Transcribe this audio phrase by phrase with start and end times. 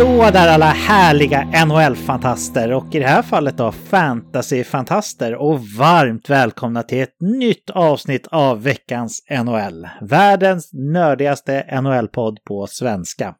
[0.00, 6.82] Hallå där alla härliga NHL-fantaster och i det här fallet då fantasy-fantaster och varmt välkomna
[6.82, 9.88] till ett nytt avsnitt av veckans NHL.
[10.00, 13.34] Världens nördigaste NHL-podd på svenska.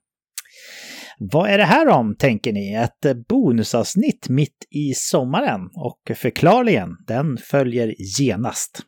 [1.19, 2.75] Vad är det här om, tänker ni?
[2.75, 8.83] Ett bonusavsnitt mitt i sommaren och förklarligen, den följer genast.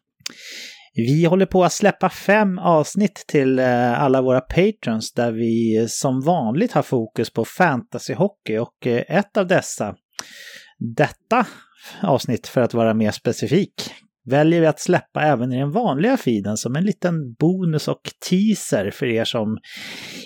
[0.94, 5.86] Vi håller på att släppa fem avsnitt till eh, alla våra patrons där vi eh,
[5.86, 9.94] som vanligt har fokus på fantasyhockey och eh, ett av dessa,
[10.96, 11.46] detta
[12.02, 13.90] avsnitt för att vara mer specifik,
[14.24, 18.90] väljer vi att släppa även i den vanliga feeden som en liten bonus och teaser
[18.90, 19.58] för er som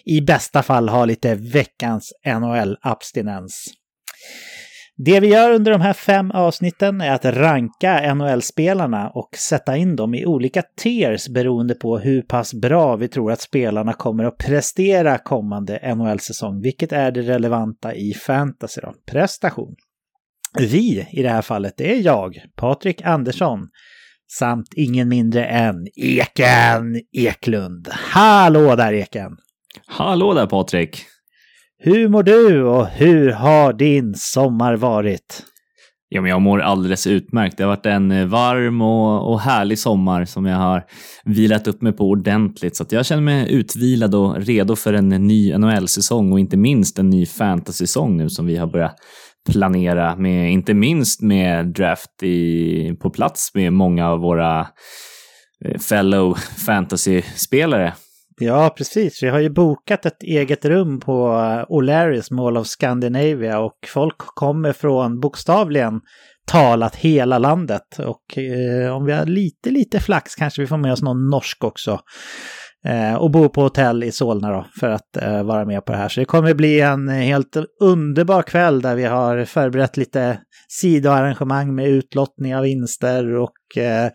[0.05, 3.67] i bästa fall har lite veckans NHL-abstinens.
[4.98, 9.97] Det vi gör under de här fem avsnitten är att ranka NHL-spelarna och sätta in
[9.97, 14.39] dem i olika tiers beroende på hur pass bra vi tror att spelarna kommer att
[14.39, 19.74] prestera kommande NHL-säsong, vilket är det relevanta i fantasy då, prestation.
[20.58, 23.69] Vi i det här fallet, det är jag, Patrik Andersson,
[24.39, 27.89] samt ingen mindre än Eken Eklund.
[27.92, 29.36] Hallå där Eken!
[29.86, 31.06] Hallå där Patrik!
[31.78, 35.42] Hur mår du och hur har din sommar varit?
[36.08, 37.56] Ja, men jag mår alldeles utmärkt.
[37.56, 40.84] Det har varit en eh, varm och, och härlig sommar som jag har
[41.24, 42.77] vilat upp mig på ordentligt.
[42.77, 46.98] Så att jag känner mig utvilad och redo för en ny NHL-säsong och inte minst
[46.98, 48.96] en ny fantasy-säsong nu som vi har börjat
[49.50, 54.61] planera med, inte minst med draft i, på plats med många av våra
[55.64, 56.34] eh, fellow
[56.66, 57.92] fantasy-spelare.
[58.41, 59.23] Ja, precis.
[59.23, 64.17] Vi har ju bokat ett eget rum på eh, O'Larrys Mall of Scandinavia och folk
[64.19, 66.01] kommer från bokstavligen
[66.46, 67.98] talat hela landet.
[67.98, 71.64] Och eh, om vi har lite, lite flax kanske vi får med oss någon norsk
[71.64, 72.01] också.
[72.86, 75.98] Eh, och bor på hotell i Solna då för att eh, vara med på det
[75.98, 76.08] här.
[76.08, 80.39] Så det kommer bli en helt underbar kväll där vi har förberett lite
[80.69, 84.11] sidoarrangemang med utlottning av vinster och eh,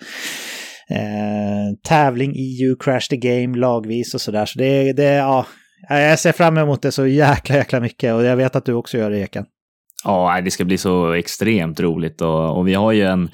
[0.91, 4.45] eh, tävling i You Crash the Game lagvis och sådär.
[4.45, 5.45] Så det, det, ja,
[5.89, 8.97] jag ser fram emot det så jäkla, jäkla mycket och jag vet att du också
[8.97, 9.45] gör det, Eken.
[10.03, 13.29] Ja, det ska bli så extremt roligt och, och vi har ju en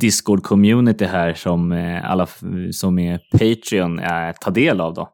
[0.00, 2.26] Discord-community här som eh, alla
[2.72, 5.08] som är Patreon eh, tar del av då.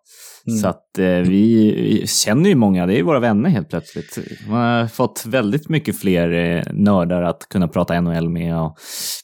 [0.49, 0.59] Mm.
[0.59, 4.19] Så att eh, vi känner ju många, det är våra vänner helt plötsligt.
[4.49, 8.77] Man har fått väldigt mycket fler eh, nördar att kunna prata NHL med och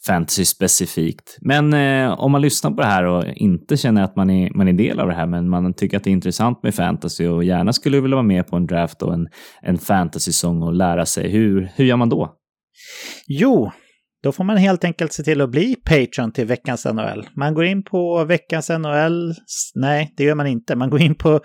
[0.06, 1.38] fantasy specifikt.
[1.40, 4.68] Men eh, om man lyssnar på det här och inte känner att man är, man
[4.68, 7.44] är del av det här, men man tycker att det är intressant med fantasy och
[7.44, 9.28] gärna skulle vilja vara med på en draft och en,
[9.62, 12.36] en fantasy-sång och lära sig, hur, hur gör man då?
[13.26, 13.72] Jo,
[14.22, 17.28] då får man helt enkelt se till att bli Patreon till veckans NHL.
[17.36, 19.34] Man går in på veckans NHL,
[19.74, 21.40] nej det gör man inte, man går in på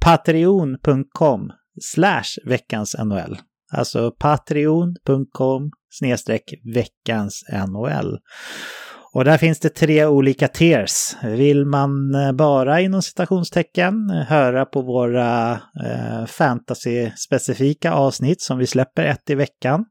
[0.00, 1.50] patreon.com
[1.94, 3.38] slash veckans NHL.
[3.72, 8.18] Alltså patreon.com snedstreck veckans NHL.
[9.14, 11.16] Och där finns det tre olika tiers.
[11.22, 15.52] Vill man eh, bara inom citationstecken höra på våra
[15.86, 19.84] eh, fantasy-specifika avsnitt som vi släpper ett i veckan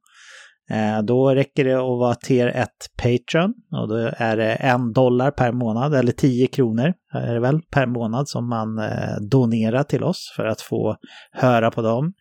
[0.70, 5.32] Eh, då räcker det att vara tier 1 Patreon och då är det en dollar
[5.32, 10.04] per månad eller 10 kronor är det väl per månad som man eh, donerar till
[10.04, 10.96] oss för att få
[11.32, 12.14] höra på dem.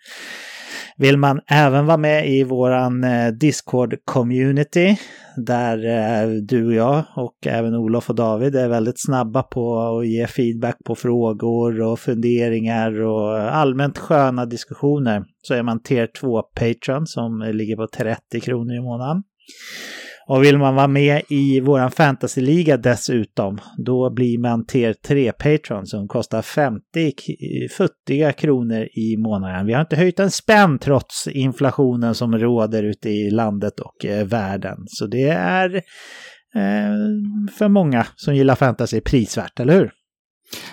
[0.97, 4.97] Vill man även vara med i våran eh, Discord-community
[5.37, 10.07] där eh, du och jag och även Olof och David är väldigt snabba på att
[10.07, 16.43] ge feedback på frågor och funderingar och allmänt sköna diskussioner så är man tier 2
[16.43, 19.23] Patreon som ligger på 30 kronor i månaden.
[20.31, 25.87] Och vill man vara med i våran fantasyliga dessutom, då blir man tier 3 Patreon
[25.87, 26.83] som kostar 50
[27.77, 29.67] futtiga kronor i månaden.
[29.67, 34.27] Vi har inte höjt en spänn trots inflationen som råder ute i landet och eh,
[34.27, 34.77] världen.
[34.87, 35.75] Så det är
[36.55, 36.93] eh,
[37.59, 39.91] för många som gillar fantasy prisvärt, eller hur?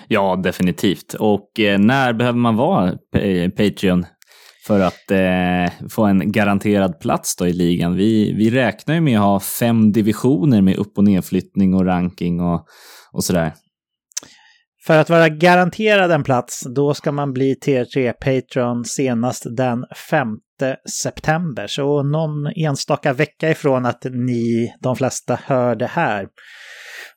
[0.08, 1.14] Ja, definitivt.
[1.14, 4.06] Och eh, när behöver man vara eh, Patreon
[4.68, 7.96] för att eh, få en garanterad plats då i ligan.
[7.96, 12.40] Vi, vi räknar ju med att ha fem divisioner med upp och nedflyttning och ranking
[12.40, 12.66] och,
[13.12, 13.52] och sådär.
[14.86, 20.28] För att vara garanterad en plats, då ska man bli T3 Patron senast den 5
[21.02, 21.66] september.
[21.66, 26.26] Så någon enstaka vecka ifrån att ni, de flesta, hör det här.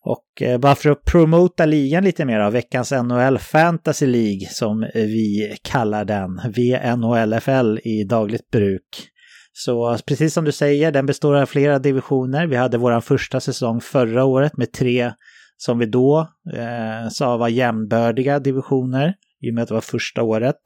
[0.04, 4.90] Och eh, bara för att promota ligan lite mer av veckans NHL Fantasy League som
[4.94, 9.08] vi kallar den, VNHLFL i dagligt bruk.
[9.54, 12.48] Så precis som du säger, den består av flera divisioner.
[12.48, 15.12] Vi hade vår första säsong förra året med tre
[15.58, 20.24] som vi då eh, sa var jämnbördiga divisioner i och med att det var första
[20.24, 20.58] året.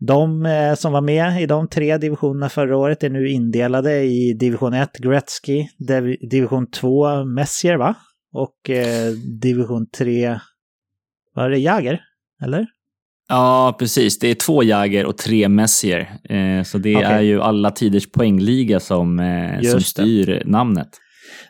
[0.00, 4.34] De eh, som var med i de tre divisionerna förra året är nu indelade i
[4.40, 5.66] division 1 Gretzky,
[6.30, 7.94] division 2 Messier va?
[8.34, 10.38] Och eh, division 3,
[11.34, 12.00] var det Jager?
[12.42, 12.66] Eller?
[13.28, 14.18] Ja, precis.
[14.18, 16.00] Det är två Jager och tre Messier.
[16.24, 17.12] Eh, så det okay.
[17.12, 20.42] är ju alla tiders poängliga som, eh, som styr det.
[20.44, 20.88] namnet.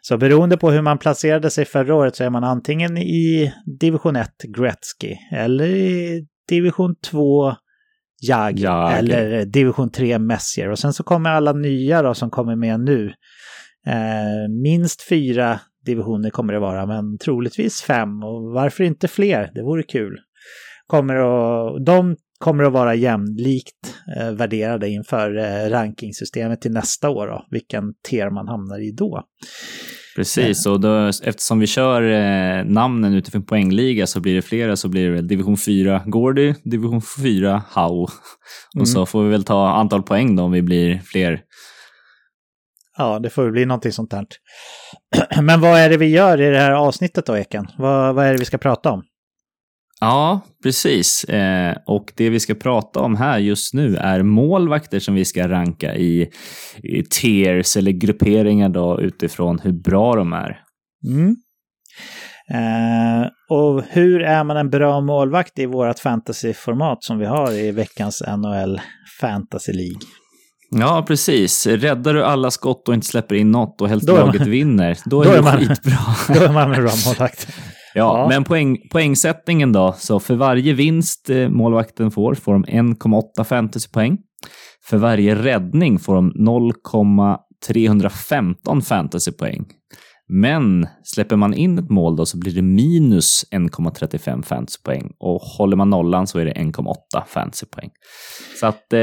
[0.02, 4.16] Så beroende på hur man placerade sig förra året så är man antingen i division
[4.16, 7.54] 1 Gretzky eller i division 2
[8.20, 8.98] Jag, Jag.
[8.98, 10.70] eller division 3 Messier.
[10.70, 13.12] Och sen så kommer alla nya då som kommer med nu.
[13.86, 18.22] Eh, minst fyra divisioner kommer det vara, men troligtvis fem.
[18.22, 19.50] Och varför inte fler?
[19.54, 20.18] Det vore kul.
[20.86, 27.26] Kommer att, de kommer att vara jämlikt eh, värderade inför eh, rankingsystemet till nästa år,
[27.26, 29.22] då, vilken tier man hamnar i då.
[30.16, 34.88] Precis, och då, eftersom vi kör eh, namnen utifrån poängliga så blir det flera, så
[34.88, 38.02] blir det division 4 Gordy, division 4 How.
[38.02, 38.10] Och
[38.76, 38.86] mm.
[38.86, 41.40] så får vi väl ta antal poäng då om vi blir fler.
[42.96, 44.26] Ja, det får bli någonting sånt här.
[45.42, 47.66] Men vad är det vi gör i det här avsnittet då, Eken?
[47.78, 49.02] Vad, vad är det vi ska prata om?
[50.00, 51.24] Ja, precis.
[51.24, 55.48] Eh, och det vi ska prata om här just nu är målvakter som vi ska
[55.48, 56.30] ranka i,
[56.82, 60.60] i tiers eller grupperingar då utifrån hur bra de är.
[61.06, 61.36] Mm.
[62.50, 67.70] Eh, och hur är man en bra målvakt i vårt fantasyformat som vi har i
[67.70, 68.80] veckans NHL
[69.20, 70.00] Fantasy League?
[70.80, 71.66] Ja, precis.
[71.66, 75.22] Räddar du alla skott och inte släpper in något och helst laget man, vinner, då
[75.22, 75.98] är, då är man, skitbra.
[76.34, 77.48] Då är man en bra målvakt.
[77.94, 79.94] Ja, ja, men poäng, poängsättningen då.
[79.98, 84.18] Så för varje vinst eh, målvakten får, får de 1,8 fantasypoäng.
[84.84, 89.66] För varje räddning får de 0,315 fantasypoäng.
[90.28, 95.76] Men släpper man in ett mål då så blir det minus 1,35 fantasypoäng och håller
[95.76, 96.94] man nollan så är det 1,8
[97.26, 97.90] fantasypoäng.
[98.60, 98.98] Så att eh,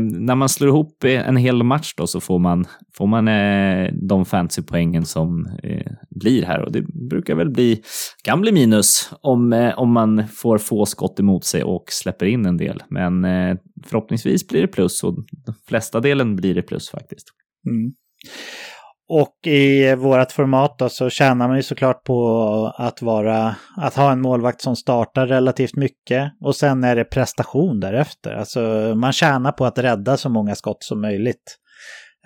[0.00, 2.66] när man slår ihop en hel match då så får man,
[2.96, 7.82] får man eh, de fantasypoängen som eh, blir här och det brukar väl bli,
[8.24, 12.46] kan bli minus om, eh, om man får få skott emot sig och släpper in
[12.46, 12.82] en del.
[12.88, 13.56] Men eh,
[13.86, 15.14] förhoppningsvis blir det plus och
[15.46, 17.26] de flesta delen blir det plus faktiskt.
[17.66, 17.92] Mm.
[19.08, 24.12] Och i vårt format då så tjänar man ju såklart på att vara, att ha
[24.12, 28.32] en målvakt som startar relativt mycket och sen är det prestation därefter.
[28.32, 28.60] Alltså
[28.96, 31.56] man tjänar på att rädda så många skott som möjligt.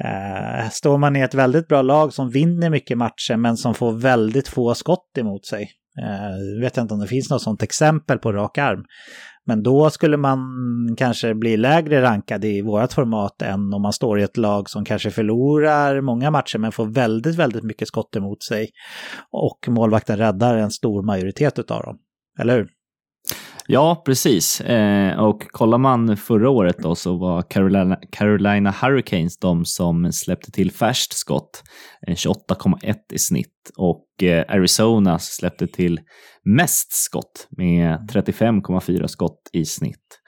[0.04, 3.92] Eh, står man i ett väldigt bra lag som vinner mycket matcher men som får
[3.92, 5.70] väldigt få skott emot sig.
[6.02, 8.84] Eh, vet jag inte om det finns något sånt exempel på rak arm.
[9.46, 10.38] Men då skulle man
[10.96, 14.84] kanske bli lägre rankad i vårt format än om man står i ett lag som
[14.84, 18.68] kanske förlorar många matcher men får väldigt, väldigt mycket skott emot sig.
[19.30, 21.98] Och målvakten räddar en stor majoritet av dem.
[22.38, 22.68] Eller hur?
[23.72, 24.60] Ja, precis.
[24.60, 30.52] Eh, och kollar man förra året då så var Carolina, Carolina Hurricanes de som släppte
[30.52, 31.62] till färskt skott,
[32.06, 33.70] eh, 28,1 i snitt.
[33.76, 36.00] Och eh, Arizona släppte till
[36.44, 40.20] mest skott med 35,4 skott i snitt.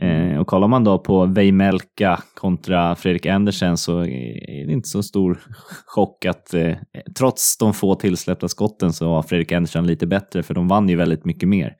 [0.00, 5.02] Eh, och kollar man då på Veimelka kontra Fredrik Andersen så är det inte så
[5.02, 5.40] stor
[5.86, 6.76] chock att eh,
[7.18, 10.96] trots de få tillsläppta skotten så var Fredrik Andersen lite bättre för de vann ju
[10.96, 11.72] väldigt mycket mer.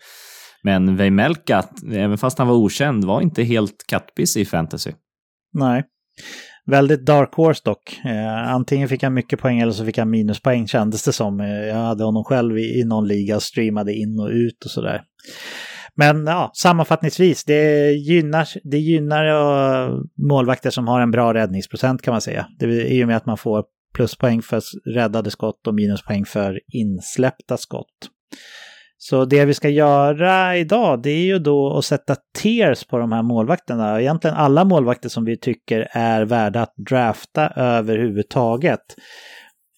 [0.63, 4.93] Men Vejmelka, även fast han var okänd, var inte helt kattpiss i fantasy.
[5.53, 5.85] Nej.
[6.67, 8.01] Väldigt dark horse dock.
[8.05, 11.41] Eh, antingen fick han mycket poäng eller så fick han minuspoäng kändes det som.
[11.41, 14.71] Eh, jag hade honom själv i, i någon liga och streamade in och ut och
[14.71, 15.03] sådär.
[15.95, 22.13] Men ja, sammanfattningsvis, det gynnar, det gynnar uh, målvakter som har en bra räddningsprocent kan
[22.13, 22.47] man säga.
[22.59, 24.63] Det är i och med att man får pluspoäng för
[24.95, 28.11] räddade skott och minuspoäng för insläppta skott.
[29.09, 33.13] Så det vi ska göra idag det är ju då att sätta tears på de
[33.13, 34.01] här målvakterna.
[34.01, 38.81] Egentligen alla målvakter som vi tycker är värda att drafta överhuvudtaget.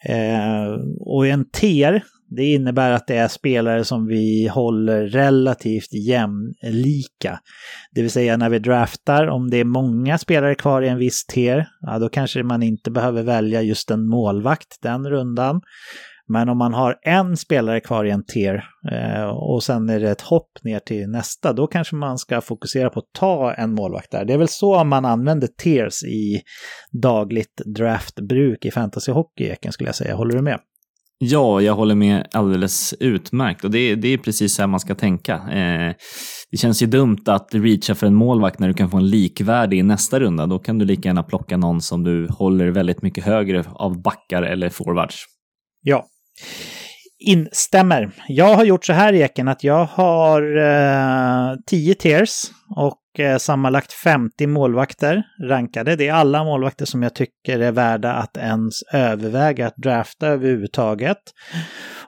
[0.08, 2.02] Eh, och en tier,
[2.36, 7.38] det innebär att det är spelare som vi håller relativt jämlika.
[7.94, 11.26] Det vill säga när vi draftar, om det är många spelare kvar i en viss
[11.26, 15.60] tier, ja, då kanske man inte behöver välja just en målvakt den rundan.
[16.32, 20.10] Men om man har en spelare kvar i en tier eh, och sen är det
[20.10, 24.10] ett hopp ner till nästa, då kanske man ska fokusera på att ta en målvakt
[24.10, 24.24] där.
[24.24, 26.40] Det är väl så man använder tiers i
[27.02, 30.14] dagligt draftbruk i fantasyhockey, Eken, skulle jag säga.
[30.14, 30.58] Håller du med?
[31.18, 34.94] Ja, jag håller med alldeles utmärkt och det, det är precis så här man ska
[34.94, 35.34] tänka.
[35.34, 35.94] Eh,
[36.50, 39.78] det känns ju dumt att reacha för en målvakt när du kan få en likvärdig
[39.78, 40.46] i nästa runda.
[40.46, 44.42] Då kan du lika gärna plocka någon som du håller väldigt mycket högre av backar
[44.42, 45.24] eller forwards.
[45.82, 46.06] Ja,
[47.18, 48.10] Instämmer.
[48.28, 52.42] Jag har gjort så här Eken att jag har eh, Tears tiers
[52.76, 55.96] och eh, sammanlagt 50 målvakter rankade.
[55.96, 61.18] Det är alla målvakter som jag tycker är värda att ens överväga att drafta överhuvudtaget.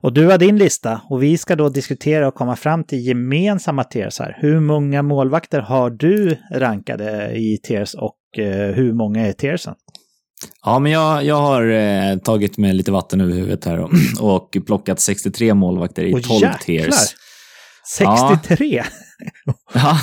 [0.00, 3.84] Och du har din lista och vi ska då diskutera och komma fram till gemensamma
[3.84, 4.36] tiers här.
[4.40, 9.74] Hur många målvakter har du rankade i tiers och eh, hur många är tiersen?
[10.64, 14.56] Ja, men jag, jag har eh, tagit med lite vatten över huvudet här och, och
[14.66, 16.58] plockat 63 målvakter i 12 jäklar.
[16.64, 16.94] tiers.
[17.96, 18.84] 63?
[19.74, 19.98] Ja.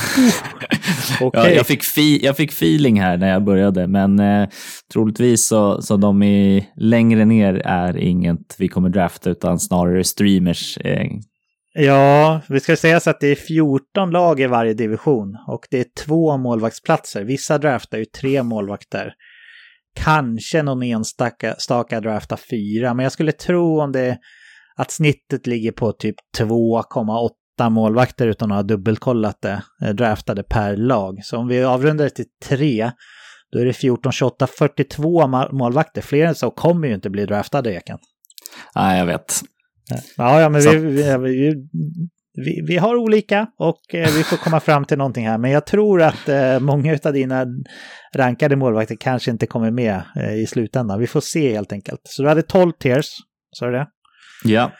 [1.21, 1.41] okay.
[1.49, 4.49] ja, jag, fick fi, jag fick feeling här när jag började, men eh,
[4.93, 10.77] troligtvis så, så de i, längre ner är inget vi kommer drafta, utan snarare streamers.
[10.77, 11.07] Eh.
[11.73, 15.79] Ja, vi ska säga så att det är 14 lag i varje division och det
[15.79, 17.23] är två målvaktsplatser.
[17.23, 19.13] Vissa draftar ju tre målvakter.
[19.95, 24.17] Kanske någon enstaka draftar fyra, men jag skulle tro om det
[24.75, 27.29] att snittet ligger på typ 2,8
[27.59, 31.19] åtta målvakter utan att ha dubbelkollat det, eh, draftade per lag.
[31.23, 32.91] Så om vi avrundar det till tre,
[33.51, 36.01] då är det 14, 28, 42 målvakter.
[36.01, 37.97] Fler än så kommer ju inte bli draftade, Eken.
[38.75, 39.41] Nej, jag vet.
[40.17, 41.67] Ja, ja men vi, vi, vi,
[42.33, 45.37] vi, vi, har olika och eh, vi får komma fram till någonting här.
[45.37, 47.45] Men jag tror att eh, många av dina
[48.15, 50.99] rankade målvakter kanske inte kommer med eh, i slutändan.
[50.99, 52.01] Vi får se helt enkelt.
[52.03, 53.07] Så du hade 12 tiers,
[53.51, 53.87] sa du det?
[54.43, 54.71] Ja.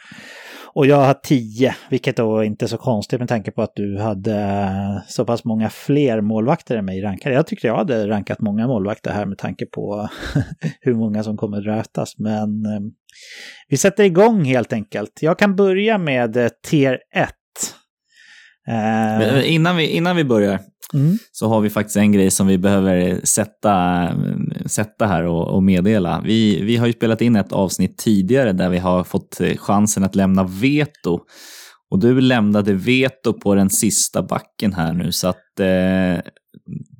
[0.72, 3.98] Och jag har tio, vilket då inte är så konstigt med tanke på att du
[3.98, 7.34] hade så pass många fler målvakter än mig rankade.
[7.34, 10.08] Jag tyckte jag hade rankat många målvakter här med tanke på
[10.80, 12.18] hur många som kommer draftas.
[12.18, 12.48] Men
[13.68, 15.18] vi sätter igång helt enkelt.
[15.20, 17.30] Jag kan börja med tier 1.
[18.68, 20.60] Eh, innan, vi, innan vi börjar
[20.94, 21.18] mm.
[21.32, 24.08] så har vi faktiskt en grej som vi behöver sätta,
[24.66, 26.22] sätta här och, och, meddela.
[26.24, 30.14] Vi, vi har ju spelat in ett avsnitt tidigare där vi har fått chansen att
[30.14, 31.20] lämna veto.
[31.90, 36.30] Och du lämnade veto på den sista backen här nu så att eh,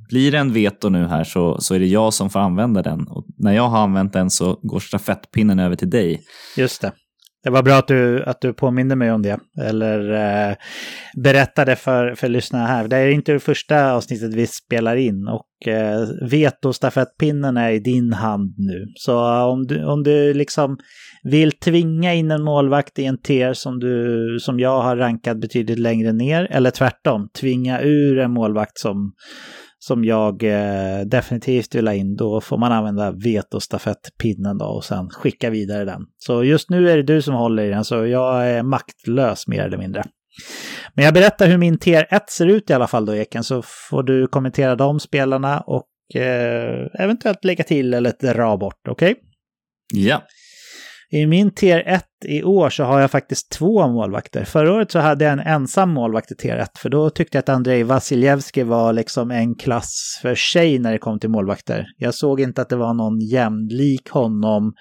[0.09, 3.09] blir det en veto nu här så, så är det jag som får använda den.
[3.09, 6.23] Och när jag har använt den så går stafettpinnen över till dig.
[6.57, 6.93] Just det.
[7.43, 9.39] Det var bra att du, att du påminde mig om det.
[9.61, 10.11] Eller
[10.51, 10.57] eh,
[11.17, 12.89] berättade för, för lyssnarna här.
[12.89, 15.29] Det är inte det första avsnittet vi spelar in.
[15.29, 18.87] Och eh, vetostafettpinnen är i din hand nu.
[18.95, 20.79] Så eh, om du, om du liksom
[21.23, 25.79] vill tvinga in en målvakt i en tier som, du, som jag har rankat betydligt
[25.79, 26.49] längre ner.
[26.51, 29.13] Eller tvärtom, tvinga ur en målvakt som,
[29.83, 35.11] som jag eh, definitivt vill ha in, då får man använda vetostafettpinnen då och sen
[35.11, 36.03] skicka vidare den.
[36.19, 39.63] Så just nu är det du som håller i den, så jag är maktlös mer
[39.63, 40.05] eller mindre.
[40.95, 43.63] Men jag berättar hur min tier 1 ser ut i alla fall då, Eken, så
[43.91, 49.11] får du kommentera de spelarna och eh, eventuellt lägga till eller dra bort, okej?
[49.13, 49.23] Okay?
[50.07, 50.23] Ja.
[51.11, 54.45] I min tier 1 i år så har jag faktiskt två målvakter.
[54.45, 57.49] Förra året så hade jag en ensam målvakt i T1, för då tyckte jag att
[57.49, 61.87] Andrei Vasiljevski var liksom en klass för sig när det kom till målvakter.
[61.97, 64.73] Jag såg inte att det var någon jämlik honom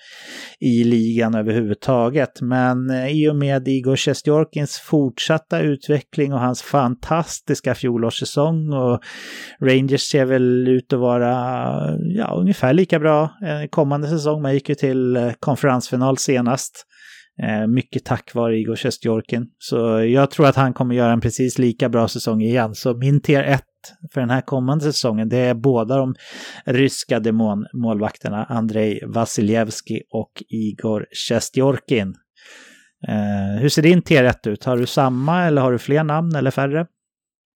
[0.60, 7.75] i ligan överhuvudtaget, men eh, i och med Igor Sjestjorkins fortsatta utveckling och hans fantastiska
[7.75, 9.00] fjolårssäsong och
[9.62, 11.34] Rangers ser väl ut att vara
[12.00, 14.41] ja, ungefär lika bra eh, kommande säsong.
[14.41, 16.86] Man gick ju till eh, konferensfinal senast.
[17.43, 19.46] Eh, mycket tack vare Igor Sjestjorkin.
[19.58, 22.75] Så jag tror att han kommer göra en precis lika bra säsong igen.
[22.75, 23.63] Så min tier 1
[24.13, 26.15] för den här kommande säsongen, det är båda de
[26.65, 32.15] ryska demonmålvakterna Andrei Vasiljevski och Igor Sjestjorkin.
[33.08, 34.65] Eh, hur ser din tier 1 ut?
[34.65, 36.86] Har du samma eller har du fler namn eller färre?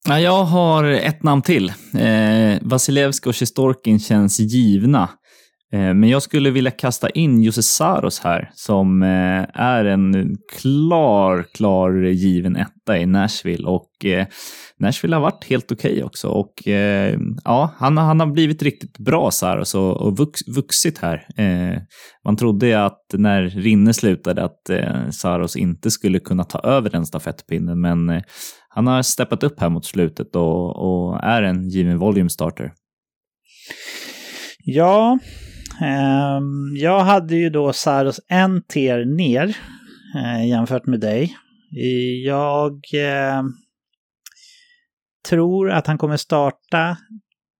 [0.08, 1.70] Ja, jag har ett namn till.
[1.98, 5.10] Eh, Vasilevski och Sjestjorkin känns givna.
[5.74, 11.46] Eh, men jag skulle vilja kasta in Jose Saros här som eh, är en klar,
[11.53, 14.27] klar given etta i Nashville och eh,
[14.80, 16.53] Nashville har varit helt okej okay också och
[17.44, 21.25] ja, han, han har blivit riktigt bra Saros och, och vux, vuxit här.
[22.25, 24.70] Man trodde att när Rinne slutade att
[25.12, 28.22] Saros inte skulle kunna ta över den stafettpinnen men
[28.70, 32.74] han har steppat upp här mot slutet och, och är en given volume starter.
[34.65, 35.20] Ja,
[35.82, 39.58] Ehm, jag hade ju då Saros en tier ner
[40.15, 41.36] eh, jämfört med dig.
[42.25, 43.53] Jag ehm,
[45.30, 46.98] tror att han kommer starta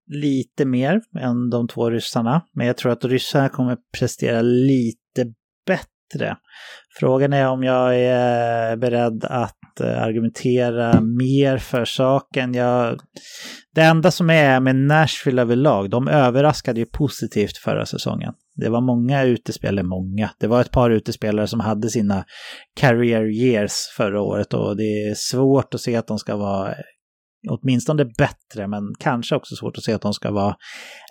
[0.08, 2.42] lite mer än de två ryssarna.
[2.54, 5.34] Men jag tror att ryssarna kommer prestera lite
[5.66, 6.38] bättre.
[7.00, 12.54] Frågan är om jag är beredd att eh, argumentera mer för saken.
[12.54, 13.00] Jag,
[13.76, 18.34] det enda som är med Nashville överlag, de överraskade ju positivt förra säsongen.
[18.56, 22.26] Det var många utespelare, många, det var ett par utespelare som hade sina
[22.76, 26.74] career years förra året och det är svårt att se att de ska vara
[27.50, 30.56] åtminstone bättre, men kanske också svårt att se att de ska vara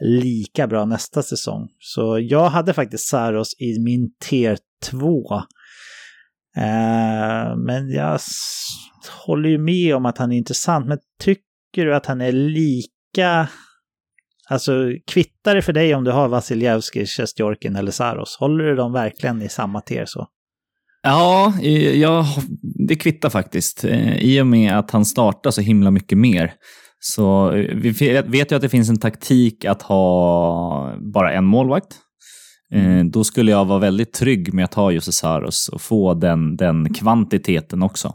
[0.00, 1.68] lika bra nästa säsong.
[1.78, 4.58] Så jag hade faktiskt Saros i min tier
[4.90, 5.42] 2.
[6.56, 8.21] Eh, men jag
[9.26, 13.49] håller ju med om att han är intressant, men tycker du att han är lika
[14.49, 14.73] Alltså
[15.06, 18.37] kvittar det för dig om du har Vasiljevskij, Sjestjorkin eller Saros?
[18.40, 20.26] Håller du dem verkligen i samma tier så?
[21.02, 21.54] Ja,
[21.94, 22.25] jag,
[22.88, 23.85] det kvittar faktiskt.
[23.85, 26.52] Eh, I och med att han startar så himla mycket mer.
[27.00, 27.90] Så eh, vi
[28.26, 31.97] vet ju att det finns en taktik att ha bara en målvakt.
[32.72, 33.10] Eh, mm.
[33.10, 36.94] Då skulle jag vara väldigt trygg med att ha Jose Saros och få den, den
[36.94, 38.14] kvantiteten också.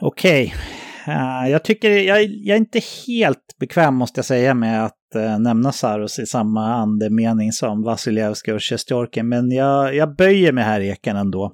[0.00, 0.46] Okej.
[0.46, 1.14] Okay.
[1.14, 5.38] Uh, jag tycker, jag, jag, är inte helt bekväm måste jag säga med att uh,
[5.38, 10.80] nämna Saros i samma andemening som Vasiljevskij och Sjestjorkin, men jag, jag böjer mig här
[10.80, 11.52] Eken ändå.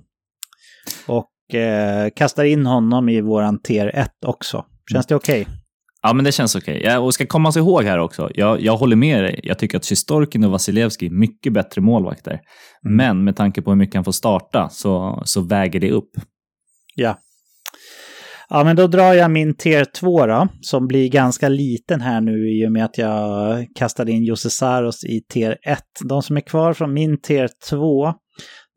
[1.06, 4.64] Och uh, kastar in honom i våran tier 1 också.
[4.92, 5.40] Känns det okej?
[5.40, 5.59] Okay?
[6.02, 6.80] Ja, men det känns okej.
[6.80, 6.96] Okay.
[6.96, 9.40] Och ska komma sig ihåg här också, jag, jag håller med dig.
[9.42, 12.40] Jag tycker att Sjestjorkin och Vasiljevskij är mycket bättre målvakter.
[12.84, 12.96] Mm.
[12.96, 16.10] Men med tanke på hur mycket han får starta så, så väger det upp.
[16.94, 17.18] Ja,
[18.52, 22.50] Ja, men då drar jag min tier 2 då, som blir ganska liten här nu
[22.50, 25.78] i och med att jag kastade in Jose Saros i tier 1.
[26.08, 28.12] De som är kvar från min tier 2,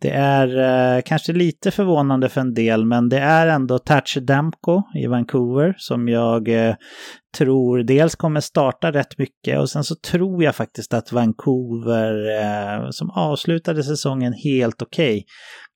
[0.04, 0.58] det är
[0.96, 5.76] eh, kanske lite förvånande för en del, men det är ändå Thatcher Demko i Vancouver
[5.78, 6.76] som jag eh,
[7.38, 12.90] tror dels kommer starta rätt mycket och sen så tror jag faktiskt att Vancouver eh,
[12.90, 15.24] som avslutade säsongen helt okej okay,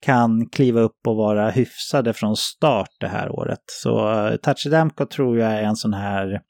[0.06, 3.62] kan kliva upp och vara hyfsade från start det här året.
[3.66, 6.40] Så eh, Touchdamko tror jag är en sån här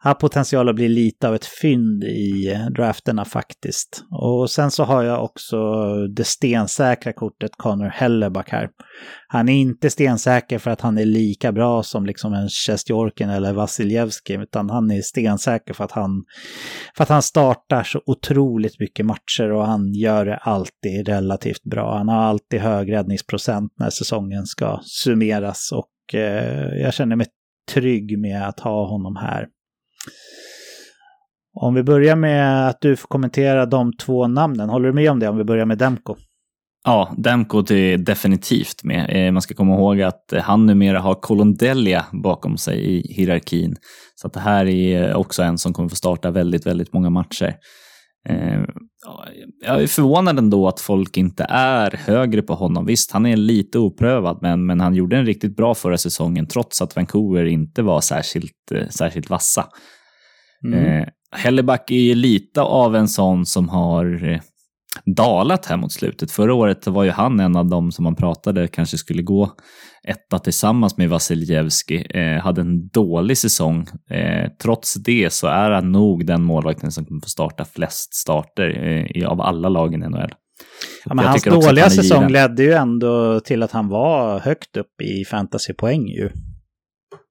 [0.00, 4.04] har potential att bli lite av ett fynd i eh, drafterna faktiskt.
[4.10, 5.56] Och sen så har jag också
[6.06, 8.68] det stensäkra kortet Connor Helleback här.
[9.28, 13.52] Han är inte stensäker för att han är lika bra som liksom en Sjestjorkin eller
[13.52, 16.24] Vasiljevski, utan han är stensäker för att han,
[16.96, 21.96] för att han startar så otroligt mycket matcher och han gör det alltid relativt bra.
[21.96, 27.26] Han har alltid hög räddningsprocent när säsongen ska summeras och eh, jag känner mig
[27.68, 29.46] trygg med att ha honom här.
[31.60, 35.18] Om vi börjar med att du får kommentera de två namnen, håller du med om
[35.18, 36.16] det om vi börjar med Demko?
[36.84, 39.26] Ja, Demko är definitivt med.
[39.26, 43.76] Eh, man ska komma ihåg att eh, han numera har Colondelia bakom sig i hierarkin.
[44.14, 47.54] Så att det här är också en som kommer få starta väldigt, väldigt många matcher.
[48.28, 48.60] Eh,
[49.66, 52.86] jag är förvånad ändå att folk inte är högre på honom.
[52.86, 56.82] Visst, han är lite oprövad, men, men han gjorde en riktigt bra förra säsongen trots
[56.82, 59.64] att Vancouver inte var särskilt, särskilt vassa.
[60.64, 61.04] Mm.
[61.36, 64.40] Helleback är ju lite av en sån som har eh,
[65.04, 66.30] dalat här mot slutet.
[66.30, 69.52] Förra året var ju han en av dem som man pratade kanske skulle gå
[70.04, 72.06] etta tillsammans med Vasiljevski.
[72.10, 73.86] Eh, hade en dålig säsong.
[74.10, 78.70] Eh, trots det så är han nog den målvakten som kommer få starta flest starter
[79.14, 80.32] eh, av alla lagen i NHL.
[81.04, 85.24] Ja, men hans dåliga säsong ledde ju ändå till att han var högt upp i
[85.24, 86.30] fantasypoäng ju.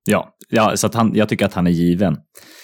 [0.06, 2.18] Ja, ja så att han, jag tycker att han är given.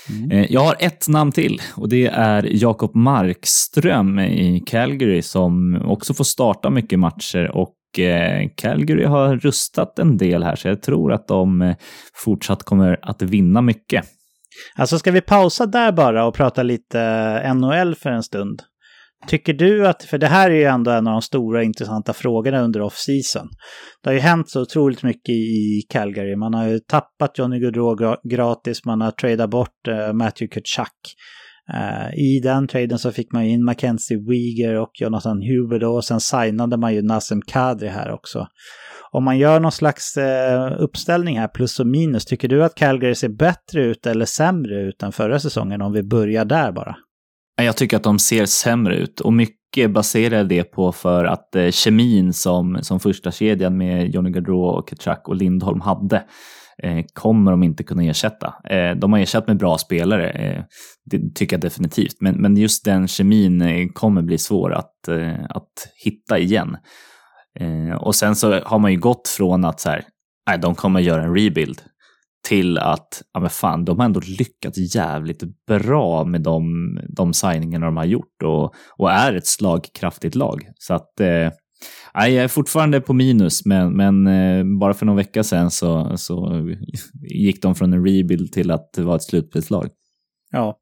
[0.10, 0.32] Mm.
[0.32, 6.14] Eh, jag har ett namn till och det är Jakob Markström i Calgary som också
[6.14, 11.14] får starta mycket matcher och eh, Calgary har rustat en del här så jag tror
[11.14, 11.76] att de eh,
[12.14, 14.06] fortsatt kommer att vinna mycket.
[14.76, 18.62] Alltså ska vi pausa där bara och prata lite NHL för en stund?
[19.28, 22.62] Tycker du att, för det här är ju ändå en av de stora intressanta frågorna
[22.62, 23.48] under off-season.
[24.04, 26.36] Det har ju hänt så otroligt mycket i Calgary.
[26.36, 30.94] Man har ju tappat Johnny Gaudreau gratis, man har tradat bort uh, Matthew Kutchak.
[31.74, 36.06] Uh, I den traden så fick man in Mackenzie Weeger och Jonathan Huber då, och
[36.06, 38.48] sen signade man ju Nassim Kadri här också.
[39.12, 43.16] Om man gör någon slags uh, uppställning här, plus och minus, tycker du att Calgary
[43.16, 46.96] ser bättre ut eller sämre ut än förra säsongen om vi börjar där bara?
[47.56, 51.72] Jag tycker att de ser sämre ut och mycket baserar det på för att eh,
[51.72, 56.24] kemin som, som första kedjan med Johnny Gaudreau, och Kachak och Lindholm hade
[56.84, 58.54] eh, kommer de inte kunna ersätta.
[58.70, 60.66] Eh, de har ersatt med bra spelare,
[61.06, 65.10] det tycker jag definitivt, men, men just den kemin kommer bli svår att,
[65.50, 65.72] att
[66.04, 66.78] hitta igen.
[68.00, 70.04] och sen så har man ju gått från att så här,
[70.48, 71.82] nej, de kommer göra en rebuild
[72.48, 76.64] till att, ja men fan, de har ändå lyckats jävligt bra med de,
[77.10, 80.62] de signingarna de har gjort och, och är ett slagkraftigt lag.
[80.80, 81.52] Så att, eh,
[82.14, 86.66] jag är fortfarande på minus, men, men eh, bara för någon vecka sedan så, så
[87.30, 89.90] gick de från en rebuild till att vara ett slutspelslag.
[90.52, 90.80] Ja.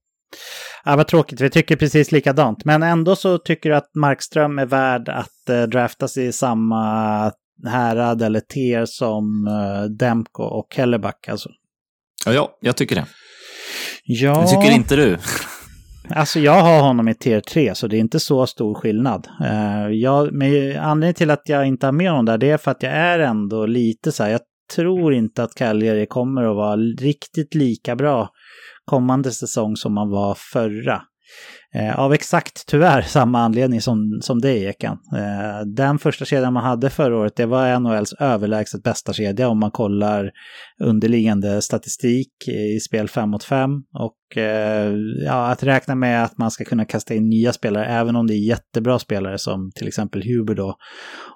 [0.83, 2.65] Ja, vad tråkigt, vi tycker precis likadant.
[2.65, 7.31] Men ändå så tycker du att Markström är värd att eh, draftas i samma
[7.67, 11.27] härad eller ter som uh, Demko och Kelleback.
[11.27, 11.49] Alltså,
[12.25, 13.05] Ja, ja jag tycker det.
[14.03, 14.41] Ja.
[14.41, 15.17] Det tycker inte du?
[16.09, 19.27] Alltså jag har honom i tier 3 så det är inte så stor skillnad.
[19.41, 22.71] Uh, jag, men anledningen till att jag inte har med honom där det är för
[22.71, 24.41] att jag är ändå lite så här, jag
[24.75, 28.29] tror inte att Cagliari kommer att vara riktigt lika bra
[28.85, 31.01] kommande säsong som man var förra.
[31.75, 34.97] Eh, av exakt tyvärr samma anledning som, som det Ekan.
[35.15, 39.59] Eh, den första kedjan man hade förra året, det var NHLs överlägset bästa kedja om
[39.59, 40.31] man kollar
[40.83, 43.71] underliggande statistik i spel 5 mot 5.
[43.93, 44.93] Och eh,
[45.25, 48.33] ja, att räkna med att man ska kunna kasta in nya spelare, även om det
[48.33, 50.75] är jättebra spelare som till exempel Huber då,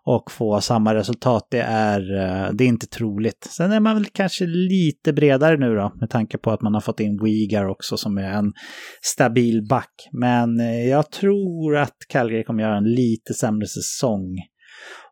[0.05, 3.47] och få samma resultat, det är, eh, det är inte troligt.
[3.57, 6.81] Sen är man väl kanske lite bredare nu då, med tanke på att man har
[6.81, 8.53] fått in Wigar också som är en
[9.01, 9.91] stabil back.
[10.11, 14.37] Men men eh, jag tror att Calgary kommer göra en lite sämre säsong.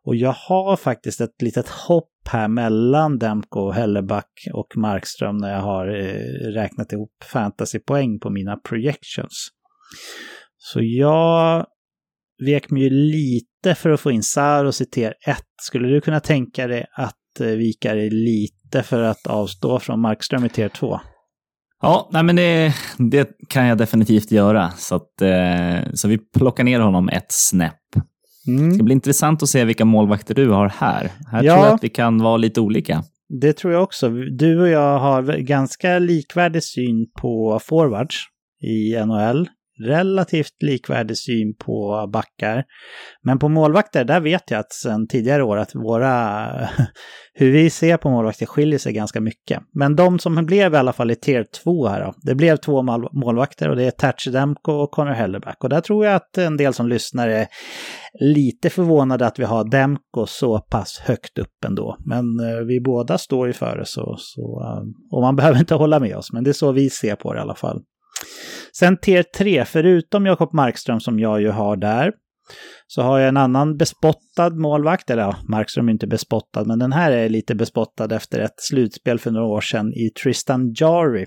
[0.04, 5.60] Och jag har faktiskt ett litet hopp här mellan Demko, Helleback och Markström när jag
[5.60, 9.48] har eh, räknat ihop fantasypoäng på mina projections.
[10.56, 11.66] Så jag
[12.44, 15.36] vek mig ju lite för att få in Saros i tier 1.
[15.62, 20.44] Skulle du kunna tänka dig att eh, vika dig lite för att avstå från Markström
[20.44, 21.00] i tier 2?
[21.84, 24.70] Ja, nej men det, det kan jag definitivt göra.
[24.70, 27.80] Så, att, eh, så vi plockar ner honom ett snäpp.
[28.46, 28.68] Mm.
[28.68, 31.10] Det ska bli intressant att se vilka målvakter du har här.
[31.30, 33.04] Här ja, tror jag att vi kan vara lite olika.
[33.40, 34.08] Det tror jag också.
[34.10, 38.16] Du och jag har ganska likvärdig syn på forwards
[38.62, 39.48] i NHL
[39.80, 42.64] relativt likvärdig syn på backar.
[43.22, 46.46] Men på målvakter, där vet jag att sedan tidigare år att våra,
[47.34, 49.62] hur vi ser på målvakter skiljer sig ganska mycket.
[49.74, 52.82] Men de som blev i alla fall i tier 2 här då, det blev två
[53.12, 55.64] målvakter och det är Thatcher Demko och Connor Hellerback.
[55.64, 57.46] Och där tror jag att en del som lyssnar är
[58.20, 61.96] lite förvånade att vi har Demko så pass högt upp ändå.
[62.04, 64.82] Men eh, vi båda står ju före så, så eh,
[65.16, 67.38] och man behöver inte hålla med oss, men det är så vi ser på det
[67.38, 67.82] i alla fall.
[68.78, 72.12] Sen tier 3, förutom Jakob Markström som jag ju har där,
[72.86, 76.92] så har jag en annan bespottad målvakt, eller ja, Markström är inte bespottad, men den
[76.92, 81.26] här är lite bespottad efter ett slutspel för några år sedan i Tristan Jari.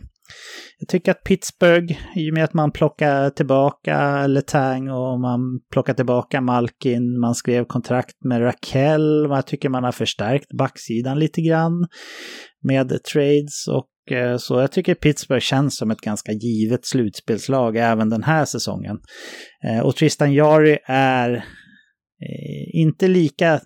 [0.80, 5.40] Jag tycker att Pittsburgh, i och med att man plockar tillbaka Letang och man
[5.72, 11.42] plockar tillbaka Malkin, man skrev kontrakt med Raquel, jag tycker man har förstärkt backsidan lite
[11.42, 11.88] grann
[12.64, 18.10] med trades och Eh, så jag tycker Pittsburgh känns som ett ganska givet slutspelslag även
[18.10, 19.00] den här säsongen.
[19.64, 23.60] Eh, och Tristan Jari är eh, inte lika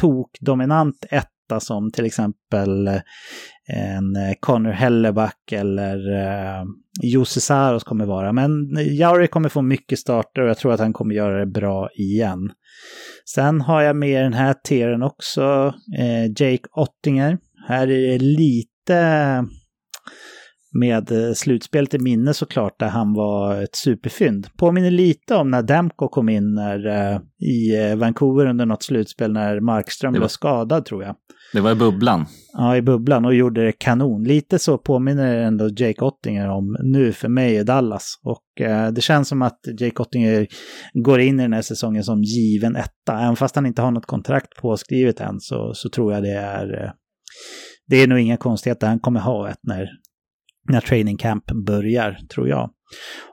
[0.00, 2.88] tokdominant etta som till exempel
[3.72, 5.96] en Connor Helleback eller
[7.02, 8.32] Jussi Jose Saros kommer vara.
[8.32, 8.50] Men
[8.96, 12.52] Jari kommer få mycket starter och jag tror att han kommer göra det bra igen.
[13.34, 15.74] Sen har jag med den här tieren också
[16.38, 17.38] Jake Ottinger.
[17.68, 19.44] Här är det lite
[20.78, 24.48] med eh, slutspelet i minne såklart, där han var ett superfynd.
[24.56, 29.32] Påminner lite om när Demko kom in när, uh, i eh, Vancouver under något slutspel
[29.32, 31.14] när Markström var, blev skadad tror jag.
[31.52, 32.26] Det var i bubblan.
[32.52, 34.24] Ja, i bubblan och gjorde det kanon.
[34.24, 38.20] Lite så påminner ändå Jake Ottinger om nu för mig i Dallas.
[38.24, 40.46] Och uh, det känns som att Jake Ottinger
[41.04, 43.20] går in i den här säsongen som given etta.
[43.20, 46.84] Även fast han inte har något kontrakt påskrivet än så, så tror jag det är
[46.84, 46.90] uh,
[47.88, 49.88] det är nog inga konstigheter, han kommer ha ett när,
[50.68, 52.70] när training camp börjar, tror jag.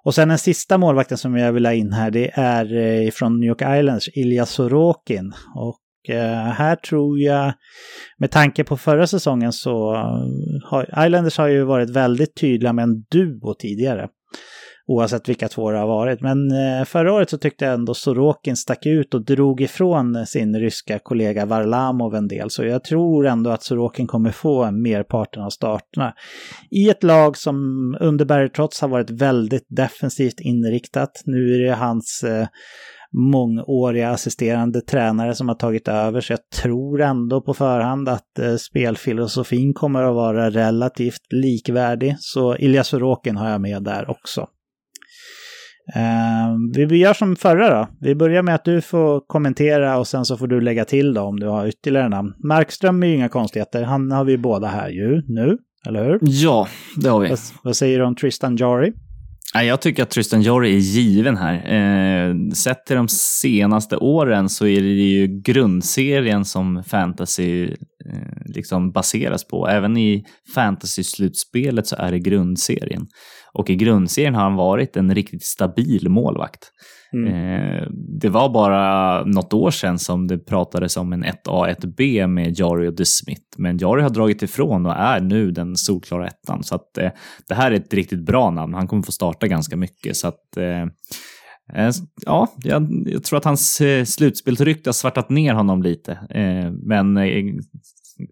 [0.03, 3.39] Och sen den sista målvakten som jag vill ha in här, det är eh, från
[3.39, 5.33] New York Islands, Ilja Sorokin.
[5.55, 7.53] Och eh, här tror jag,
[8.17, 9.95] med tanke på förra säsongen så
[10.65, 14.09] har Islanders har ju varit väldigt tydliga med en duo tidigare
[14.87, 16.21] oavsett vilka två det har varit.
[16.21, 20.59] Men eh, förra året så tyckte jag ändå Sorokin stack ut och drog ifrån sin
[20.59, 22.49] ryska kollega Varlamov en del.
[22.49, 26.13] Så jag tror ändå att Sorokin kommer få merparten av starterna.
[26.71, 27.55] I ett lag som
[27.99, 31.21] under Barry trots har varit väldigt defensivt inriktat.
[31.25, 32.47] Nu är det hans eh,
[33.31, 36.21] mångåriga assisterande tränare som har tagit över.
[36.21, 42.15] Så jag tror ändå på förhand att eh, spelfilosofin kommer att vara relativt likvärdig.
[42.19, 44.47] Så Ilja Sorokin har jag med där också.
[45.95, 47.87] Uh, vi gör som förra då.
[48.01, 51.21] Vi börjar med att du får kommentera och sen så får du lägga till då
[51.21, 52.33] om du har ytterligare namn.
[52.43, 53.83] Markström är ju inga konstigheter.
[53.83, 56.19] Han har vi båda här ju nu, eller hur?
[56.21, 56.67] Ja,
[56.97, 57.29] det har vi.
[57.29, 58.93] Vad, vad säger du om Tristan Jari?
[59.63, 61.55] Jag tycker att Tristan Jory är given här.
[61.55, 68.91] Eh, sett till de senaste åren så är det ju grundserien som fantasy eh, liksom
[68.91, 69.67] baseras på.
[69.67, 70.23] Även i
[70.55, 73.07] fantasy-slutspelet så är det grundserien.
[73.53, 76.71] Och i grundserien har han varit en riktigt stabil målvakt.
[77.13, 77.33] Mm.
[77.33, 77.87] Eh,
[78.21, 82.87] det var bara något år sedan som det pratades om en 1A, 1B med Jari
[82.87, 83.41] och DeSmith.
[83.57, 86.63] Men Jari har dragit ifrån och är nu den solklara ettan.
[86.63, 87.11] Så att, eh,
[87.47, 88.73] det här är ett riktigt bra namn.
[88.73, 90.17] Han kommer få starta ganska mycket.
[90.17, 90.81] Så att, eh,
[91.81, 91.91] eh
[92.25, 96.11] Ja, jag, jag, tror att hans eh, slutspelsrykte har svartat ner honom lite.
[96.11, 97.19] Eh, men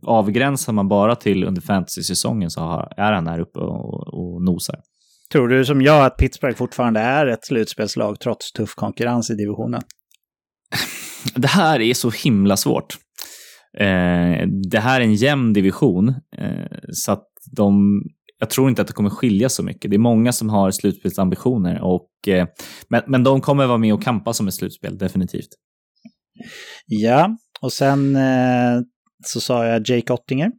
[0.02, 4.76] avgränsar man bara till under fantasy-säsongen så är han här uppe och, och nosar.
[5.34, 9.82] Tror du som jag att Pittsburgh fortfarande är ett slutspelslag trots tuff konkurrens i divisionen?
[11.36, 12.98] Det här är så himla svårt.
[13.78, 18.02] Eh, det här är en jämn division, eh, så att de,
[18.40, 19.92] jag tror inte att det kommer skilja så mycket.
[19.92, 22.48] Det är många som har slutspelsambitioner, och, eh,
[22.90, 25.50] men, men de kommer vara med och kampa som ett slutspel, definitivt.
[26.86, 28.82] Ja, och sen eh,
[29.26, 30.52] så sa jag Jake Ottinger.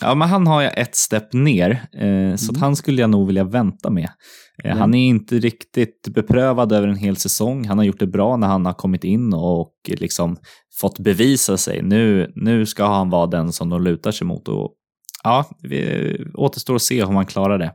[0.00, 2.60] Ja, men han har jag ett stepp ner, eh, så mm.
[2.60, 4.08] han skulle jag nog vilja vänta med.
[4.64, 4.78] Eh, mm.
[4.78, 7.64] Han är inte riktigt beprövad över en hel säsong.
[7.64, 10.36] Han har gjort det bra när han har kommit in och liksom
[10.80, 11.82] fått bevisa sig.
[11.82, 14.48] Nu, nu ska han vara den som de lutar sig mot.
[14.48, 14.72] Och,
[15.24, 17.72] ja, vi återstår att se om han klarar det.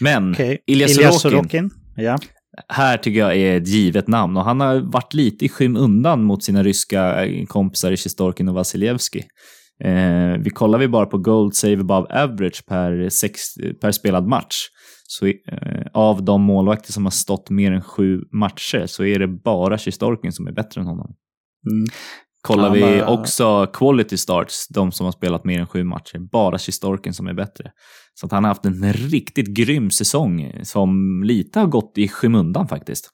[0.00, 0.58] Men okay.
[0.66, 2.18] Ilja Sorokin, ja.
[2.68, 6.44] här tycker jag är ett givet namn och han har varit lite i skymundan mot
[6.44, 9.24] sina ryska kompisar i Sjistorkin och Vasiljevski.
[9.84, 13.40] Eh, vi kollar vi bara på Gold Save Above Average per, sex,
[13.80, 14.56] per spelad match,
[15.06, 19.28] så eh, av de målvakter som har stått mer än sju matcher så är det
[19.28, 21.14] bara Sjistorkin som är bättre än honom.
[21.70, 21.86] Mm.
[22.42, 27.14] Kollar vi också quality starts, de som har spelat mer än sju matcher, bara Sjistorkin
[27.14, 27.72] som är bättre.
[28.14, 32.68] Så att han har haft en riktigt grym säsong som lite har gått i skymundan
[32.68, 33.10] faktiskt.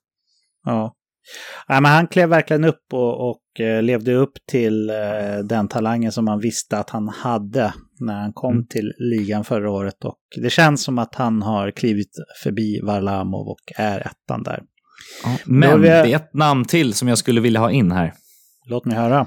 [0.64, 0.94] Ja.
[1.68, 6.12] Ja, men han klev verkligen upp och, och eh, levde upp till eh, den talangen
[6.12, 8.66] som man visste att han hade när han kom mm.
[8.66, 10.04] till ligan förra året.
[10.04, 12.10] Och det känns som att han har klivit
[12.42, 14.62] förbi Varlamov och är ettan där.
[15.24, 15.88] Ja, men vi...
[15.88, 18.12] det är ett namn till som jag skulle vilja ha in här.
[18.68, 19.26] Låt mig höra.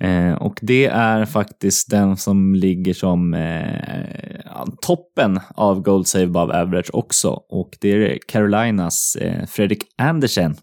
[0.00, 6.60] Eh, och det är faktiskt den som ligger som eh, toppen av Gold Save Above
[6.60, 7.28] Average också.
[7.48, 10.56] Och det är Carolinas eh, Fredrik Andersen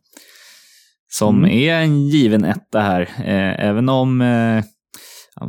[1.14, 1.52] som mm.
[1.52, 3.02] är en given etta här.
[3.02, 4.64] Eh, även om eh,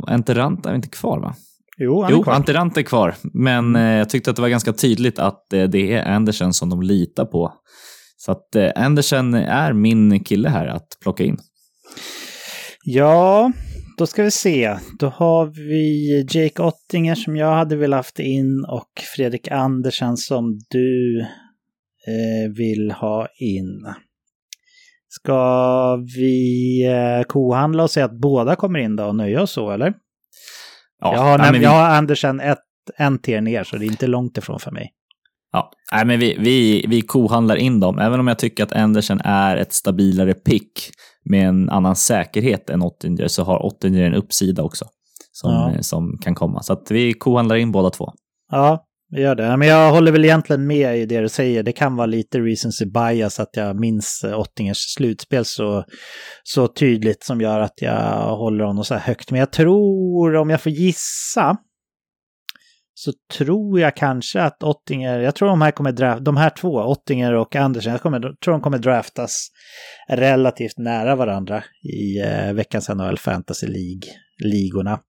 [0.07, 1.35] Enterant är inte kvar va?
[1.77, 2.79] Jo, han är jo, kvar.
[2.79, 3.15] Är kvar.
[3.33, 6.69] Men eh, jag tyckte att det var ganska tydligt att eh, det är Andersen som
[6.69, 7.53] de litar på.
[8.17, 11.37] Så att eh, Andersen är min kille här att plocka in.
[12.83, 13.51] Ja,
[13.97, 14.77] då ska vi se.
[14.99, 20.59] Då har vi Jake Ottinger som jag hade velat haft in och Fredrik Andersen som
[20.69, 21.19] du
[22.07, 23.85] eh, vill ha in.
[25.15, 29.71] Ska vi eh, kohandla och säga att båda kommer in då och nöja oss så,
[29.71, 29.93] eller?
[31.01, 31.63] Ja, jag har, nej, vi...
[31.63, 32.59] jag har Andersen ett,
[32.97, 34.91] en tier ner, så det är inte långt ifrån för mig.
[35.51, 39.21] Ja, nej, men vi, vi, vi kohandlar in dem, även om jag tycker att Andersen
[39.23, 40.89] är ett stabilare pick
[41.23, 44.85] med en annan säkerhet än Ottinger, så har Ottinger en uppsida också
[45.31, 45.83] som, ja.
[45.83, 46.63] som kan komma.
[46.63, 48.13] Så att vi kohandlar in båda två.
[48.51, 49.57] Ja, jag gör det.
[49.57, 51.63] Men jag håller väl egentligen med i det du säger.
[51.63, 55.83] Det kan vara lite recency bias att jag minns eh, Ottingers slutspel så,
[56.43, 59.31] så tydligt som gör att jag håller honom så här högt.
[59.31, 61.57] Men jag tror, om jag får gissa,
[62.93, 66.77] så tror jag kanske att Ottinger, jag tror de här kommer draft, de här två,
[66.77, 69.47] Ottinger och Andersen, jag kommer, tror de kommer draftas
[70.09, 74.99] relativt nära varandra i eh, veckans NHL Fantasy League-ligorna.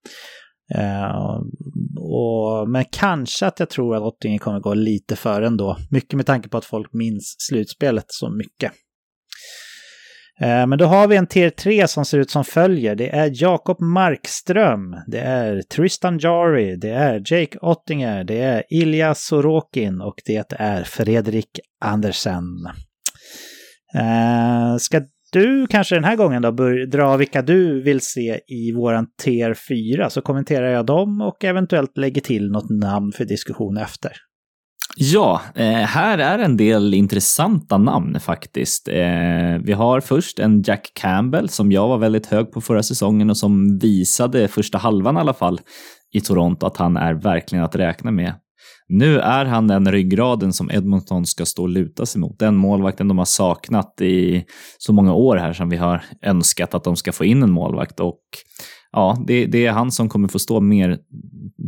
[0.75, 1.41] Uh,
[2.01, 5.77] och, men kanske att jag tror att Ottinger kommer gå lite före ändå.
[5.91, 8.73] Mycket med tanke på att folk minns slutspelet så mycket.
[10.43, 12.95] Uh, men då har vi en tier 3 som ser ut som följer.
[12.95, 19.15] Det är Jakob Markström, det är Tristan Jari, det är Jake Ottinger, det är Ilja
[19.15, 22.45] Sorokin och det är Fredrik Andersen.
[23.95, 25.01] Uh, ska
[25.33, 30.09] du kanske den här gången då bör, dra vilka du vill se i våran TR4
[30.09, 34.13] så kommenterar jag dem och eventuellt lägger till något namn för diskussion efter.
[34.99, 38.89] Ja, eh, här är en del intressanta namn faktiskt.
[38.89, 43.31] Eh, vi har först en Jack Campbell som jag var väldigt hög på förra säsongen
[43.31, 45.61] och som visade första halvan i alla fall
[46.13, 48.35] i Toronto att han är verkligen att räkna med.
[48.89, 52.39] Nu är han den ryggraden som Edmonton ska stå och luta sig mot.
[52.39, 54.45] Den målvakten de har saknat i
[54.79, 58.01] så många år här som vi har önskat att de ska få in en målvakt.
[58.01, 58.21] Och
[58.93, 60.99] ja, det, det är han som kommer få stå mer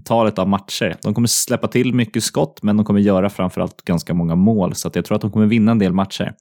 [0.05, 0.97] talet av matcher.
[1.03, 4.89] De kommer släppa till mycket skott, men de kommer göra framförallt ganska många mål, så
[4.89, 6.35] att jag tror att de kommer vinna en del matcher.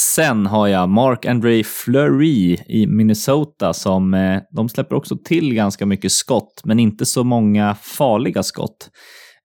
[0.00, 6.12] Sen har jag Mark-André Fleury i Minnesota som eh, de släpper också till ganska mycket
[6.12, 8.90] skott, men inte så många farliga skott.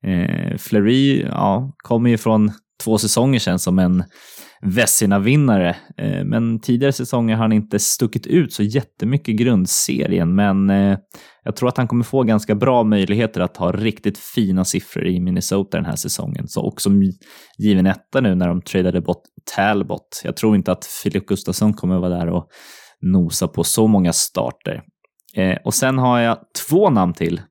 [0.07, 2.51] Eh, Fleury ja, kommer ju från
[2.83, 4.03] två säsonger sedan som en
[4.65, 10.69] Vessina-vinnare, eh, men tidigare säsonger har han inte stuckit ut så jättemycket i grundserien, men
[10.69, 10.97] eh,
[11.43, 15.19] jag tror att han kommer få ganska bra möjligheter att ha riktigt fina siffror i
[15.19, 16.47] Minnesota den här säsongen.
[16.47, 16.89] Så också
[17.57, 19.23] given etta nu när de tradade bort
[19.55, 20.21] Talbot.
[20.23, 22.47] Jag tror inte att Filip Gustafsson kommer vara där och
[23.01, 24.81] nosa på så många starter.
[25.35, 26.37] Eh, och sen har jag
[26.69, 27.41] två namn till.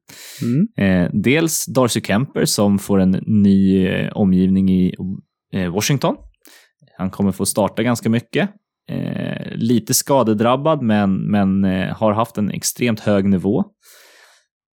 [0.43, 0.67] Mm.
[1.05, 4.95] Eh, dels Darcy Kemper som får en ny eh, omgivning i
[5.55, 6.17] eh, Washington.
[7.03, 8.51] Han kommer få starta ganska mycket.
[8.91, 13.65] Eh, lite skadedrabbad, men, men eh, har haft en extremt hög nivå.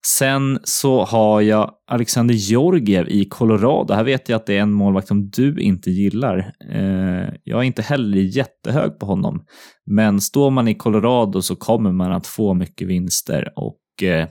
[0.07, 3.93] Sen så har jag Alexander Georgiev i Colorado.
[3.93, 6.53] Här vet jag att det är en målvakt som du inte gillar.
[6.71, 9.43] Eh, jag är inte heller jättehög på honom.
[9.85, 14.27] Men står man i Colorado så kommer man att få mycket vinster och eh,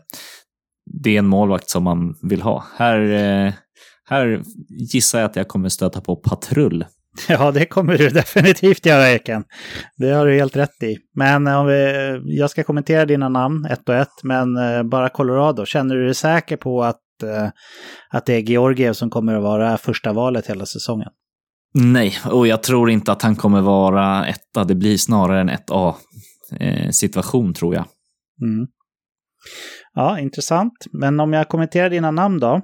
[1.03, 2.65] det är en målvakt som man vill ha.
[2.77, 3.53] Här, eh,
[4.05, 6.85] här gissar jag att jag kommer stöta på patrull.
[7.29, 9.45] Ja, det kommer du definitivt göra, Eken.
[9.97, 10.99] Det har du helt rätt i.
[11.15, 15.65] Men om vi, jag ska kommentera dina namn ett och ett, men eh, bara Colorado.
[15.65, 17.49] Känner du dig säker på att, eh,
[18.11, 21.09] att det är Georgiev som kommer att vara första valet hela säsongen?
[21.75, 24.65] Nej, och jag tror inte att han kommer vara etta.
[24.65, 27.85] Det blir snarare en 1A-situation, eh, tror jag.
[28.43, 28.67] Mm.
[29.95, 30.73] Ja, intressant.
[30.93, 32.61] Men om jag kommenterar dina namn då.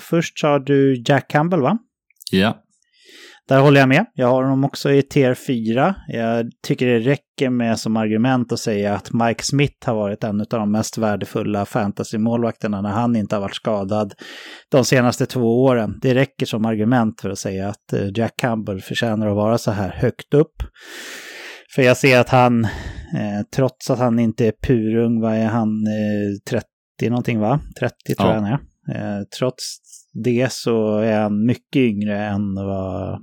[0.00, 1.78] Först sa du Jack Campbell, va?
[2.30, 2.65] Ja.
[3.48, 4.06] Där håller jag med.
[4.14, 5.94] Jag har honom också i tier 4.
[6.08, 10.40] Jag tycker det räcker med som argument att säga att Mike Smith har varit en
[10.40, 14.14] av de mest värdefulla fantasy-målvakterna när han inte har varit skadad
[14.70, 15.98] de senaste två åren.
[16.02, 19.70] Det räcker som argument för att säga att eh, Jack Campbell förtjänar att vara så
[19.70, 20.62] här högt upp.
[21.74, 25.86] För jag ser att han, eh, trots att han inte är purung, vad är han,
[25.86, 27.60] eh, 30 någonting va?
[27.78, 28.34] 30 tror ja.
[28.34, 28.58] jag han är.
[28.94, 29.78] Eh, trots
[30.24, 33.20] det så är han mycket yngre än vad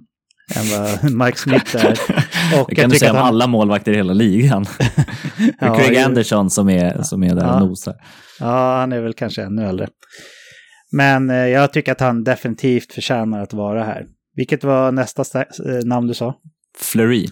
[0.56, 1.92] än vad Mike Smith är.
[2.62, 3.28] Och det kan du säga om han...
[3.28, 4.66] alla målvakter i hela ligan.
[5.60, 7.54] ja, Craig Anderson som är, som är där ja.
[7.54, 7.96] och nosar.
[8.40, 9.88] Ja, han är väl kanske ännu äldre.
[10.92, 14.06] Men eh, jag tycker att han definitivt förtjänar att vara här.
[14.36, 15.46] Vilket var nästa eh,
[15.86, 16.36] namn du sa?
[16.80, 17.28] Fleury.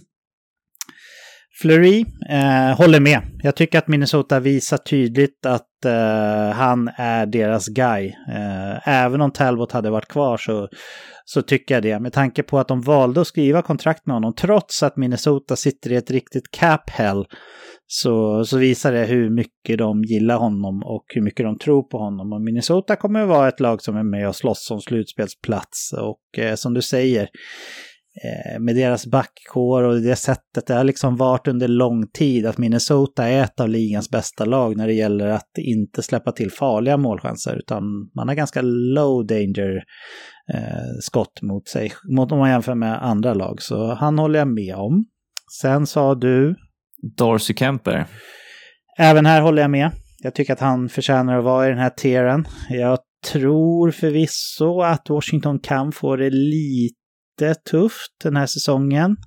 [1.62, 3.22] Fleury eh, håller med.
[3.44, 8.08] Jag tycker att Minnesota visar tydligt att eh, han är deras guy.
[8.08, 10.68] Eh, även om Talbot hade varit kvar så,
[11.26, 12.00] så tycker jag det.
[12.00, 15.92] Med tanke på att de valde att skriva kontrakt med honom trots att Minnesota sitter
[15.92, 17.26] i ett riktigt cap hell
[17.88, 21.98] så, så visar det hur mycket de gillar honom och hur mycket de tror på
[21.98, 22.34] honom.
[22.34, 25.94] Och Minnesota kommer att vara ett lag som är med och slåss om slutspelsplats.
[25.94, 27.28] Och eh, som du säger,
[28.60, 30.68] med deras backkår och det sättet.
[30.68, 34.78] Det har liksom varit under lång tid att Minnesota är ett av ligans bästa lag
[34.78, 37.56] när det gäller att inte släppa till farliga målchanser.
[37.56, 37.84] Utan
[38.16, 39.84] man har ganska low danger
[40.54, 43.62] eh, skott mot sig, mot om man jämför med andra lag.
[43.62, 45.06] Så han håller jag med om.
[45.62, 46.56] Sen sa du?
[47.18, 48.06] Darcy Kemper.
[48.98, 49.92] Även här håller jag med.
[50.24, 52.46] Jag tycker att han förtjänar att vara i den här tieren.
[52.70, 53.00] Jag
[53.32, 57.01] tror förvisso att Washington kan få det lite
[57.54, 59.18] tufft den här säsongen.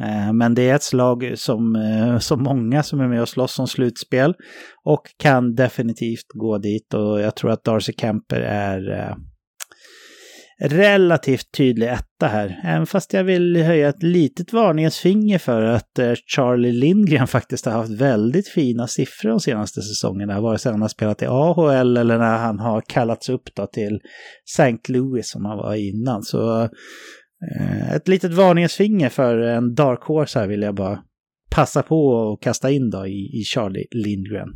[0.00, 1.74] Eh, men det är ett slag som,
[2.14, 4.34] så som många som är med och slåss om slutspel
[4.84, 9.16] och kan definitivt gå dit och jag tror att Darcy Kemper är eh,
[10.64, 12.60] relativt tydlig etta här.
[12.64, 17.72] Även fast jag vill höja ett litet varningens finger för att Charlie Lindgren faktiskt har
[17.72, 20.40] haft väldigt fina siffror de senaste säsongerna.
[20.40, 24.00] Vare sig han har spelat i AHL eller när han har kallats upp då till
[24.58, 24.92] St.
[24.92, 26.22] Louis som han var innan.
[26.22, 26.68] Så
[27.96, 31.02] ett litet varningens finger för en dark horse här vill jag bara
[31.50, 34.48] passa på och kasta in då i, i Charlie Lindgren.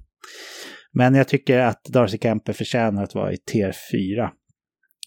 [0.92, 4.30] Men jag tycker att Darcy Kemper förtjänar att vara i tier 4.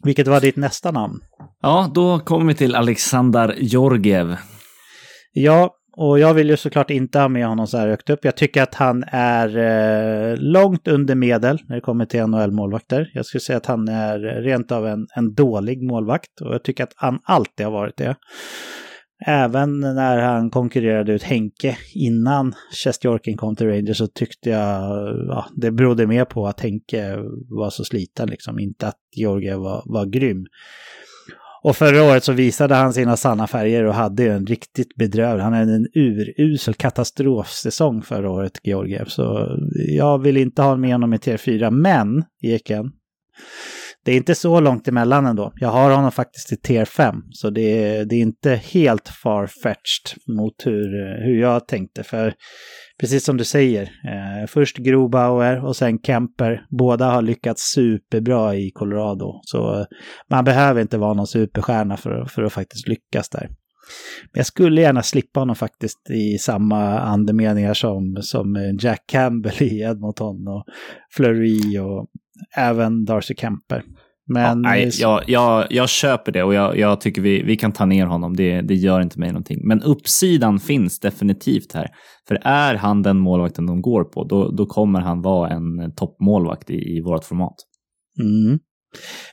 [0.03, 1.19] Vilket var ditt nästa namn?
[1.61, 4.35] Ja, då kommer vi till Alexander Georgiev.
[5.31, 8.25] Ja, och jag vill ju såklart inte ha med honom så här högt upp.
[8.25, 13.11] Jag tycker att han är eh, långt under medel när det kommer till NHL-målvakter.
[13.13, 16.83] Jag skulle säga att han är rent av en, en dålig målvakt och jag tycker
[16.83, 18.15] att han alltid har varit det.
[19.25, 22.53] Även när han konkurrerade ut Henke innan
[22.83, 24.81] Chestjorkin kom till Rangers så tyckte jag
[25.27, 27.17] ja, det berodde mer på att Henke
[27.49, 28.59] var så sliten, liksom.
[28.59, 30.45] inte att Jorge var, var grym.
[31.61, 35.43] Och förra året så visade han sina sanna färger och hade ju en riktigt bedrövlig,
[35.43, 39.05] han hade en urusel katastrofsäsong förra året, Georgiev.
[39.05, 39.57] Så
[39.87, 42.91] jag vill inte ha med honom i T4, men Eken,
[44.05, 45.51] det är inte så långt emellan ändå.
[45.55, 50.35] Jag har honom faktiskt i tier 5, så det är, det är inte helt far-fetched
[50.37, 52.03] mot hur, hur jag tänkte.
[52.03, 52.33] För
[52.99, 56.61] precis som du säger, eh, först Grobauer och sen Kemper.
[56.69, 59.39] Båda har lyckats superbra i Colorado.
[59.43, 59.85] Så eh,
[60.29, 63.49] man behöver inte vara någon superstjärna för, för att faktiskt lyckas där.
[64.33, 69.81] Men jag skulle gärna slippa honom faktiskt i samma andemeningar som, som Jack Campbell i
[69.81, 70.63] Edmonton och
[71.15, 72.07] Fleury och
[72.57, 73.83] även Darcy Kemper.
[74.33, 74.43] Men...
[74.43, 77.85] Ja, nej, jag, jag, jag köper det och jag, jag tycker vi, vi kan ta
[77.85, 78.35] ner honom.
[78.35, 79.67] Det, det gör inte mig någonting.
[79.67, 81.87] Men uppsidan finns definitivt här.
[82.27, 86.69] För är han den målvakten de går på, då, då kommer han vara en toppmålvakt
[86.69, 87.55] i, i vårt format.
[88.19, 88.59] Mm.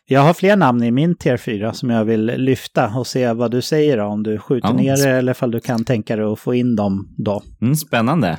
[0.07, 3.50] Jag har fler namn i min tier 4 som jag vill lyfta och se vad
[3.50, 6.38] du säger om du skjuter ja, ner det eller om du kan tänka dig att
[6.38, 7.42] få in dem då.
[7.62, 8.38] Mm, spännande.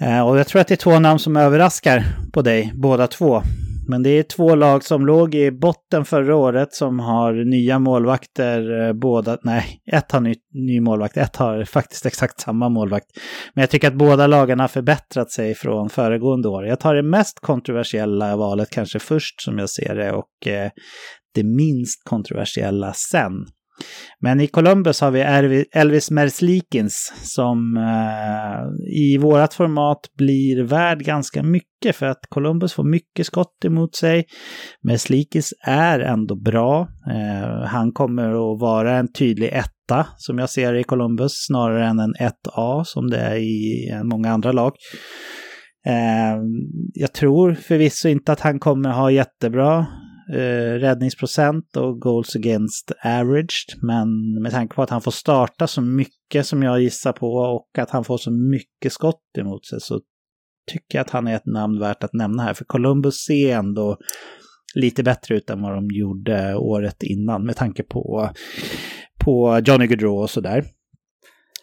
[0.00, 3.42] Eh, och jag tror att det är två namn som överraskar på dig, båda två.
[3.90, 8.86] Men det är två lag som låg i botten förra året som har nya målvakter.
[8.86, 13.06] Eh, båda, nej, ett har ny, ny målvakt, ett har faktiskt exakt samma målvakt.
[13.54, 16.66] Men jag tycker att båda lagen har förbättrat sig från föregående år.
[16.66, 20.70] Jag tar det mest kontroversiella valet kanske först som jag ser det och eh,
[21.34, 23.32] det minst kontroversiella sen.
[24.20, 25.20] Men i Columbus har vi
[25.72, 32.84] Elvis Merslikins som eh, i vårat format blir värd ganska mycket för att Columbus får
[32.84, 34.24] mycket skott emot sig.
[34.82, 36.88] Merslikins är ändå bra.
[37.10, 41.98] Eh, han kommer att vara en tydlig etta som jag ser i Columbus snarare än
[41.98, 44.72] en 1A som det är i eh, många andra lag.
[45.86, 46.42] Eh,
[46.94, 49.86] jag tror förvisso inte att han kommer ha jättebra
[50.32, 53.82] eh, räddningsprocent och goals against averaged.
[53.82, 57.78] Men med tanke på att han får starta så mycket som jag gissar på och
[57.78, 60.00] att han får så mycket skott emot sig så
[60.72, 62.54] tycker jag att han är ett namn värt att nämna här.
[62.54, 63.96] För Columbus ser ändå
[64.74, 68.30] lite bättre ut än vad de gjorde året innan med tanke på,
[69.24, 70.64] på Johnny Gaudreau och sådär.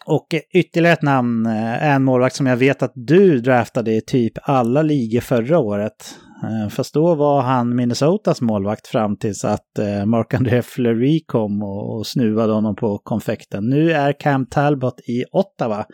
[0.06, 4.32] Och ytterligare ett namn är en målvakt som jag vet att du draftade i typ
[4.42, 6.18] alla ligor förra året.
[6.42, 12.06] Eh, fast då var han Minnesotas målvakt fram tills att eh, Marc-André Fleury kom och
[12.06, 13.68] snuvade honom på konfekten.
[13.68, 15.86] Nu är Cam Talbot i Ottawa.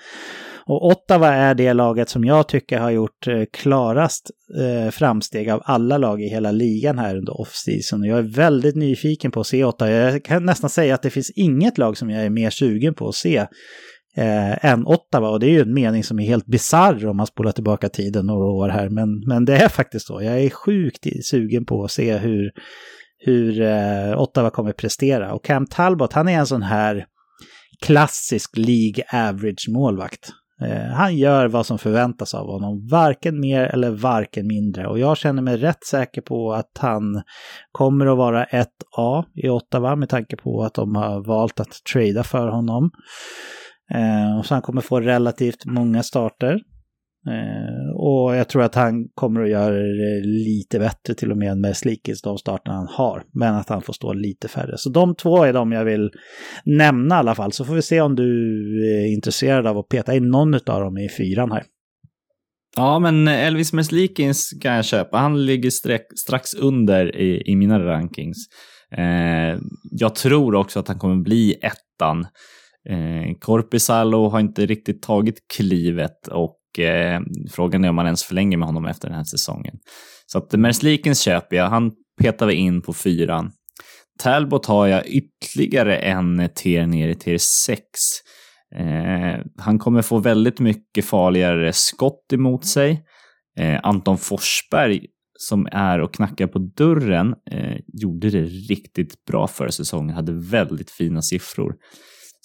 [0.66, 4.30] Och Ottawa är det laget som jag tycker har gjort eh, klarast
[4.60, 8.04] eh, framsteg av alla lag i hela ligan här under off-season.
[8.04, 9.90] Jag är väldigt nyfiken på att se Ottawa.
[9.90, 13.08] Jag kan nästan säga att det finns inget lag som jag är mer sugen på
[13.08, 13.46] att se
[14.16, 15.28] eh, än Ottawa.
[15.28, 18.26] Och det är ju en mening som är helt bizarr om man spolar tillbaka tiden
[18.26, 18.88] några år här.
[18.88, 20.22] Men, men det är faktiskt så.
[20.22, 22.50] Jag är sjukt sugen på att se hur,
[23.18, 25.34] hur eh, Ottawa kommer prestera.
[25.34, 27.06] Och Cam Talbot, han är en sån här
[27.82, 30.32] klassisk League Average målvakt.
[30.62, 34.86] Eh, han gör vad som förväntas av honom, varken mer eller varken mindre.
[34.86, 37.22] Och jag känner mig rätt säker på att han
[37.72, 41.84] kommer att vara ett A i Ottawa med tanke på att de har valt att
[41.92, 42.90] trada för honom.
[43.94, 46.60] Eh, och så han kommer få relativt många starter.
[47.28, 51.58] Eh, och jag tror att han kommer att göra det lite bättre till och med
[51.58, 53.22] med Slikis, de starterna han har.
[53.32, 54.78] Men att han får stå lite färre.
[54.78, 56.10] Så de två är de jag vill
[56.64, 57.52] nämna i alla fall.
[57.52, 58.30] Så får vi se om du
[58.96, 61.64] är intresserad av att peta in någon av dem i fyran här.
[62.76, 65.18] Ja, men Elvis Meslikins kan jag köpa.
[65.18, 65.70] Han ligger
[66.16, 68.36] strax under i, i mina rankings.
[68.96, 69.58] Eh,
[69.90, 72.26] jag tror också att han kommer bli ettan.
[72.90, 77.20] Eh, Korpisalo har inte riktigt tagit klivet och eh,
[77.50, 79.74] frågan är om man ens förlänger med honom efter den här säsongen.
[80.26, 83.52] Så att Merslikens köper jag, han petar vi in på fyran.
[84.18, 87.80] Talbot har jag ytterligare en tier ner i tier 6.
[88.76, 93.04] Eh, han kommer få väldigt mycket farligare skott emot sig.
[93.58, 95.06] Eh, Anton Forsberg
[95.38, 100.90] som är och knackar på dörren eh, gjorde det riktigt bra förra säsongen, hade väldigt
[100.90, 101.74] fina siffror.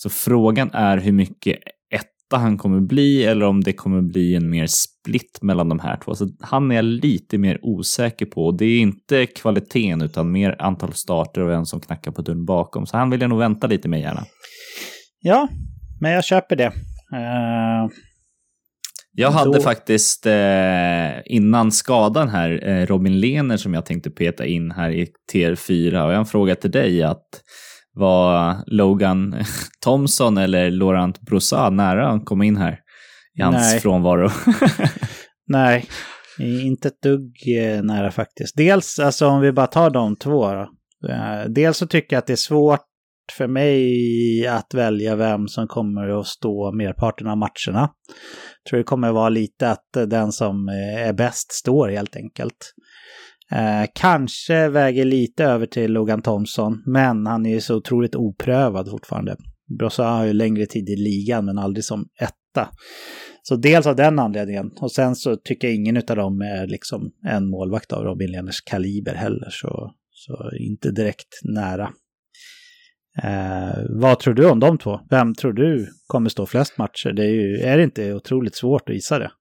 [0.01, 1.57] Så frågan är hur mycket
[1.95, 5.97] etta han kommer bli eller om det kommer bli en mer split mellan de här
[6.03, 6.15] två.
[6.15, 8.51] Så han är jag lite mer osäker på.
[8.51, 12.85] Det är inte kvaliteten utan mer antal starter och vem som knackar på dörren bakom.
[12.85, 14.25] Så han vill jag nog vänta lite med gärna.
[15.21, 15.47] Ja,
[16.01, 16.67] men jag köper det.
[16.67, 17.91] Uh...
[19.11, 19.61] Jag hade Då...
[19.61, 25.07] faktiskt eh, innan skadan här eh, Robin Lehner som jag tänkte peta in här i
[25.33, 27.27] TR4 och jag har en fråga till dig att
[27.99, 29.35] var Logan
[29.83, 32.79] Thompson eller Laurent Brossard nära att komma in här
[33.39, 33.79] i hans Nej.
[33.79, 34.29] frånvaro?
[35.47, 35.85] Nej,
[36.39, 38.55] inte ett dugg eh, nära faktiskt.
[38.57, 40.69] Dels, alltså om vi bara tar de två då.
[41.09, 42.85] Eh, dels så tycker jag att det är svårt
[43.37, 47.89] för mig att välja vem som kommer att stå merparten av matcherna.
[48.63, 52.73] Jag tror det kommer att vara lite att den som är bäst står helt enkelt.
[53.51, 58.89] Eh, kanske väger lite över till Logan Thompson, men han är ju så otroligt oprövad
[58.89, 59.35] fortfarande.
[59.79, 62.69] Brossa har ju längre tid i ligan, men aldrig som etta.
[63.43, 64.71] Så dels av den anledningen.
[64.81, 68.61] Och sen så tycker jag ingen av dem är liksom en målvakt av Robin Lehners
[68.61, 69.47] kaliber heller.
[69.49, 71.89] Så, så inte direkt nära.
[73.23, 74.99] Eh, vad tror du om de två?
[75.09, 77.13] Vem tror du kommer stå flest matcher?
[77.13, 79.31] Det är, ju, är det inte otroligt svårt att gissa det?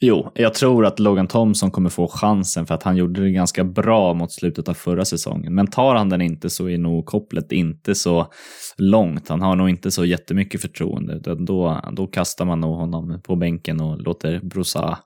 [0.00, 3.64] Jo, jag tror att Logan Thompson kommer få chansen för att han gjorde det ganska
[3.64, 5.54] bra mot slutet av förra säsongen.
[5.54, 8.32] Men tar han den inte så är nog kopplet inte så
[8.76, 9.28] långt.
[9.28, 11.34] Han har nog inte så jättemycket förtroende.
[11.34, 14.98] Då, då kastar man nog honom på bänken och låter Brosa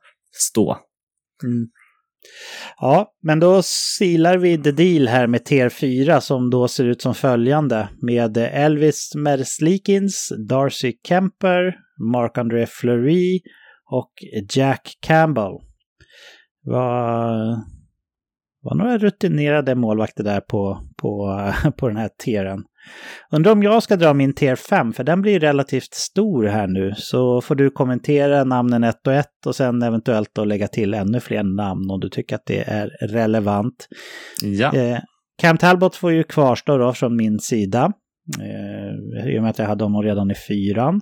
[0.51, 0.77] stå.
[1.45, 1.69] Mm.
[2.77, 7.15] Ja, men då silar vi the deal här med TR4 som då ser ut som
[7.15, 11.75] följande med Elvis Merslikins, Darcy Kemper,
[12.13, 13.41] Mark-André Fleury
[13.93, 14.13] och
[14.55, 15.59] Jack Campbell.
[16.65, 17.57] Var,
[18.63, 21.43] var några rutinerade målvakter där på, på,
[21.77, 22.65] på den här tieren.
[23.31, 26.93] Undrar om jag ska dra min tier 5, för den blir relativt stor här nu.
[26.97, 31.21] Så får du kommentera namnen ett och ett och sen eventuellt då lägga till ännu
[31.21, 33.89] fler namn om du tycker att det är relevant.
[34.43, 34.75] Ja.
[34.75, 34.99] Eh,
[35.39, 37.93] Cam Talbot får ju kvarstå då från min sida.
[38.41, 41.01] Eh, I och med att jag hade honom redan i fyran.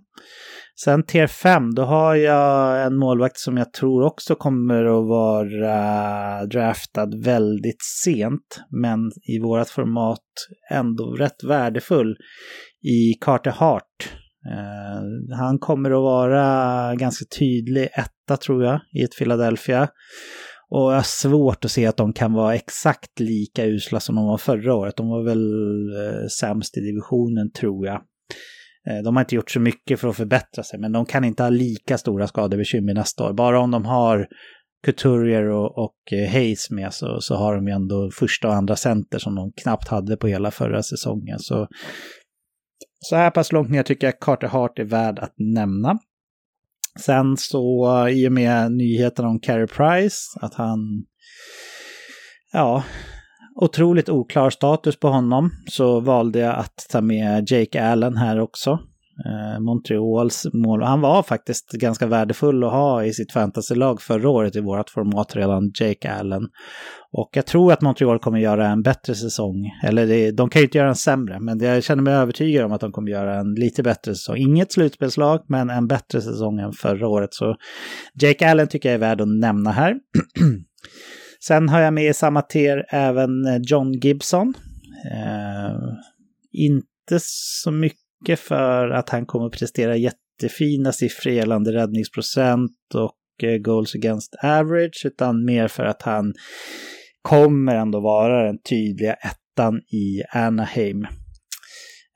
[0.84, 6.46] Sen tier 5, då har jag en målvakt som jag tror också kommer att vara
[6.46, 10.18] draftad väldigt sent, men i vårat format
[10.70, 12.16] ändå rätt värdefull
[12.82, 14.12] i Carter Hart.
[14.52, 19.88] Eh, han kommer att vara ganska tydlig etta tror jag i ett Philadelphia.
[20.70, 24.26] Och jag har svårt att se att de kan vara exakt lika usla som de
[24.26, 24.96] var förra året.
[24.96, 25.52] De var väl
[25.96, 28.02] eh, sämst i divisionen tror jag.
[28.88, 31.42] Eh, de har inte gjort så mycket för att förbättra sig, men de kan inte
[31.42, 33.32] ha lika stora skadebekymmer nästa år.
[33.32, 34.26] Bara om de har
[34.84, 38.76] Couturier och, och eh, Hayes med så, så har de ju ändå första och andra
[38.76, 41.38] center som de knappt hade på hela förra säsongen.
[41.38, 41.68] Så,
[42.98, 45.98] så här pass långt ner tycker jag Carter Hart är värd att nämna.
[46.98, 50.78] Sen så eh, i och med nyheten om Carey Price, att han
[52.52, 52.84] ja,
[53.60, 58.78] otroligt oklar status på honom så valde jag att ta med Jake Allen här också.
[59.26, 60.82] Eh, Montreals mål.
[60.82, 65.36] Han var faktiskt ganska värdefull att ha i sitt fantasylag förra året i vårt format
[65.36, 66.42] redan, Jake Allen.
[67.12, 69.70] Och jag tror att Montreal kommer göra en bättre säsong.
[69.84, 72.72] Eller det, de kan ju inte göra en sämre, men jag känner mig övertygad om
[72.72, 74.36] att de kommer göra en lite bättre säsong.
[74.36, 77.34] Inget slutspelslag, men en bättre säsong än förra året.
[77.34, 77.56] Så
[78.20, 79.94] Jake Allen tycker jag är värd att nämna här.
[81.42, 84.54] Sen har jag med i samma tier även eh, John Gibson.
[85.12, 85.76] Eh,
[86.52, 93.58] inte så mycket mycket för att han kommer prestera jättefina siffror gällande räddningsprocent och eh,
[93.58, 96.34] goals against average, utan mer för att han
[97.22, 101.06] kommer ändå vara den tydliga ettan i Anaheim.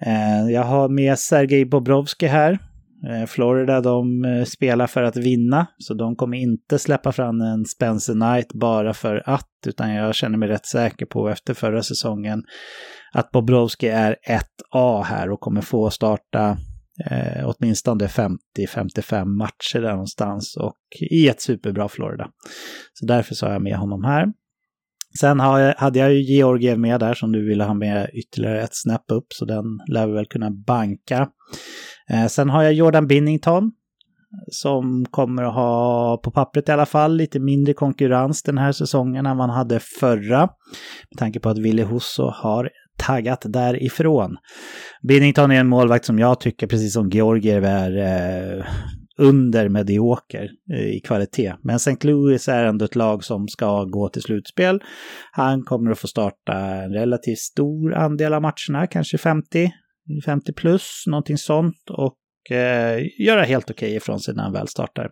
[0.06, 2.58] Eh, jag har med Sergej Bobrovski här
[3.10, 7.64] Eh, Florida de eh, spelar för att vinna, så de kommer inte släppa fram en
[7.64, 12.42] Spencer Knight bara för att, utan jag känner mig rätt säker på efter förra säsongen
[13.12, 14.16] att Bobrovski är
[14.72, 16.56] 1A här och kommer få starta
[17.10, 20.76] eh, åtminstone 50-55 matcher där någonstans och
[21.10, 22.28] i ett superbra Florida.
[22.92, 24.26] Så därför sa jag med honom här.
[25.20, 25.40] Sen
[25.76, 29.26] hade jag ju Georgiev med där som du ville ha med ytterligare ett snäpp upp,
[29.28, 31.28] så den lär vi väl kunna banka.
[32.10, 33.72] Eh, sen har jag Jordan Binnington
[34.48, 39.26] som kommer att ha, på pappret i alla fall, lite mindre konkurrens den här säsongen
[39.26, 40.40] än man hade förra.
[41.10, 44.36] Med tanke på att Ville Husso har taggat därifrån.
[45.08, 48.64] Binnington är en målvakt som jag tycker, precis som Georgiev, är eh,
[49.18, 51.54] under medioker eh, i kvalitet.
[51.62, 51.96] Men St.
[52.00, 54.82] Louis är ändå ett lag som ska gå till slutspel.
[55.32, 59.72] Han kommer att få starta en relativt stor andel av matcherna, kanske 50,
[60.24, 61.90] 50 plus, någonting sånt.
[61.90, 65.10] Och eh, göra helt okej okay ifrån sig när han väl startar.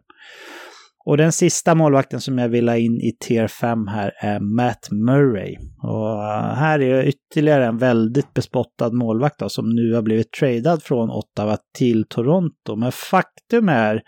[1.05, 4.89] Och den sista målvakten som jag vill ha in i tier 5 här är Matt
[4.91, 5.57] Murray.
[5.83, 10.83] Och eh, här är ytterligare en väldigt bespottad målvakt då, som nu har blivit tradad
[10.83, 12.77] från Ottawa till Toronto.
[12.77, 14.03] Men faktum är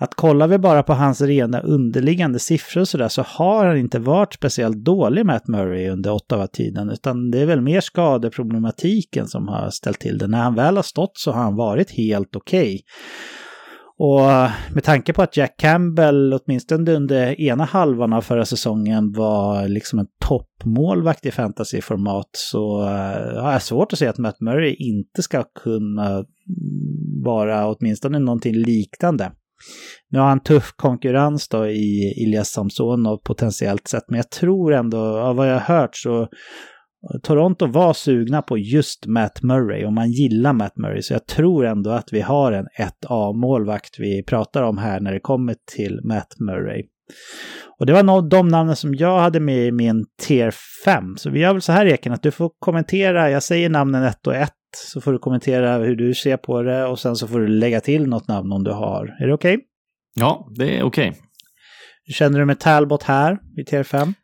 [0.00, 3.98] att kollar vi bara på hans rena underliggande siffror och sådär så har han inte
[3.98, 9.70] varit speciellt dålig Matt Murray under Ottawa-tiden utan det är väl mer skadeproblematiken som har
[9.70, 10.26] ställt till det.
[10.26, 12.74] När han väl har stått så har han varit helt okej.
[12.74, 12.80] Okay.
[14.00, 19.68] Och med tanke på att Jack Campbell åtminstone under ena halvan av förra säsongen var
[19.68, 24.74] liksom en toppmålvakt i fantasyformat så eh, har jag svårt att se att Matt Murray
[24.74, 26.24] inte ska kunna
[27.24, 29.32] vara åtminstone någonting liknande.
[30.10, 34.98] Nu har han tuff konkurrens då i Ilias Samsonov potentiellt sett, men jag tror ändå,
[34.98, 36.28] av vad jag har hört så
[37.22, 41.66] Toronto var sugna på just Matt Murray och man gillar Matt Murray så jag tror
[41.66, 46.40] ändå att vi har en 1A-målvakt vi pratar om här när det kommer till Matt
[46.40, 46.82] Murray.
[47.78, 50.54] Och det var nog de namnen som jag hade med i min tier
[50.84, 51.16] 5.
[51.16, 54.26] Så vi gör väl så här Eken, att du får kommentera, jag säger namnen 1
[54.26, 57.40] och 1, så får du kommentera hur du ser på det och sen så får
[57.40, 59.16] du lägga till något namn om du har.
[59.20, 59.54] Är det okej?
[59.54, 59.64] Okay?
[60.14, 61.08] Ja, det är okej.
[61.08, 61.22] Okay.
[62.14, 64.14] Känner du med Talbot här i tier 5?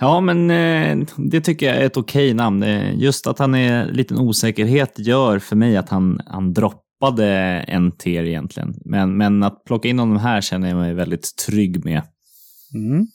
[0.00, 2.64] Ja, men eh, det tycker jag är ett okej namn.
[2.94, 7.28] Just att han är en liten osäkerhet gör för mig att han, han droppade
[7.68, 8.74] en tier egentligen.
[8.84, 12.02] Men, men att plocka in honom här känner jag mig väldigt trygg med.
[12.74, 13.06] Mm.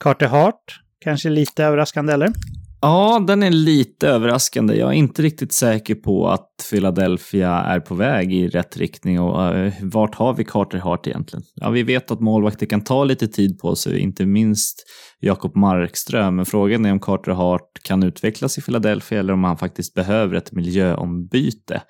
[0.00, 2.32] Carter Hart, kanske lite överraskande eller?
[2.80, 4.74] Ja, den är lite överraskande.
[4.74, 9.54] Jag är inte riktigt säker på att Philadelphia är på väg i rätt riktning och
[9.54, 11.42] uh, vart har vi Carter Hart egentligen?
[11.54, 14.84] Ja, vi vet att målvakter kan ta lite tid på sig, inte minst
[15.20, 19.58] Jakob Markström, men frågan är om Carter Hart kan utvecklas i Philadelphia eller om han
[19.58, 21.82] faktiskt behöver ett miljöombyte.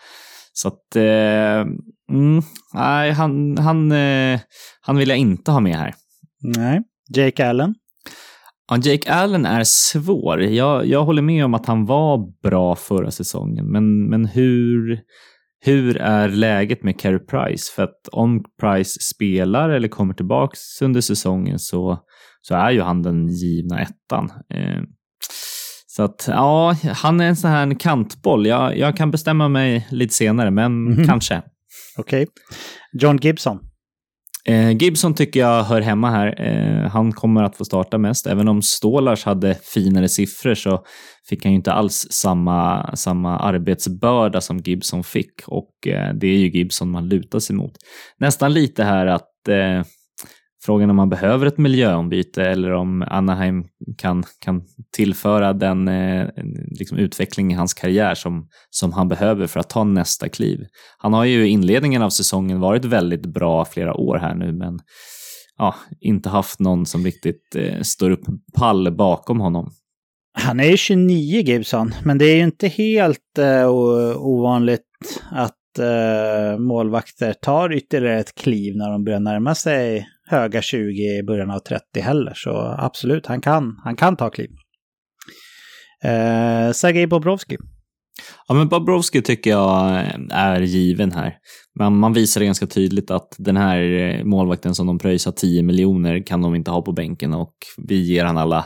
[0.53, 1.03] Så att, Uh,
[2.13, 2.43] mm,
[2.75, 4.39] nej, han, han, uh,
[4.81, 5.95] han vill jag inte ha med här.
[6.41, 6.81] Nej.
[7.17, 7.75] Jake Allen?
[8.69, 10.43] Ja, Jake Allen är svår.
[10.43, 15.01] Jag, jag håller med om att han var bra förra säsongen, men, men hur,
[15.61, 17.73] hur är läget med Carey Price?
[17.73, 21.99] För att om Price spelar eller kommer tillbaks under säsongen så,
[22.41, 24.33] så är ju han den givna ettan.
[24.55, 24.83] Eh,
[25.87, 28.47] så att ja, han är en sån här kantboll.
[28.47, 31.07] Jag, jag kan bestämma mig lite senare, men mm.
[31.07, 31.43] kanske.
[31.97, 32.23] Okej.
[32.23, 32.27] Okay.
[32.93, 33.68] John Gibson?
[34.49, 36.41] Eh, Gibson tycker jag hör hemma här.
[36.41, 38.27] Eh, han kommer att få starta mest.
[38.27, 40.85] Även om Stålars hade finare siffror så
[41.29, 46.39] fick han ju inte alls samma, samma arbetsbörda som Gibson fick och eh, det är
[46.39, 47.73] ju Gibson man lutar sig mot.
[48.19, 49.83] Nästan lite här att eh,
[50.65, 53.65] Frågan om man behöver ett miljöombyte eller om Anaheim
[53.99, 54.63] kan, kan
[54.97, 56.29] tillföra den eh,
[56.79, 60.67] liksom utveckling i hans karriär som, som han behöver för att ta nästa kliv.
[60.99, 64.81] Han har ju i inledningen av säsongen varit väldigt bra flera år här nu, men
[65.59, 69.71] ja, inte haft någon som riktigt eh, står upp pall bakom honom.
[70.33, 73.71] Han är ju 29 Gibson, men det är ju inte helt eh,
[74.17, 74.83] ovanligt
[75.31, 81.23] att eh, målvakter tar ytterligare ett kliv när de börjar närma sig höga 20 i
[81.23, 82.33] början av 30 heller.
[82.35, 84.51] Så absolut, han kan, han kan ta kliv.
[86.05, 87.57] Eh, Sergej Bobrovski.
[88.49, 91.37] Ja, men Bobrovski tycker jag är given här.
[91.79, 96.27] Men man visar ganska tydligt att den här eh, målvakten som de pröjsar 10 miljoner
[96.27, 97.55] kan de inte ha på bänken och
[97.89, 98.65] vi ger han alla,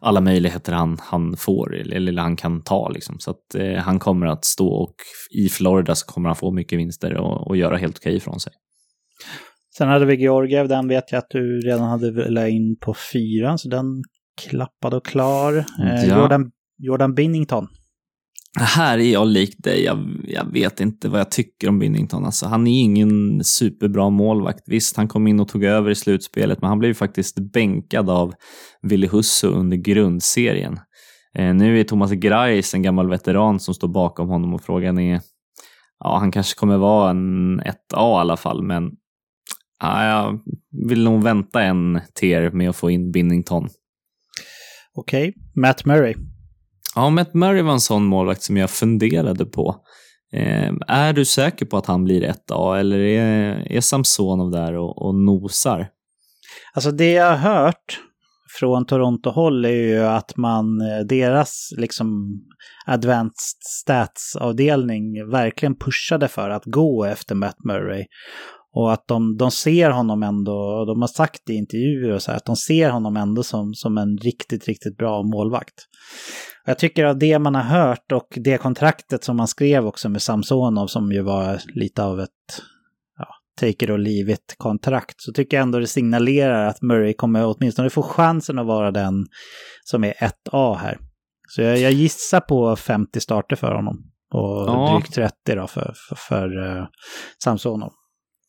[0.00, 2.88] alla möjligheter han, han får eller han kan ta.
[2.88, 3.18] Liksom.
[3.18, 4.94] Så att eh, han kommer att stå och
[5.38, 8.52] i Florida så kommer han få mycket vinster och, och göra helt okej ifrån sig.
[9.76, 13.58] Sen hade vi Georgiev, den vet jag att du redan hade velat in på fyran,
[13.58, 14.02] så den
[14.42, 15.56] klappad och klar.
[15.56, 16.18] Eh, ja.
[16.18, 17.68] Jordan, Jordan Binnington.
[18.60, 19.84] Här är jag lik dig.
[19.84, 22.24] Jag, jag, vet inte vad jag tycker om Binnington.
[22.24, 24.62] Alltså, han är ingen superbra målvakt.
[24.66, 28.34] Visst, han kom in och tog över i slutspelet, men han blev faktiskt bänkad av
[28.82, 30.78] Ville Husso under grundserien.
[31.38, 35.20] Eh, nu är Thomas Greis en gammal veteran som står bakom honom och frågan är,
[35.98, 38.90] ja, han kanske kommer vara en 1A i alla fall, men
[39.80, 40.40] Ja, jag
[40.88, 43.68] vill nog vänta en tier med att få in Binnington.
[44.94, 45.42] Okej, okay.
[45.62, 46.14] Matt Murray.
[46.94, 49.76] Ja, Matt Murray var en sån målvakt som jag funderade på.
[50.32, 55.06] Eh, är du säker på att han blir 1A eller är, är Samsonov där och,
[55.06, 55.88] och nosar?
[56.74, 58.00] Alltså det jag har hört
[58.58, 62.40] från Toronto-håll är ju att man, eh, deras liksom
[62.86, 68.04] advanced stats-avdelning verkligen pushade för att gå efter Matt Murray.
[68.74, 72.38] Och att de, de ser honom ändå, de har sagt i intervjuer och så här,
[72.38, 75.74] att de ser honom ändå som, som en riktigt, riktigt bra målvakt.
[76.66, 80.22] Jag tycker av det man har hört och det kontraktet som man skrev också med
[80.22, 82.30] Samsonov som ju var lite av ett
[83.18, 83.26] ja,
[83.60, 87.46] take it or leave it kontrakt så tycker jag ändå det signalerar att Murray kommer
[87.46, 89.26] åtminstone få chansen att vara den
[89.84, 90.98] som är 1A här.
[91.48, 93.96] Så jag, jag gissar på 50 starter för honom
[94.32, 94.92] och ja.
[94.92, 96.86] drygt 30 då för, för, för uh,
[97.44, 97.92] Samsonov.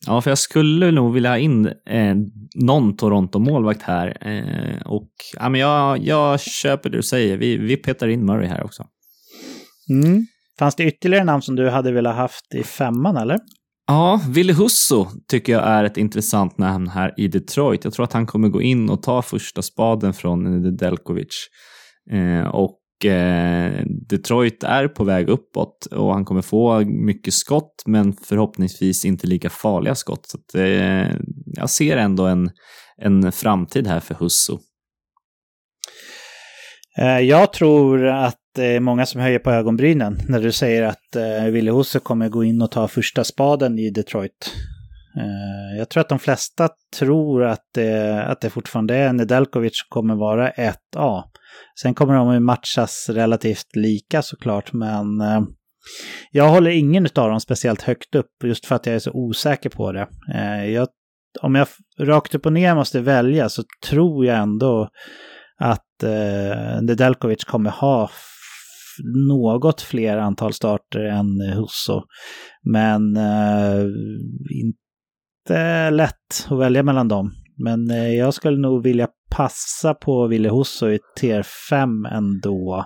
[0.08, 2.16] Ja, för jag skulle nog vilja ha in eh,
[2.56, 4.18] någon Toronto-målvakt här.
[4.22, 7.38] Eh, och ja, men jag, jag köper det du säger.
[7.38, 8.84] Vi, vi petar in Murray här också.
[9.90, 10.26] Mm.
[10.60, 13.40] Fanns det ytterligare namn som du hade velat haft i femman, eller?
[13.88, 17.84] Ja, Ville Husso tycker jag är ett intressant namn här i Detroit.
[17.84, 21.48] Jag tror att han kommer gå in och ta första spaden från Nedeljkovic.
[22.12, 28.14] Eh, och Eh, Detroit är på väg uppåt och han kommer få mycket skott men
[28.14, 30.26] förhoppningsvis inte lika farliga skott.
[30.26, 31.16] Så att, eh,
[31.46, 32.50] jag ser ändå en,
[32.98, 34.60] en framtid här för Husso.
[36.98, 41.16] Eh, jag tror att det är många som höjer på ögonbrynen när du säger att
[41.16, 44.54] eh, Ville Husso kommer gå in och ta första spaden i Detroit.
[45.18, 49.88] Eh, jag tror att de flesta tror att det, att det fortfarande är Nedeljkovic som
[49.90, 51.24] kommer vara 1A.
[51.82, 55.42] Sen kommer de ju matchas relativt lika såklart, men eh,
[56.32, 59.70] jag håller ingen av dem speciellt högt upp just för att jag är så osäker
[59.70, 60.08] på det.
[60.34, 60.88] Eh, jag,
[61.42, 61.68] om jag
[62.00, 64.90] rakt upp och ner måste välja så tror jag ändå
[65.60, 68.10] att eh, Nedeljkovic kommer ha
[69.30, 72.02] något fler antal starter än Husso.
[72.64, 73.86] Men eh,
[74.64, 77.32] inte lätt att välja mellan dem.
[77.58, 82.86] Men eh, jag skulle nog vilja passa på Ville Husso i tier 5 ändå.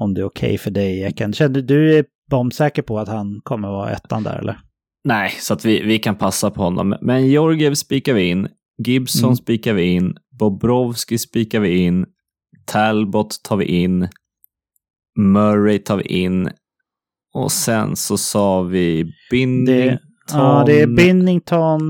[0.00, 1.32] Om det är okej okay för dig, Eken.
[1.32, 4.58] Känner du är bombsäker på att han kommer vara ettan där eller?
[5.04, 6.96] Nej, så att vi, vi kan passa på honom.
[7.00, 8.48] Men Georgiev spikar vi in.
[8.86, 9.36] Gibson mm.
[9.36, 10.16] spikar vi in.
[10.38, 12.06] Bobrovski spikar vi in.
[12.64, 14.08] Talbot tar vi in.
[15.18, 16.50] Murray tar vi in.
[17.34, 19.74] Och sen så sa vi Binnington.
[19.74, 20.00] Det,
[20.32, 21.82] ja, det är Binnington,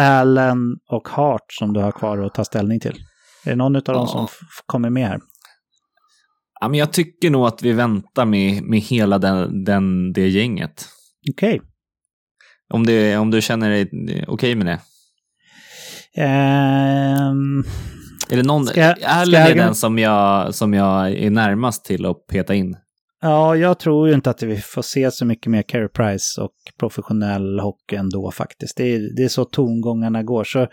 [0.00, 2.96] Allen och Hart som du har kvar att ta ställning till.
[3.44, 4.28] Är det någon av dem som
[4.66, 5.20] kommer med här?
[6.60, 10.88] Ja, men jag tycker nog att vi väntar med, med hela den, den, det gänget.
[11.30, 11.54] Okej.
[11.54, 11.66] Okay.
[12.72, 14.80] Om, om du känner dig okej okay med det?
[16.16, 17.64] Um,
[18.30, 22.26] är det någon, ska, Allen är den som jag, som jag är närmast till att
[22.26, 22.76] peta in.
[23.22, 26.52] Ja, jag tror ju inte att vi får se så mycket mer Carey Price och
[26.78, 28.76] professionell hockey ändå faktiskt.
[28.76, 30.44] Det är, det är så tongångarna går.
[30.44, 30.66] Så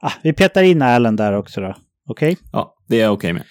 [0.00, 1.74] ah, vi petar in Allen där också då.
[2.08, 2.32] Okej?
[2.32, 2.44] Okay?
[2.52, 3.42] Ja, det är jag okej okay med.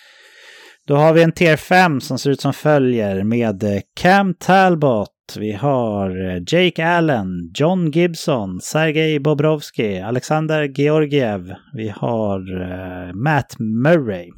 [0.88, 5.52] Då har vi en tier 5 som ser ut som följer med Cam Talbot, vi
[5.52, 11.54] har eh, Jake Allen, John Gibson, Sergej Bobrovski, Alexander Georgiev.
[11.74, 14.30] Vi har uh, Matt Murray.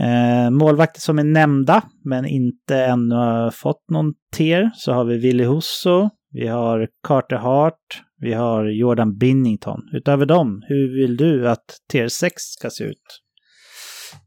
[0.00, 5.44] Eh, målvakter som är nämnda men inte ännu fått någon ter, så har vi Willy
[5.44, 9.80] Husso, vi har Carter Hart, vi har Jordan Binnington.
[9.92, 13.20] Utöver dem, hur vill du att tier 6 ska se ut?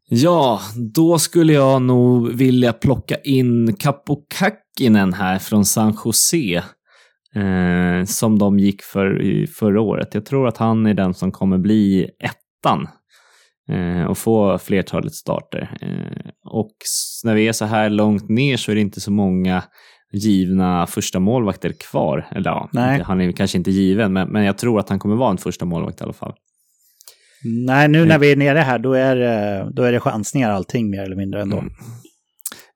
[0.09, 0.59] Ja,
[0.93, 6.63] då skulle jag nog vilja plocka in Kapokakinen här från San Jose.
[7.35, 10.13] Eh, som de gick för i förra året.
[10.13, 12.87] Jag tror att han är den som kommer bli ettan
[14.09, 15.77] och få flertalet starter.
[15.81, 16.75] Eh, och
[17.23, 19.63] när vi är så här långt ner så är det inte så många
[20.13, 22.27] givna första målvakter kvar.
[22.31, 23.01] Eller ja, Nej.
[23.05, 25.65] han är kanske inte given, men, men jag tror att han kommer vara en första
[25.65, 26.33] målvakt i alla fall.
[27.43, 28.21] Nej, nu när mm.
[28.21, 29.15] vi är nere här då är,
[29.71, 31.57] då är det chansningar allting mer eller mindre ändå.
[31.57, 31.73] Mm.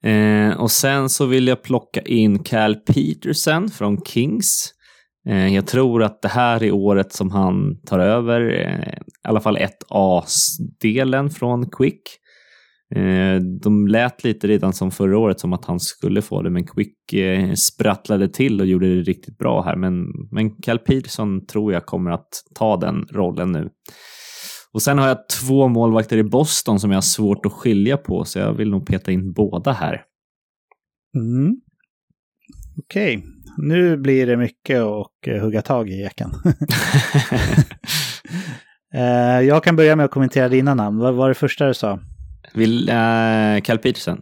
[0.04, 4.74] Eh, och sen så vill jag plocka in Cal Peterson från Kings.
[5.28, 9.41] Eh, jag tror att det här är året som han tar över, eh, i alla
[9.41, 12.01] fall ett A-delen från Quick.
[12.95, 16.67] Eh, de lät lite redan som förra året som att han skulle få det, men
[16.67, 16.97] Quick
[17.55, 19.76] sprattlade till och gjorde det riktigt bra här.
[19.76, 23.69] Men, men Cal Peterson tror jag kommer att ta den rollen nu.
[24.74, 28.26] Och sen har jag två målvakter i Boston som jag har svårt att skilja på,
[28.26, 30.03] så jag vill nog peta in båda här.
[31.15, 31.55] Mm.
[32.78, 36.32] Okej, okay nu blir det mycket att eh, hugga tag i eken.
[38.93, 40.97] Eh, jag kan börja med att kommentera dina namn.
[40.97, 41.99] Vad var det första du sa?
[42.54, 44.22] Vill, uh, Cal Peterson.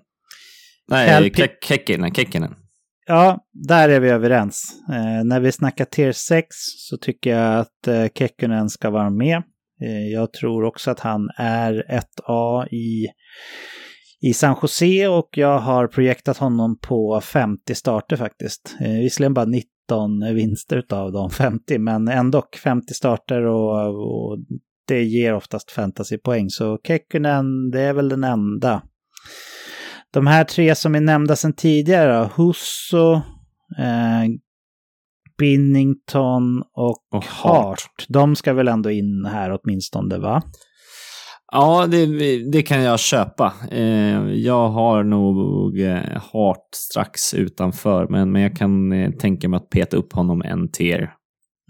[0.87, 2.13] Nej, Kekkinen.
[2.13, 2.55] Kekkinen.
[3.11, 4.73] Ja, där är vi överens.
[4.89, 9.37] Eh, när vi snackar tier 6 så tycker jag att eh, Kekkonen ska vara med.
[9.83, 13.07] Eh, jag tror också att han är 1A i,
[14.21, 18.75] i San Jose och jag har projektat honom på 50 starter faktiskt.
[18.79, 24.37] Eh, visserligen bara 19 vinster av de 50, men ändå 50 starter och, och
[24.87, 26.49] det ger oftast fantasypoäng.
[26.49, 28.81] Så Kekkonen, det är väl den enda.
[30.13, 33.13] De här tre som är nämnda sedan tidigare, Husso,
[33.77, 34.25] eh,
[35.37, 37.55] Binnington och, och Hart.
[37.55, 38.05] Hart.
[38.07, 40.43] De ska väl ändå in här åtminstone, va?
[41.51, 42.05] Ja, det,
[42.51, 43.53] det kan jag köpa.
[43.71, 49.57] Eh, jag har nog eh, Hart strax utanför, men, men jag kan eh, tänka mig
[49.57, 51.13] att peta upp honom en tier.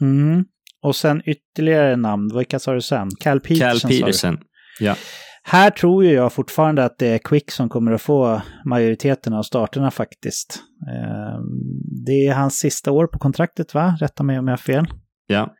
[0.01, 0.45] Mm.
[0.83, 3.09] Och sen ytterligare namn, vilka sa du sen?
[3.19, 3.89] Cal Peterson?
[3.89, 4.37] Cal Peterson,
[4.79, 4.95] ja.
[5.43, 9.43] Här tror ju jag fortfarande att det är Quick som kommer att få majoriteten av
[9.43, 10.59] starterna faktiskt.
[12.05, 13.97] Det är hans sista år på kontraktet va?
[14.01, 14.85] Rätta mig om jag har fel.
[15.27, 15.55] Ja.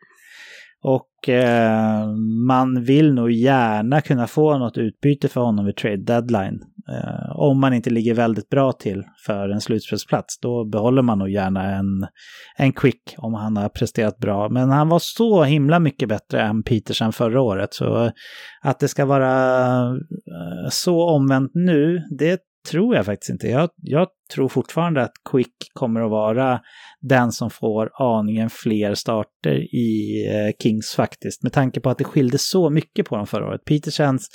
[0.83, 2.07] Och eh,
[2.47, 6.59] man vill nog gärna kunna få något utbyte för honom vid trade deadline.
[6.91, 11.29] Eh, om man inte ligger väldigt bra till för en slutspelsplats, då behåller man nog
[11.29, 12.07] gärna en,
[12.57, 14.49] en quick om han har presterat bra.
[14.49, 18.11] Men han var så himla mycket bättre än Petersen förra året, så
[18.61, 22.39] att det ska vara eh, så omvänt nu, det
[22.71, 23.47] tror jag faktiskt inte.
[23.47, 26.59] Jag, jag, tror fortfarande att Quick kommer att vara
[27.01, 31.43] den som får aningen fler starter i eh, Kings faktiskt.
[31.43, 33.65] Med tanke på att det skilde så mycket på dem förra året.
[33.65, 34.29] Peter känns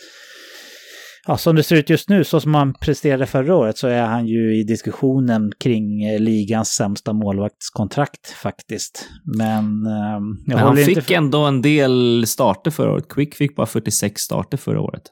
[1.27, 4.03] ja, som det ser ut just nu, så som han presterade förra året, så är
[4.03, 9.09] han ju i diskussionen kring eh, ligans sämsta målvaktskontrakt faktiskt.
[9.39, 9.87] Men...
[9.87, 11.15] Eh, Men han fick för...
[11.15, 13.09] ändå en del starter förra året.
[13.09, 15.03] Quick fick bara 46 starter förra året.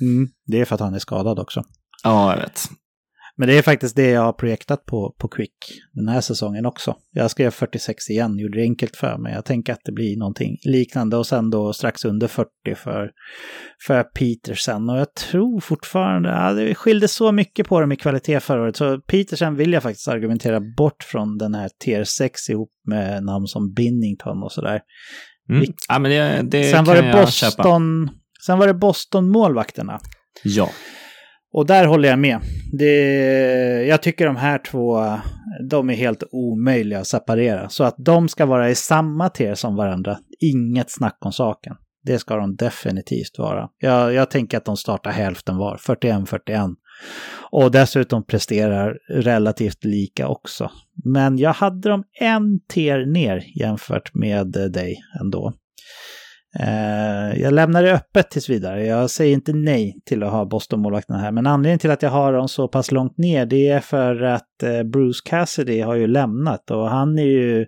[0.00, 1.62] Mm, det är för att han är skadad också.
[2.04, 2.60] Ja, jag vet.
[3.40, 5.52] Men det är faktiskt det jag har projektat på, på Quick
[5.92, 6.96] den här säsongen också.
[7.10, 9.32] Jag skrev 46 igen, gjorde det enkelt för mig.
[9.34, 13.10] Jag tänker att det blir någonting liknande och sen då strax under 40 för,
[13.86, 14.90] för Petersen.
[14.90, 18.76] Och jag tror fortfarande, ja, det skilde så mycket på dem i kvalitet förra året.
[18.76, 23.46] Så Petersen vill jag faktiskt argumentera bort från den här tier 6 ihop med namn
[23.46, 24.80] som Binnington och sådär.
[25.50, 25.72] Mm.
[25.88, 28.10] Ja, men det, det sen var det Boston,
[28.46, 30.00] Sen var det Boston-målvakterna.
[30.44, 30.70] Ja.
[31.52, 32.40] Och där håller jag med.
[32.72, 35.04] Det, jag tycker de här två,
[35.70, 37.68] de är helt omöjliga att separera.
[37.68, 41.76] Så att de ska vara i samma tier som varandra, inget snack om saken.
[42.04, 43.68] Det ska de definitivt vara.
[43.78, 46.74] Jag, jag tänker att de startar hälften var, 41-41.
[47.50, 50.70] Och dessutom presterar relativt lika också.
[51.04, 55.52] Men jag hade dem en tier ner jämfört med dig ändå.
[56.60, 58.86] Eh, jag lämnar det öppet tills vidare.
[58.86, 61.32] Jag säger inte nej till att ha Boston-målvakterna här.
[61.32, 64.62] Men anledningen till att jag har dem så pass långt ner det är för att
[64.62, 67.66] eh, Bruce Cassidy har ju lämnat och han är ju...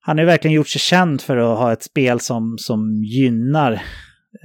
[0.00, 3.72] Han har verkligen gjort sig känd för att ha ett spel som, som gynnar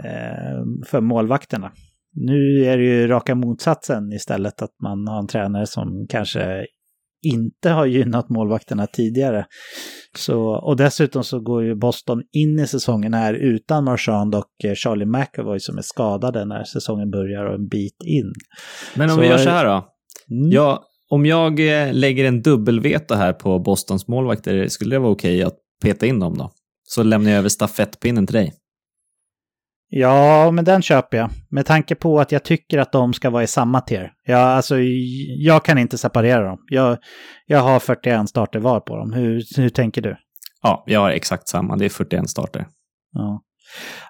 [0.03, 1.71] eh, för målvakterna.
[2.15, 6.65] Nu är det ju raka motsatsen istället, att man har en tränare som kanske
[7.23, 9.45] inte har gynnat målvakterna tidigare.
[10.17, 14.73] Så, och dessutom så går ju Boston in i säsongen här utan Marchand och eh,
[14.75, 18.33] Charlie McAvoy som är skadade när säsongen börjar och en bit in.
[18.95, 19.89] Men om så, vi gör så här då.
[20.35, 20.51] Mm.
[20.51, 25.35] Ja, om jag eh, lägger en dubbelveto här på Bostons målvakter, skulle det vara okej
[25.35, 26.51] okay att peta in dem då?
[26.83, 28.53] Så lämnar jag över stafettpinnen till dig.
[29.95, 31.29] Ja, men den köper jag.
[31.49, 34.11] Med tanke på att jag tycker att de ska vara i samma tier.
[34.25, 34.75] Ja, alltså,
[35.39, 36.57] jag kan inte separera dem.
[36.67, 36.97] Jag,
[37.45, 39.13] jag har 41 starter var på dem.
[39.13, 40.15] Hur, hur tänker du?
[40.61, 41.75] Ja, jag har exakt samma.
[41.75, 42.67] Det är 41 starter.
[43.13, 43.41] Ja.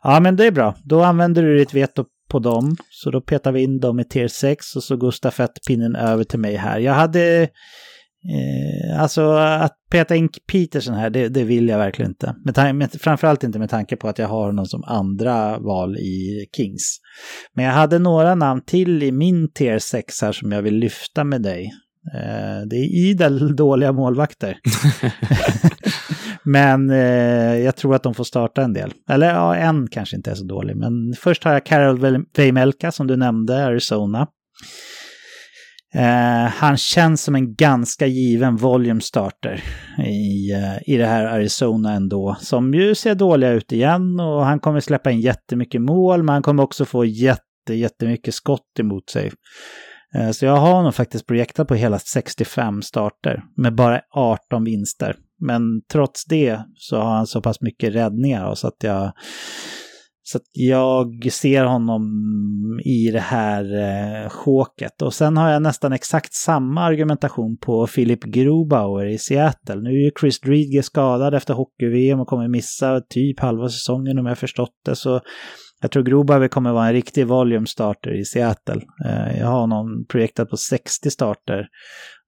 [0.04, 0.76] ja, men det är bra.
[0.84, 2.76] Då använder du ditt veto på dem.
[2.90, 6.40] Så då petar vi in dem i tier 6 och så går stafettpinnen över till
[6.40, 6.80] mig här.
[6.80, 7.50] Jag hade
[8.30, 12.36] Eh, alltså att peta in Peterson här, det, det vill jag verkligen inte.
[12.46, 16.46] Med, med, framförallt inte med tanke på att jag har honom som andra val i
[16.56, 16.98] Kings.
[17.54, 21.24] Men jag hade några namn till i min tier 6 här som jag vill lyfta
[21.24, 21.72] med dig.
[22.14, 24.58] Eh, det är idel dåliga målvakter.
[26.44, 28.94] men eh, jag tror att de får starta en del.
[29.10, 30.76] Eller ja, en kanske inte är så dålig.
[30.78, 34.28] Men först har jag Carol Veimelka som du nämnde, Arizona.
[35.96, 39.64] Eh, han känns som en ganska given volume starter
[39.98, 42.36] i, uh, i det här Arizona ändå.
[42.40, 46.42] Som ju ser dåliga ut igen och han kommer släppa in jättemycket mål men han
[46.42, 49.32] kommer också få jätte, jättemycket skott emot sig.
[50.18, 55.16] Uh, så jag har nog faktiskt projektat på hela 65 starter med bara 18 vinster.
[55.40, 59.12] Men trots det så har han så pass mycket räddningar så att jag
[60.24, 62.04] så jag ser honom
[62.86, 63.64] i det här
[64.24, 64.32] eh.
[65.02, 69.76] Och sen har jag nästan exakt samma argumentation på Philip Grobauer i Seattle.
[69.76, 74.26] Nu är ju Chris Driedge skadad efter hockey-VM och kommer missa typ halva säsongen om
[74.26, 74.96] jag förstått det.
[74.96, 75.22] Så
[75.82, 78.82] jag tror Grobauer kommer vara en riktig volume starter i Seattle.
[79.06, 81.68] Eh, jag har honom projektat på 60 starter.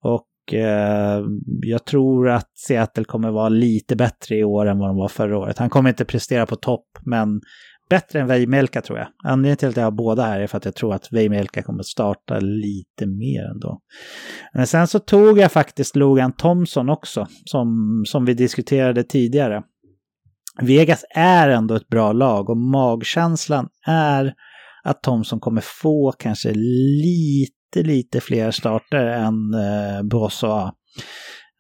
[0.04, 1.24] Och eh,
[1.62, 5.38] jag tror att Seattle kommer vara lite bättre i år än vad de var förra
[5.38, 5.58] året.
[5.58, 7.42] Han kommer inte prestera på topp, men
[7.90, 9.08] bättre än Veimelka tror jag.
[9.24, 11.84] Anledningen till att jag har båda här är för att jag tror att Veimelka kommer
[11.84, 13.80] starta lite mer ändå.
[14.54, 19.64] Men sen så tog jag faktiskt Logan Thompson också, som, som vi diskuterade tidigare.
[20.62, 24.34] Vegas är ändå ett bra lag och magkänslan är
[24.84, 30.74] att Thompson kommer få kanske lite, lite fler starter än eh, Brossoa.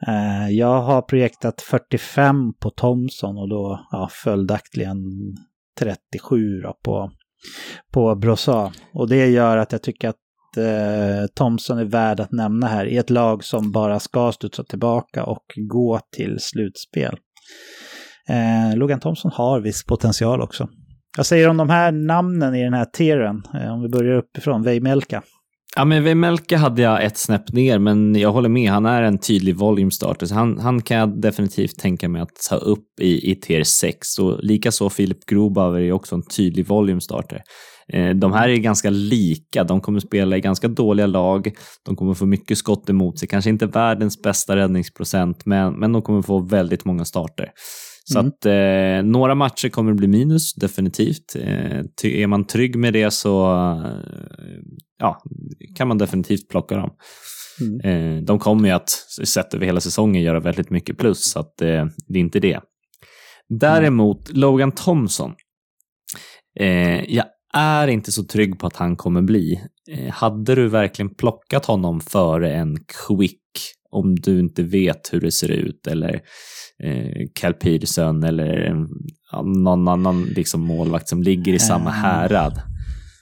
[0.08, 4.98] Eh, jag har projektat 45 på Thompson och då ja, följaktligen
[5.80, 7.12] 37 då på,
[7.94, 8.74] på Brossa.
[8.94, 10.16] Och det gör att jag tycker att
[10.58, 15.24] eh, Thompson är värd att nämna här i ett lag som bara ska studsa tillbaka
[15.24, 17.18] och gå till slutspel.
[18.30, 20.70] Eh, Logan Thompson har viss potential också.
[21.18, 24.64] Jag säger om de här namnen i den här tieren, eh, om vi börjar uppifrån,
[24.64, 25.24] Veimelka.
[25.76, 28.72] Ja, men Vemelka hade jag ett snäpp ner, men jag håller med.
[28.72, 32.36] Han är en tydlig volume starter, så han, han kan jag definitivt tänka mig att
[32.50, 34.20] ta upp i, i tier 6.
[34.20, 37.42] Och likaså Filip Grobauer är också en tydlig volume starter.
[37.94, 39.64] Eh, de här är ganska lika.
[39.64, 41.52] De kommer spela i ganska dåliga lag.
[41.86, 43.28] De kommer få mycket skott emot sig.
[43.28, 47.52] Kanske inte världens bästa räddningsprocent, men, men de kommer få väldigt många starter.
[48.08, 48.28] Så mm.
[48.28, 51.36] att eh, några matcher kommer bli minus, definitivt.
[51.36, 54.60] Eh, är man trygg med det så eh,
[54.98, 55.22] ja,
[55.76, 56.92] kan man definitivt plocka dem.
[57.62, 57.80] Mm.
[57.80, 58.90] Eh, de kommer ju att,
[59.24, 62.60] sett över hela säsongen, göra väldigt mycket plus, så att eh, det är inte det.
[63.50, 64.42] Däremot, mm.
[64.42, 65.34] Logan Thompson.
[66.60, 69.62] Eh, jag är inte så trygg på att han kommer bli.
[70.12, 72.78] hade du verkligen plockat honom före en
[73.08, 73.45] quick
[73.96, 76.14] om du inte vet hur det ser ut eller
[76.84, 78.76] eh, Cal Peterson eller
[79.32, 81.96] ja, någon annan liksom målvakt som ligger i samma eh.
[81.96, 82.62] härad.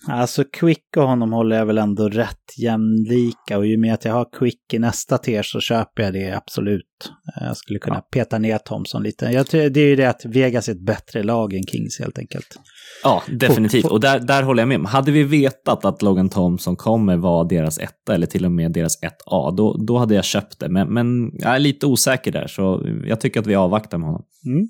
[0.07, 4.13] Alltså Quick och honom håller jag väl ändå rätt jämlika och ju mer att jag
[4.13, 7.11] har Quick i nästa tier så köper jag det absolut.
[7.35, 8.07] Jag skulle kunna ja.
[8.11, 9.25] peta ner Thomson lite.
[9.25, 12.17] Jag tror, det är ju det att Vegas är ett bättre lag än Kings helt
[12.17, 12.59] enkelt.
[13.03, 13.85] Ja, definitivt.
[13.85, 14.89] Och där, där håller jag med.
[14.89, 19.01] Hade vi vetat att Logan Thompson kommer vara deras etta eller till och med deras
[19.01, 20.69] 1A, då, då hade jag köpt det.
[20.69, 24.23] Men, men jag är lite osäker där, så jag tycker att vi avvaktar med honom.
[24.45, 24.67] Mm.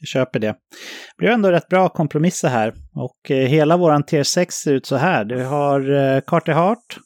[0.00, 0.46] Jag köper det.
[0.46, 0.54] Det
[1.18, 2.74] blir ändå rätt bra kompromisser här.
[2.94, 5.24] Och eh, hela våran tier 6 ser ut så här.
[5.24, 6.98] Du har eh, Carter Hart.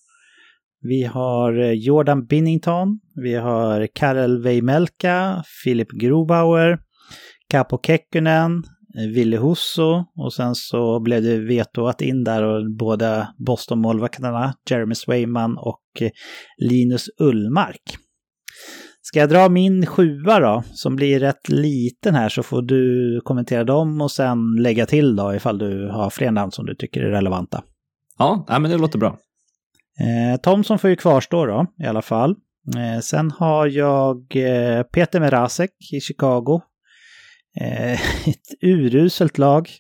[0.83, 3.01] Vi har eh, Jordan Binnington.
[3.23, 5.43] Vi har Karel Weimelka.
[5.65, 6.79] Filip Grobauer.
[7.51, 8.63] Capo Kekkonen.
[8.99, 14.95] Eh, Ville Husso och sen så blev det vetoat in där och båda Boston-målvakterna, Jeremy
[14.95, 16.11] Swayman och eh,
[16.59, 17.83] Linus Ullmark.
[19.03, 23.65] Ska jag dra min sjua då, som blir rätt liten här, så får du kommentera
[23.65, 27.11] dem och sen lägga till då ifall du har fler namn som du tycker är
[27.11, 27.63] relevanta.
[28.19, 29.19] Ja, men det låter bra.
[30.01, 32.31] Eh, Thomson får ju kvarstå då, i alla fall.
[32.77, 36.61] Eh, sen har jag eh, Peter Merasek i Chicago.
[37.61, 37.93] Eh,
[38.29, 39.71] ett uruselt lag.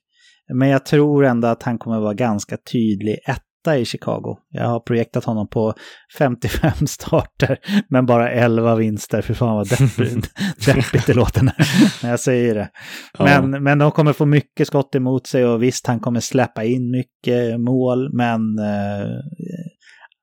[0.55, 4.37] Men jag tror ändå att han kommer vara ganska tydlig ett i Chicago.
[4.49, 5.75] Jag har projektat honom på
[6.19, 7.59] 55 starter,
[7.89, 9.23] men bara 11 vinster.
[9.23, 10.31] För fan vad deppigt,
[10.67, 11.55] deppigt det låter när,
[12.03, 12.71] när jag säger det.
[13.19, 13.61] Men, ja.
[13.61, 17.61] men de kommer få mycket skott emot sig och visst, han kommer släppa in mycket
[17.61, 19.09] mål, men eh,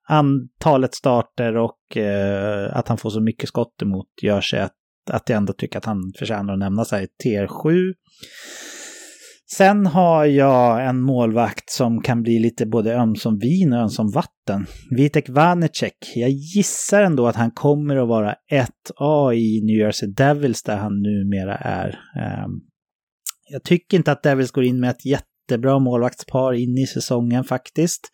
[0.10, 4.74] antalet starter och eh, att han får så mycket skott emot gör sig att,
[5.10, 7.08] att jag ändå tycker att han förtjänar att nämna sig.
[7.24, 7.94] TR7.
[9.50, 14.66] Sen har jag en målvakt som kan bli lite både ömsom vin och ömsom vatten.
[14.90, 16.12] Vitek Vanecek.
[16.16, 21.02] Jag gissar ändå att han kommer att vara 1A i New Jersey Devils där han
[21.02, 21.88] numera är.
[22.20, 22.52] Ehm,
[23.50, 28.10] jag tycker inte att Devils går in med ett jättebra målvaktspar in i säsongen faktiskt.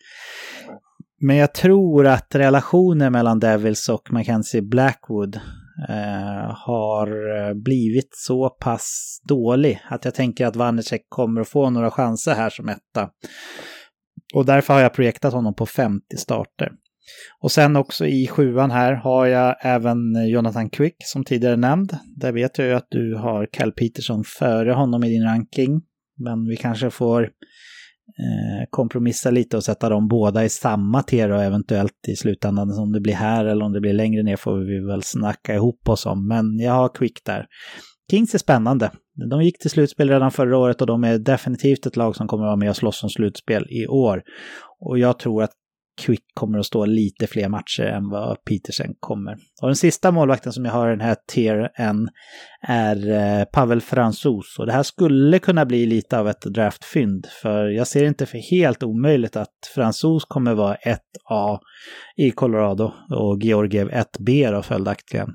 [1.20, 5.40] Men jag tror att relationen mellan Devils och Mackenzie Blackwood
[5.88, 11.70] eh, har eh, blivit så pass dålig att jag tänker att Vanecek kommer att få
[11.70, 13.10] några chanser här som etta.
[14.34, 16.72] Och därför har jag projektat honom på 50 starter.
[17.40, 21.98] Och sen också i sjuan här har jag även Jonathan Quick som tidigare nämnd.
[22.16, 25.82] Där vet jag ju att du har Cal Peterson före honom i din ranking.
[26.18, 27.30] Men vi kanske får
[28.18, 32.92] Eh, kompromissa lite och sätta dem båda i samma tera och eventuellt i slutändan om
[32.92, 36.06] det blir här eller om det blir längre ner får vi väl snacka ihop oss
[36.06, 36.28] om.
[36.28, 37.46] Men jag har Quick där.
[38.10, 38.90] Kings är spännande.
[39.30, 42.44] De gick till slutspel redan förra året och de är definitivt ett lag som kommer
[42.44, 44.22] att vara med och slåss om slutspel i år.
[44.80, 45.52] Och jag tror att
[45.96, 49.32] Quick kommer att stå lite fler matcher än vad Petersen kommer.
[49.62, 52.08] Och den sista målvakten som jag har i den här tier N
[52.68, 54.58] är eh, Pavel Fransos.
[54.58, 57.26] Och det här skulle kunna bli lite av ett draftfynd.
[57.42, 61.58] För jag ser inte för helt omöjligt att Fransos kommer vara 1A
[62.16, 65.28] i Colorado och Georgiev 1B då följaktligen.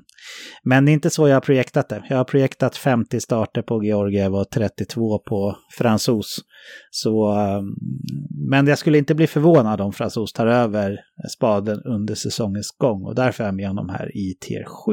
[0.62, 2.04] Men det är inte så jag har projektat det.
[2.08, 6.36] Jag har projektat 50 starter på Georgiev och 32 på Fransos.
[6.90, 7.64] Så, ehm,
[8.50, 11.00] men jag skulle inte bli förvånad om Fransos tar över
[11.30, 14.92] spaden under säsongens gång och därför är jag med honom här i tier 7.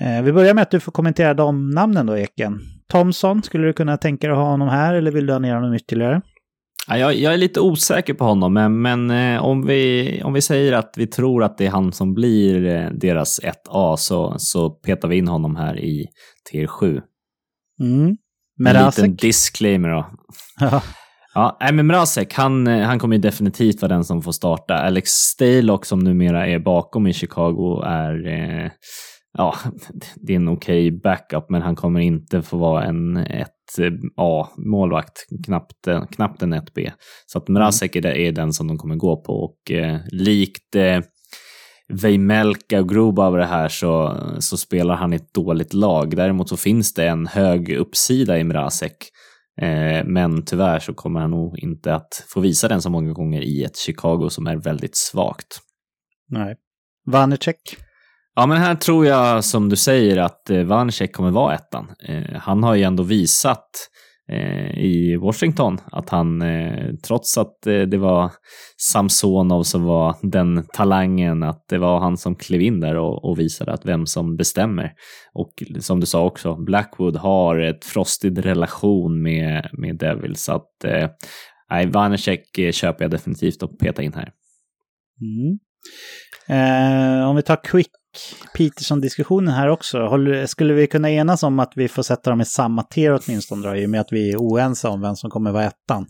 [0.00, 2.60] Eh, vi börjar med att du får kommentera de namnen då, Eken.
[2.88, 5.54] Thomson, skulle du kunna tänka dig att ha honom här eller vill du ha ner
[5.54, 6.22] honom ytterligare?
[6.88, 10.42] Ja, jag, jag, är lite osäker på honom, men, men eh, om, vi, om vi
[10.42, 14.70] säger att vi tror att det är han som blir eh, deras 1A så, så
[14.70, 16.06] petar vi in honom här i
[16.50, 17.00] tier 7.
[17.80, 18.16] Mm.
[18.58, 19.04] Merasek?
[19.04, 20.06] En liten disclaimer då.
[21.34, 24.74] Ja, nej, men Mrazek, han, eh, han kommer definitivt vara den som får starta.
[24.74, 28.70] Alex Stalock som numera är bakom i Chicago är, eh,
[29.38, 29.54] ja,
[30.14, 33.50] det är en okej okay backup, men han kommer inte få vara en, ett
[34.16, 36.92] A-målvakt, knappt, knappt en 1B.
[37.26, 38.26] Så att Mrazek mm.
[38.26, 41.00] är den som de kommer gå på och eh, likt eh,
[41.88, 46.16] Vejmelka och det här så, så spelar han i ett dåligt lag.
[46.16, 48.96] Däremot så finns det en hög uppsida i Mrazek.
[49.60, 53.42] Eh, men tyvärr så kommer han nog inte att få visa den så många gånger
[53.42, 55.60] i ett Chicago som är väldigt svagt.
[56.28, 56.56] Nej.
[57.06, 57.76] Vanecek?
[58.34, 61.92] Ja, men här tror jag som du säger att eh, Vanecek kommer vara ettan.
[62.08, 63.68] Eh, han har ju ändå visat
[64.28, 65.78] eh, i Washington.
[65.92, 66.42] Att han,
[67.06, 68.30] trots att det var
[68.90, 73.38] Samsonov som var den talangen, att det var han som klev in där och, och
[73.38, 74.92] visade att vem som bestämmer.
[75.34, 80.84] Och som du sa också, Blackwood har ett frostig relation med, med Devil, så att
[80.84, 84.32] eh, Vanecek köper jag definitivt att peta in här.
[85.20, 85.58] Mm.
[86.48, 87.90] Eh, om vi tar Quick
[88.56, 90.08] Peterson-diskussionen här också.
[90.46, 93.76] Skulle vi kunna enas om att vi får sätta dem i samma tier åtminstone då,
[93.76, 96.06] i och med att vi är oense om vem som kommer vara ettan?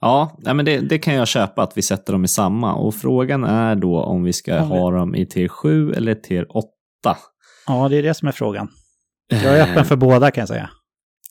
[0.00, 2.74] Ja, men det, det, kan jag köpa att vi sätter dem i samma.
[2.74, 6.66] Och frågan är då om vi ska ha dem i tier 7 eller tier 8.
[7.66, 8.68] Ja, det är det som är frågan.
[9.28, 10.70] Jag är öppen för båda kan jag säga.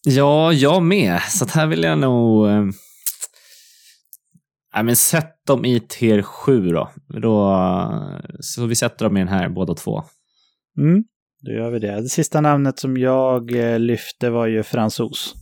[0.03, 1.22] Ja, jag med.
[1.22, 2.47] Så här vill jag nog...
[4.76, 6.89] Nej, men sätt dem i tier 7 då.
[7.22, 7.57] då.
[8.39, 10.03] Så vi sätter dem i den här båda två.
[10.78, 11.03] Mm,
[11.41, 12.01] då gör vi det.
[12.01, 15.34] Det sista namnet som jag eh, lyfte var ju fransos.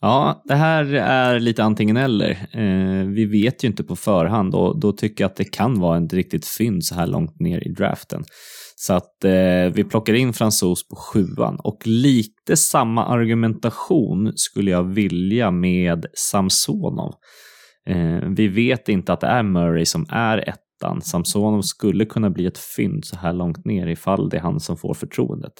[0.00, 2.30] Ja, det här är lite antingen eller.
[2.30, 6.04] Eh, vi vet ju inte på förhand och då tycker jag att det kan vara
[6.04, 8.24] ett riktigt fynd så här långt ner i draften.
[8.76, 14.82] Så att eh, vi plockar in fransos på sjuan och lite samma argumentation skulle jag
[14.82, 17.14] vilja med Samsonov.
[17.90, 21.02] Eh, vi vet inte att det är Murray som är ettan.
[21.02, 24.76] Samsonov skulle kunna bli ett fynd så här långt ner ifall det är han som
[24.76, 25.52] får förtroendet.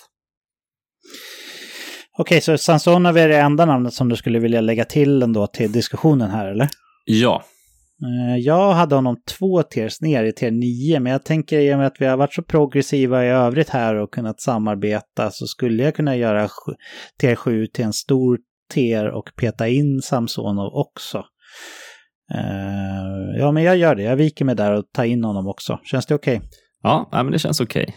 [2.18, 5.72] Okej, så Samsonov är det enda namnet som du skulle vilja lägga till ändå till
[5.72, 6.68] diskussionen här, eller?
[7.05, 7.45] Ja.
[8.03, 11.79] Eh, jag hade honom två tiers ner i tier 9, men jag tänker i och
[11.79, 15.83] med att vi har varit så progressiva i övrigt här och kunnat samarbeta så skulle
[15.83, 16.49] jag kunna göra
[17.20, 18.39] tier 7 till en stor
[18.70, 21.25] tier och peta in Samsonov också.
[22.35, 24.03] Uh, ja, men jag gör det.
[24.03, 25.81] Jag viker mig där och tar in honom också.
[25.85, 26.37] Känns det okej?
[26.37, 26.49] Okay?
[26.83, 27.83] Ja, men det känns okej.
[27.83, 27.95] Okay.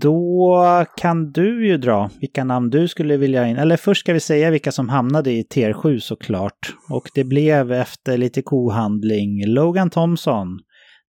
[0.00, 3.56] Då kan du ju dra vilka namn du skulle vilja in.
[3.56, 6.74] Eller först ska vi säga vilka som hamnade i tier 7 såklart.
[6.90, 10.58] Och det blev efter lite kohandling Logan Thompson.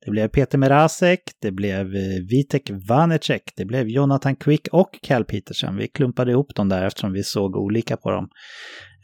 [0.06, 5.26] Det blev Peter Merasek, det blev eh, Vitek Vanecek, det blev Jonathan Quick och Cal
[5.26, 5.78] Petersen.
[5.78, 8.30] Vi klumpade ihop dem där eftersom vi såg olika på dem.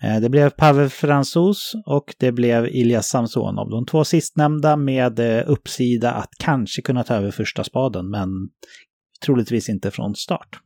[0.04, 3.70] Eh, det blev Pavel Fransos och det blev Ilja Samsonov.
[3.70, 8.30] De två sistnämnda med eh, uppsida att kanske kunna ta över första spaden, men
[9.26, 10.60] troligtvis inte från start.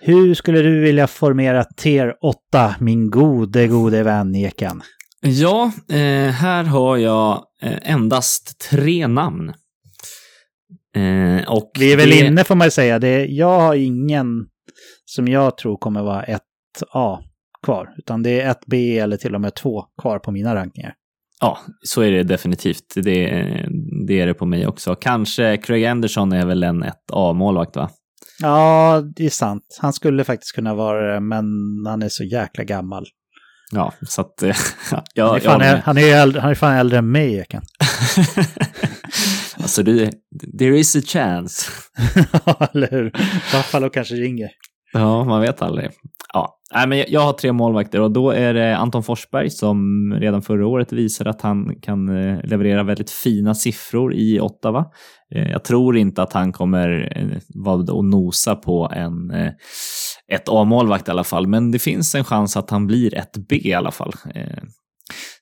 [0.00, 4.82] Hur skulle du vilja formera TER 8, min gode, gode vän Eken?
[5.28, 9.52] Ja, eh, här har jag eh, endast tre namn.
[10.96, 12.26] Eh, och Vi är väl det...
[12.26, 12.98] inne får man säga.
[12.98, 14.46] Det, jag har ingen
[15.04, 16.42] som jag tror kommer vara ett
[16.92, 17.18] A
[17.62, 20.94] kvar, utan det är ett B eller till och med två kvar på mina rankningar.
[21.40, 22.94] Ja, så är det definitivt.
[22.94, 23.28] Det,
[24.06, 24.94] det är det på mig också.
[24.94, 27.90] Kanske Craig Anderson är väl en 1A-målvakt, va?
[28.42, 29.78] Ja, det är sant.
[29.80, 31.46] Han skulle faktiskt kunna vara det, men
[31.86, 33.06] han är så jäkla gammal.
[33.72, 34.42] Ja, så att...
[35.14, 37.62] ja, han, är fan, jag, han, är äldre, han är fan äldre än mig, Ekan.
[39.56, 40.12] alltså, det,
[40.58, 41.70] there is a chance.
[42.44, 43.10] ja, eller hur?
[43.52, 44.50] Buffalo kanske ringer.
[44.92, 45.90] Ja, man vet aldrig.
[46.32, 50.42] Ja, Nej, men jag har tre målvakter och då är det Anton Forsberg som redan
[50.42, 54.84] förra året visade att han kan eh, leverera väldigt fina siffror i Ottawa.
[55.34, 59.32] Eh, jag tror inte att han kommer eh, vara och nosa på en,
[60.32, 63.60] ett A-målvakt i alla fall, men det finns en chans att han blir ett B
[63.64, 64.12] i alla fall.
[64.34, 64.62] Eh,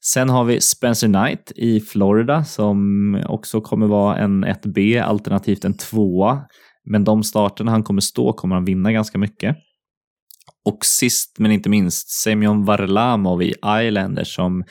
[0.00, 5.76] sen har vi Spencer Knight i Florida som också kommer vara en 1B alternativt en
[5.76, 6.38] 2
[6.84, 9.56] Men de starterna han kommer stå kommer han vinna ganska mycket.
[10.64, 14.64] Och sist men inte minst Semyon Varlamov i Islanders som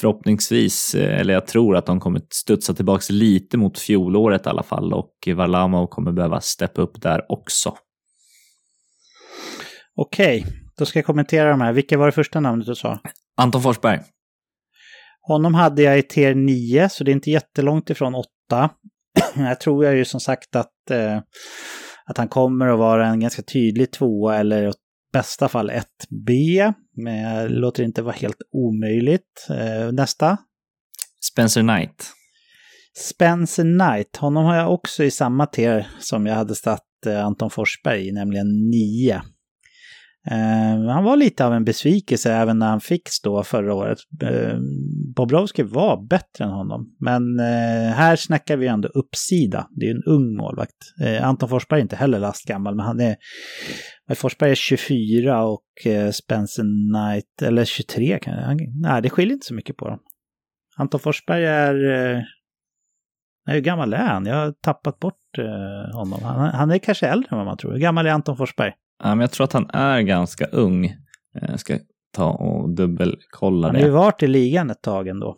[0.00, 4.62] förhoppningsvis, eh, eller jag tror att de kommer studsa tillbaka lite mot fjolåret i alla
[4.62, 7.74] fall och Varlamov kommer behöva steppa upp där också.
[10.02, 10.46] Okej,
[10.76, 11.72] då ska jag kommentera de här.
[11.72, 12.98] Vilka var det första namnet du sa?
[13.36, 14.00] Anton Forsberg.
[15.20, 18.70] Honom hade jag i tier 9, så det är inte jättelångt ifrån 8.
[19.36, 21.18] jag tror jag ju som sagt att, eh,
[22.06, 24.72] att han kommer att vara en ganska tydlig tvåa eller
[25.12, 29.46] bästa fall 1B, men låter inte vara helt omöjligt.
[29.50, 30.36] Eh, nästa.
[31.32, 32.12] Spencer Knight.
[32.98, 37.50] Spencer Knight, honom har jag också i samma tier som jag hade satt eh, Anton
[37.50, 39.22] Forsberg i, nämligen 9.
[40.26, 43.98] Eh, han var lite av en besvikelse även när han fick stå förra året.
[44.22, 44.58] Eh,
[45.16, 46.96] Bobrovski var bättre än honom.
[47.00, 49.68] Men eh, här snackar vi ändå uppsida.
[49.70, 50.76] Det är en ung målvakt.
[51.02, 53.16] Eh, Anton Forsberg är inte heller lastgammal, men han är...
[54.14, 58.60] Forsberg är 24 och eh, Spencer Knight, eller 23 kan jag...
[58.80, 59.98] Nej, det skiljer inte så mycket på dem.
[60.76, 61.90] Anton Forsberg är...
[61.90, 62.22] Eh,
[63.46, 64.26] Nej, hur gammal är han?
[64.26, 66.22] Jag har tappat bort eh, honom.
[66.22, 67.72] Han, han, är kanske äldre än vad man tror.
[67.72, 68.72] Hur gammal är Anton Forsberg?
[69.02, 70.94] Men jag tror att han är ganska ung.
[71.32, 71.78] Jag eh, ska
[72.12, 73.72] ta och dubbelkolla det.
[73.72, 75.36] Han har ju varit i ligan ett tag ändå.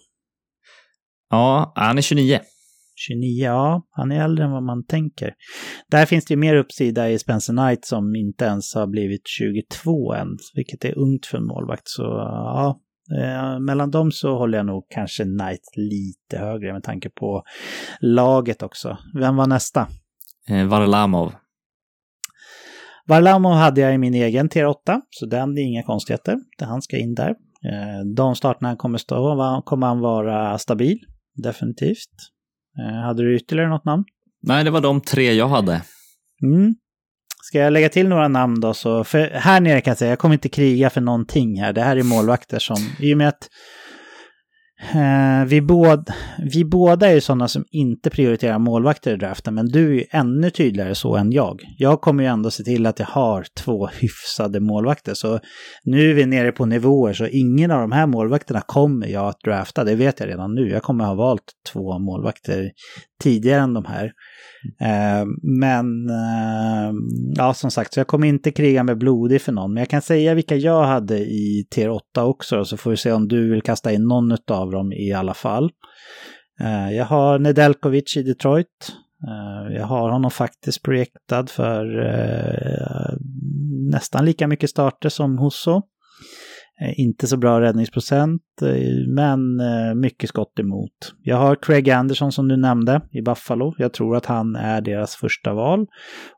[1.30, 2.40] Ja, han är 29.
[2.94, 5.34] 29, ja, han är äldre än vad man tänker.
[5.90, 10.14] Där finns det ju mer uppsida i Spencer Knight som inte ens har blivit 22
[10.14, 11.88] än, vilket är ungt för en målvakt.
[11.88, 12.80] Så ja,
[13.10, 17.42] Eh, mellan dem så håller jag nog kanske Knight lite högre med tanke på
[18.00, 18.98] laget också.
[19.14, 19.88] Vem var nästa?
[20.48, 21.32] Eh, Varlamov.
[23.12, 26.36] Varlamov hade jag i min egen tier 8, så den är inga konstigheter.
[26.60, 27.30] Han ska in där.
[27.30, 30.98] Eh, de starterna han kommer stå kommer han vara stabil,
[31.42, 32.14] definitivt.
[32.78, 34.04] Eh, hade du ytterligare något namn?
[34.42, 35.82] Nej, det var de tre jag hade.
[36.42, 36.74] Mm.
[37.42, 40.18] Ska jag lägga till några namn då så, för här nere kan jag säga, jag
[40.18, 41.72] kommer inte kriga för någonting här.
[41.72, 43.48] Det här är målvakter som, i och med att
[44.94, 46.10] eh, vi, båd,
[46.52, 50.04] vi båda är ju sådana som inte prioriterar målvakter i draften, men du är ju
[50.10, 51.60] ännu tydligare så än jag.
[51.78, 55.40] Jag kommer ju ändå se till att jag har två hyfsade målvakter, så
[55.84, 59.40] nu är vi nere på nivåer, så ingen av de här målvakterna kommer jag att
[59.44, 60.70] drafta, det vet jag redan nu.
[60.70, 62.70] Jag kommer ha valt två målvakter
[63.22, 64.12] tidigare än de här.
[64.80, 66.92] Eh, men eh,
[67.36, 69.72] ja, som sagt, så jag kommer inte kriga med blodig för någon.
[69.74, 73.12] Men jag kan säga vilka jag hade i tier 8 också, så får vi se
[73.12, 75.70] om du vill kasta in någon av dem i alla fall.
[76.60, 78.92] Eh, jag har Nedelkovic i Detroit.
[79.70, 81.84] Jag har honom faktiskt projektad för
[83.90, 85.82] nästan lika mycket starter som Husso.
[86.82, 91.14] Eh, inte så bra räddningsprocent, eh, men eh, mycket skott emot.
[91.22, 93.74] Jag har Craig Anderson som du nämnde i Buffalo.
[93.78, 95.86] Jag tror att han är deras första val.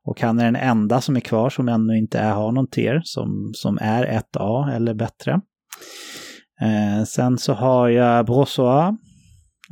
[0.05, 3.01] Och han är den enda som är kvar som ännu inte är, har någon tier,
[3.05, 5.41] som, som är 1A eller bättre.
[6.61, 8.97] Eh, sen så har jag Brossoa,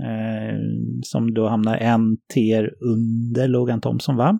[0.01, 0.59] eh,
[1.03, 4.39] som då hamnar en tier under Logan Thompson va?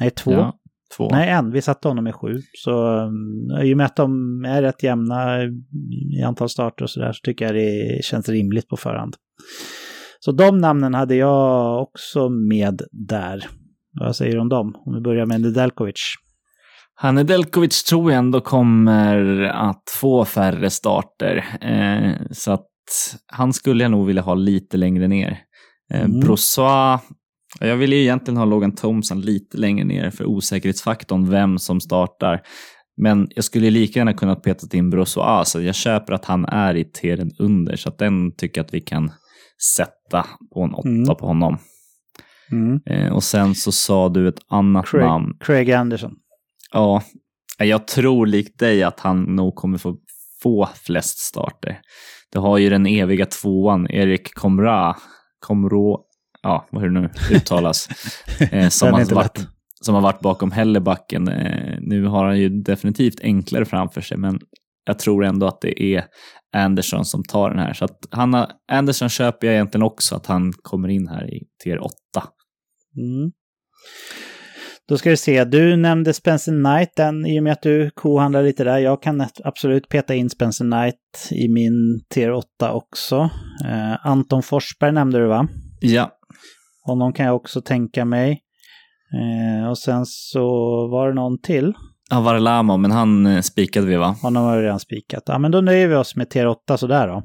[0.00, 0.32] Nej, två.
[0.32, 0.58] Ja.
[0.96, 1.08] Två.
[1.10, 1.50] Nej, en.
[1.50, 2.36] Vi satte honom i sju.
[2.52, 5.42] Så um, i och med att de är rätt jämna
[6.18, 9.14] i antal starter och sådär så tycker jag det känns rimligt på förhand.
[10.20, 13.46] Så de namnen hade jag också med där.
[14.00, 14.74] Vad säger du om dem?
[14.86, 16.14] Om vi börjar med Nedeljkovic.
[16.94, 21.44] Han Nedeljkovic tror jag ändå kommer att få färre starter.
[21.60, 22.66] Eh, så att
[23.26, 25.38] han skulle jag nog vilja ha lite längre ner.
[25.94, 26.20] Eh, mm.
[26.20, 27.00] Brossois
[27.60, 32.40] jag vill ju egentligen ha Logan Thompson lite längre ner för osäkerhetsfaktorn, vem som startar.
[32.96, 36.74] Men jag skulle lika gärna kunna peta in Brossoa, så jag köper att han är
[36.74, 39.12] i teren under, så att den tycker jag att vi kan
[39.76, 41.16] sätta på en åtta mm.
[41.16, 41.58] på honom.
[42.52, 42.80] Mm.
[42.86, 45.36] Eh, och sen så sa du ett annat Craig, namn.
[45.40, 46.12] Craig Anderson.
[46.72, 47.02] Ja,
[47.58, 49.96] jag tror likt dig att han nog kommer få
[50.42, 51.80] få flest starter.
[52.32, 54.96] Du har ju den eviga tvåan, Erik Komra,
[55.40, 56.04] Komro,
[56.48, 57.88] ja, vad det nu uttalas,
[58.52, 59.46] eh, som, har varit,
[59.80, 61.28] som har varit bakom Hellebacken.
[61.28, 64.38] Eh, nu har han ju definitivt enklare framför sig, men
[64.84, 66.04] jag tror ändå att det är
[66.56, 67.72] Anderson som tar den här.
[67.72, 71.84] Så att Hanna, Anderson köper jag egentligen också att han kommer in här i tier
[71.84, 71.92] 8.
[72.96, 73.30] Mm.
[74.88, 78.42] Då ska vi se, du nämnde Spencer Knight, den, i och med att du kohandlar
[78.42, 78.78] lite där.
[78.78, 83.30] Jag kan absolut peta in Spencer Knight i min tier 8 också.
[83.64, 85.48] Eh, Anton Forsberg nämnde du va?
[85.80, 86.17] Ja.
[86.88, 88.42] Honom kan jag också tänka mig.
[89.14, 90.42] Eh, och sen så
[90.88, 91.74] var det någon till.
[92.10, 94.16] Ja, Varlamo, men han eh, spikade vi va?
[94.22, 95.22] Honom har vi redan spikat.
[95.26, 97.22] Ja, men då nöjer vi oss med tier 8 sådär då.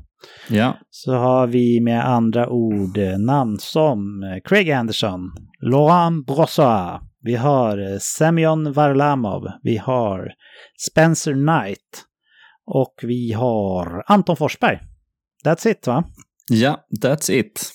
[0.49, 0.77] Ja.
[0.89, 5.19] Så har vi med andra ord eh, namn som eh, Craig Anderson,
[5.61, 10.31] Laurent Brossois, vi har Semyon Varlamov, vi har
[10.91, 12.05] Spencer Knight
[12.65, 14.79] och vi har Anton Forsberg.
[15.45, 16.03] That's it va?
[16.51, 17.71] Ja, that's it.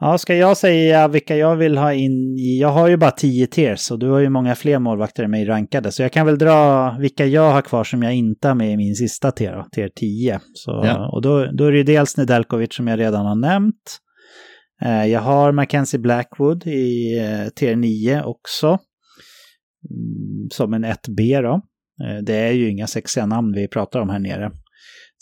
[0.00, 2.60] Ja, ska jag säga vilka jag vill ha in i...
[2.60, 5.44] Jag har ju bara 10 tiers och du har ju många fler målvakter än mig
[5.44, 5.92] rankade.
[5.92, 8.76] Så jag kan väl dra vilka jag har kvar som jag inte har med i
[8.76, 10.40] min sista tier, tier 10.
[10.54, 11.10] Så, ja.
[11.12, 13.98] Och då, då är det ju dels Nedeljkovic som jag redan har nämnt.
[14.82, 18.66] Eh, jag har Mackenzie Blackwood i eh, tier 9 också.
[19.90, 21.60] Mm, som en 1B då.
[22.06, 24.50] Eh, det är ju inga sexiga namn vi pratar om här nere.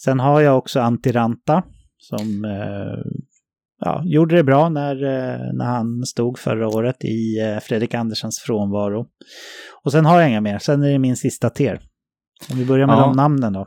[0.04, 1.62] Sen har jag också Antiranta
[1.98, 2.44] som
[3.80, 4.94] ja, gjorde det bra när,
[5.52, 9.06] när han stod förra året i Fredrik Andersens frånvaro.
[9.84, 11.80] Och sen har jag inga mer, sen är det min sista tier.
[12.50, 13.00] Om vi börjar med Ja.
[13.00, 13.66] de namnen då.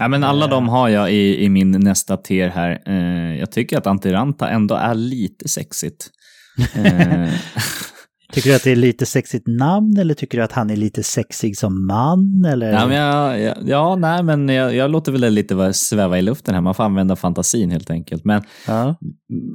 [0.00, 2.82] Ja, men alla de har jag i, i min nästa tier här.
[2.86, 6.10] Eh, jag tycker att Antiranta ändå är lite sexigt.
[8.32, 11.02] Tycker du att det är lite sexigt namn eller tycker du att han är lite
[11.02, 12.44] sexig som man?
[12.44, 12.72] Eller?
[12.72, 16.22] ja, men jag, jag, ja, nej, men jag, jag låter väl det lite sväva i
[16.22, 16.60] luften här.
[16.60, 18.24] Man får använda fantasin helt enkelt.
[18.24, 18.96] Men ja.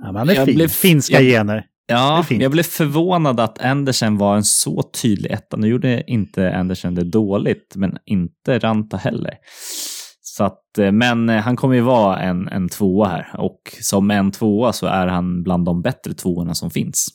[0.02, 0.56] ja, men Jag fin.
[0.56, 1.66] blev- Finska jag- gener.
[1.90, 5.58] Ja, jag blev förvånad att Andersen var en så tydlig etta.
[5.58, 9.34] Nu gjorde inte Andersen det dåligt, men inte Ranta heller.
[10.22, 14.12] Så att, eh, men eh, han kommer ju vara en, en tvåa här och som
[14.12, 17.08] en tvåa så är han bland de bättre tvåorna som finns.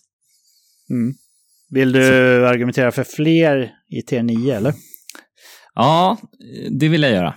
[0.90, 1.14] Mm.
[1.72, 4.74] Vill du argumentera för fler i T9 eller?
[5.74, 6.18] Ja,
[6.70, 7.34] det vill jag göra.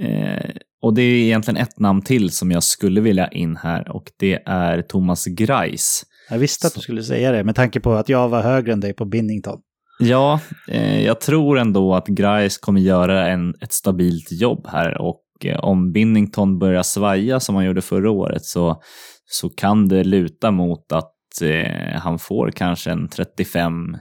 [0.00, 0.50] Eh,
[0.82, 4.42] och det är egentligen ett namn till som jag skulle vilja in här och det
[4.46, 6.02] är Thomas Greis.
[6.30, 8.80] Jag visste att du skulle säga det med tanke på att jag var högre än
[8.80, 9.58] dig på Binnington.
[9.98, 15.22] Ja, eh, jag tror ändå att Grice kommer göra en, ett stabilt jobb här och
[15.44, 18.82] eh, om Binnington börjar svaja som han gjorde förra året så,
[19.26, 21.12] så kan det luta mot att
[21.42, 23.96] eh, han får kanske en 35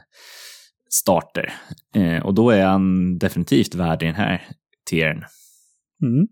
[0.89, 1.53] starter.
[1.95, 4.41] Eh, och då är han definitivt värd i den här
[4.89, 5.17] tiern.
[6.03, 6.27] Mm.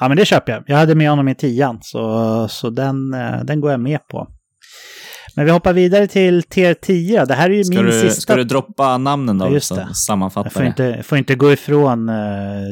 [0.00, 0.64] Ja men det köper jag.
[0.66, 4.28] Jag hade med honom i tian så, så den, eh, den går jag med på.
[5.36, 7.24] Men vi hoppar vidare till tier 10.
[7.24, 8.20] Det här är ju Ska min du, sista.
[8.20, 9.52] ska du droppa namnen Ja, då?
[9.54, 9.80] just så det.
[9.80, 10.66] jag sammanfattar får det.
[10.66, 12.62] inte, får inte gå ifrån eh,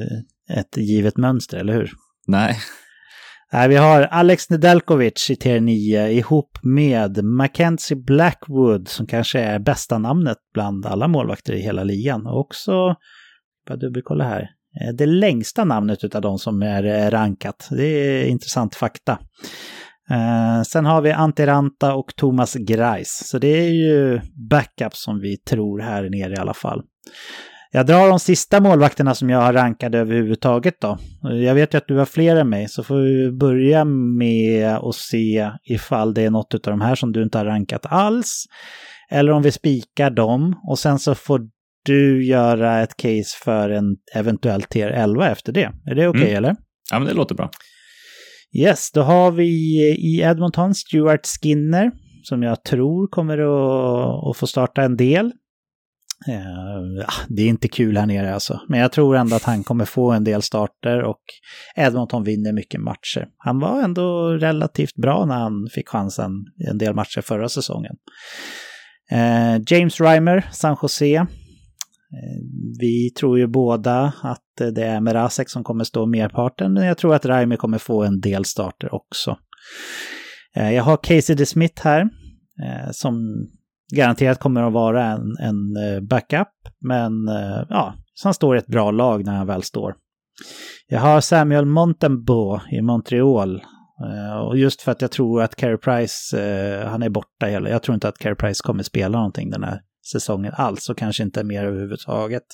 [0.58, 1.90] ett givet mönster, eller hur?
[2.26, 2.58] Nej.
[3.52, 9.58] Nej, vi har Alex Nedelkovic i tier 9 ihop med Mackenzie Blackwood som kanske är
[9.58, 12.26] bästa namnet bland alla målvakter i hela ligan.
[12.26, 12.94] Och också,
[13.68, 14.40] bara dubbelkolla här,
[14.80, 17.68] eh, det längsta namnet utav de som är eh, rankat.
[17.70, 19.18] Det är intressant fakta.
[20.10, 23.22] Eh, sen har vi Ante Ranta och Thomas Greis.
[23.24, 24.20] Så det är ju
[24.50, 26.82] backup som vi tror här nere i alla fall.
[27.76, 30.98] Jag drar de sista målvakterna som jag har rankat överhuvudtaget då.
[31.22, 33.84] Jag vet ju att du har fler än mig, så får vi börja
[34.18, 37.86] med att se ifall det är något av de här som du inte har rankat
[37.86, 38.44] alls.
[39.10, 41.40] Eller om vi spikar dem och sen så får
[41.84, 45.72] du göra ett case för en eventuell tier 11 efter det.
[45.90, 46.36] Är det okej Mm.
[46.36, 46.56] eller?
[46.90, 47.50] Ja, men det låter bra.
[48.58, 49.46] Yes, då har vi
[49.92, 51.90] i Edmonton Stuart Skinner
[52.22, 55.32] som jag tror kommer att, att få starta en del.
[56.28, 59.64] Eh, ah, det är inte kul här nere alltså, men jag tror ändå att han
[59.64, 61.20] kommer få en del starter och
[61.76, 63.28] Edmonton vinner mycket matcher.
[63.38, 66.30] Han var ändå relativt bra när han fick chansen
[66.66, 67.96] i en del matcher förra säsongen.
[69.10, 71.16] Eh, James Reimer, San Jose.
[71.16, 71.26] Eh,
[72.80, 77.14] vi tror ju båda att det är Merasek som kommer stå merparten, men jag tror
[77.14, 79.36] att Reimer kommer få en del starter också.
[80.56, 82.00] Eh, jag har Casey DeSmith här,
[82.64, 83.14] eh, som
[83.94, 86.48] garanterat kommer att vara en, en eh, backup,
[86.80, 89.94] men eh, ja, så han står i ett bra lag när han väl står.
[90.88, 93.54] Jag har Samuel Montembeau i Montreal.
[94.04, 96.38] Eh, och just för att jag tror att Carey Price,
[96.86, 97.68] han är borta hela.
[97.68, 99.80] Jag tror inte att Carey Price kommer spela någonting den här
[100.12, 102.44] säsongen alls och kanske inte mer överhuvudtaget.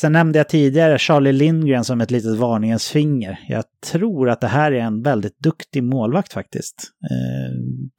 [0.00, 3.38] Sen nämnde jag tidigare Charlie Lindgren som ett litet varningens finger.
[3.48, 6.74] Jag tror att det här är en väldigt duktig målvakt faktiskt.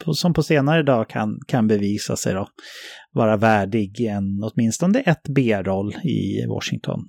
[0.06, 2.48] På- som på senare dag kan, kan bevisa sig då
[3.12, 7.00] vara värdig en åtminstone ett B-roll i Washington.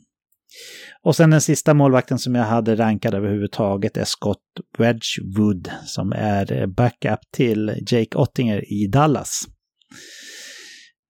[1.03, 4.43] Och sen den sista målvakten som jag hade rankad överhuvudtaget är Scott
[4.79, 9.41] Wedgwood som är backup till Jake Ottinger i Dallas.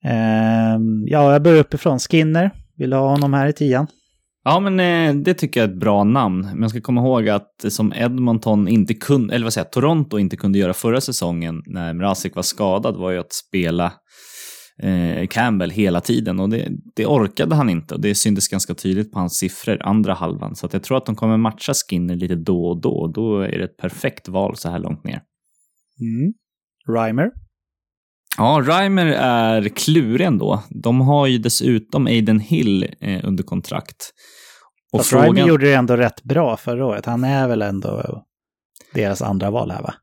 [0.05, 1.99] Ehm, ja, jag börjar uppifrån.
[1.99, 3.87] Skinner, vill du ha honom här i tian?
[4.45, 6.41] Ja, men eh, det tycker jag är ett bra namn.
[6.41, 10.19] Men jag ska komma ihåg att som Edmonton inte kunde, eller vad säger jag, Toronto
[10.19, 13.93] inte kunde göra förra säsongen när Mrazek var skadad var ju att spela
[14.83, 19.12] eh, Campbell hela tiden och det, det orkade han inte och det syntes ganska tydligt
[19.12, 20.57] på hans siffror andra halvan.
[20.57, 23.41] Så att jag tror att de kommer matcha Skinner lite då och då och då
[23.41, 25.23] är det ett perfekt val så här långt ner.
[26.01, 26.33] Mm.
[26.97, 27.31] Reimer.
[28.39, 30.62] Ja, Reimer är klurig ändå.
[30.70, 34.11] De har ju dessutom Aiden Hill eh, under kontrakt.
[34.93, 37.07] Och Fast Reimer gjorde det ändå rätt bra förra året.
[37.07, 38.23] Han är väl ändå
[38.94, 39.94] deras andra val här va?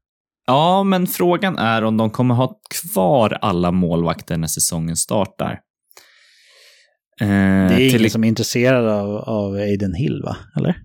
[0.48, 5.60] Ja, men frågan är om de kommer ha kvar alla målvakter när säsongen startar.
[7.22, 10.38] Eh, Det är till- ingen som är intresserad av, av Aiden Hill va?
[10.58, 10.78] Eller?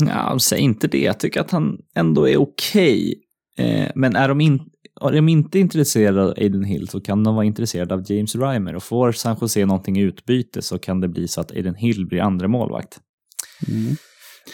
[0.00, 0.98] Ja, säg inte det.
[1.02, 3.14] Jag tycker att han ändå är okej.
[3.58, 4.60] Eh, men är de, in,
[5.00, 8.76] är de inte intresserade av Aiden Hill så kan de vara intresserade av James Reimer.
[8.76, 12.06] Och får San Jose någonting i utbyte så kan det bli så att Aiden Hill
[12.06, 13.00] blir andra målvakt.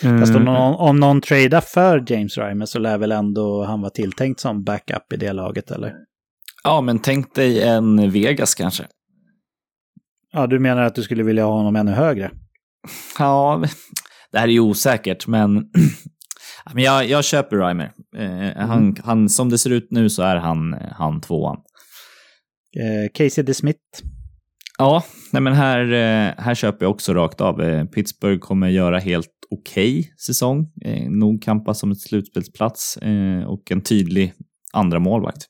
[0.02, 3.90] Fast om någon, om någon tradar för James Reimer så lär väl ändå han vara
[3.90, 5.94] tilltänkt som backup i det laget eller?
[6.64, 8.86] Ja, men tänk dig en Vegas kanske.
[10.32, 12.30] Ja, du menar att du skulle vilja ha honom ännu högre?
[13.18, 13.64] Ja,
[14.32, 15.56] det här är ju osäkert, men,
[16.72, 17.92] men jag, jag köper Reimer.
[18.16, 18.96] Eh, han, mm.
[19.04, 21.56] han, som det ser ut nu så är han, han tvåan.
[22.76, 23.80] Eh, Casey DeSmith.
[24.78, 27.62] Ja, nej men här, eh, här köper jag också rakt av.
[27.62, 30.72] Eh, Pittsburgh kommer göra helt okej okay säsong.
[30.84, 34.32] Eh, nog kampa som ett slutspelsplats eh, och en tydlig
[34.72, 35.46] andra målvakt.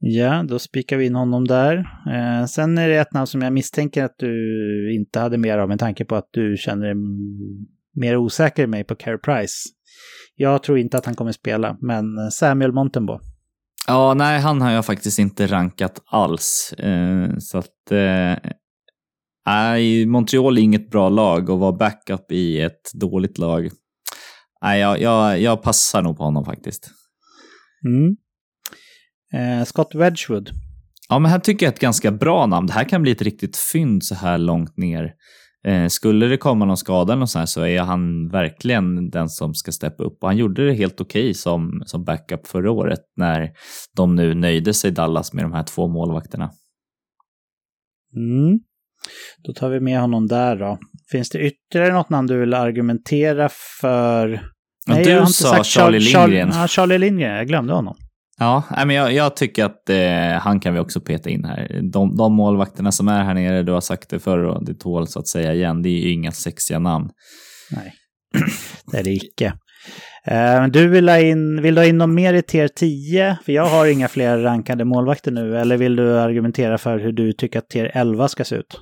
[0.00, 1.76] Ja, då spikar vi in honom där.
[2.12, 5.68] Eh, sen är det ett namn som jag misstänker att du inte hade mer av
[5.68, 6.94] med tanke på att du känner dig
[8.00, 9.68] mer osäker än mig på Carey Price.
[10.36, 13.18] Jag tror inte att han kommer spela, men Samuel Montenbo.
[13.86, 16.72] Ja, nej, han har jag faktiskt inte rankat alls.
[16.78, 17.90] Eh, så att...
[17.90, 18.50] Eh,
[19.46, 23.70] nej, Montreal är inget bra lag och vara backup i ett dåligt lag.
[24.62, 26.90] Nej, jag, jag, jag passar nog på honom faktiskt.
[27.86, 28.16] Mm.
[29.32, 30.50] Eh, Scott Wedgwood.
[31.08, 32.66] Ja, men här tycker jag ett ganska bra namn.
[32.66, 35.12] Det här kan bli ett riktigt fynd så här långt ner.
[35.66, 39.28] Eh, skulle det komma någon skada eller något så, här, så är han verkligen den
[39.28, 40.22] som ska steppa upp.
[40.22, 43.50] Och han gjorde det helt okej okay som, som backup förra året när
[43.96, 46.50] de nu nöjde sig Dallas med de här två målvakterna.
[48.16, 48.58] Mm.
[49.44, 50.78] Då tar vi med honom där då.
[51.10, 53.48] Finns det ytterligare något namn du vill argumentera
[53.80, 54.40] för?
[54.86, 56.52] Nej, du sa Charlie Lindgren.
[56.52, 57.36] Char ja, Charlie Lindgren.
[57.36, 57.96] Jag glömde honom.
[58.38, 61.80] Ja, men jag, jag tycker att eh, han kan vi också peta in här.
[61.92, 65.06] De, de målvakterna som är här nere, du har sagt det förr och det tål
[65.06, 67.10] så att säga igen, det är ju inga sexiga namn.
[67.70, 67.94] Nej,
[68.92, 69.52] det är det icke.
[70.24, 73.38] Eh, du vill, ha in, vill du ha in någon mer i tier 10?
[73.44, 75.58] För jag har inga fler rankade målvakter nu.
[75.58, 78.80] Eller vill du argumentera för hur du tycker att tier 11 ska se ut?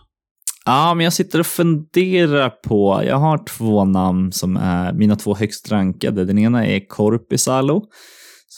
[0.64, 5.34] Ja, men jag sitter och funderar på, jag har två namn som är mina två
[5.34, 6.24] högst rankade.
[6.24, 7.82] Den ena är Korpisalo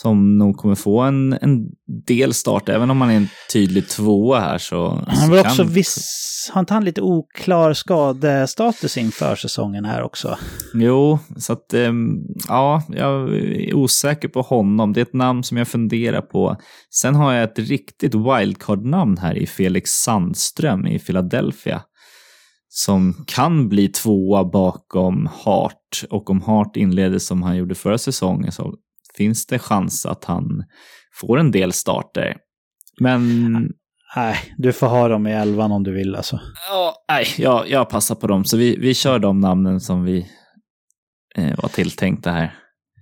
[0.00, 1.68] som nog kommer få en, en
[2.06, 5.04] del start, även om han är en tydlig tvåa här så...
[5.06, 10.38] Han var också viss, har inte han lite oklar skadestatus inför säsongen här också?
[10.74, 12.16] Jo, så att ehm,
[12.48, 14.92] ja, jag är osäker på honom.
[14.92, 16.56] Det är ett namn som jag funderar på.
[16.94, 21.82] Sen har jag ett riktigt wildcard-namn här i Felix Sandström i Philadelphia
[22.68, 26.04] som kan bli tvåa bakom Hart.
[26.10, 28.74] Och om Hart inleder som han gjorde förra säsongen så
[29.18, 30.64] finns det chans att han
[31.20, 32.36] får en del starter.
[33.00, 33.72] Men...
[34.16, 36.40] Nej, du får ha dem i elvan om du vill alltså.
[36.70, 38.44] Ja, nej, jag, jag passar på dem.
[38.44, 40.26] Så vi, vi kör de namnen som vi
[41.34, 42.54] eh, var tilltänkta här.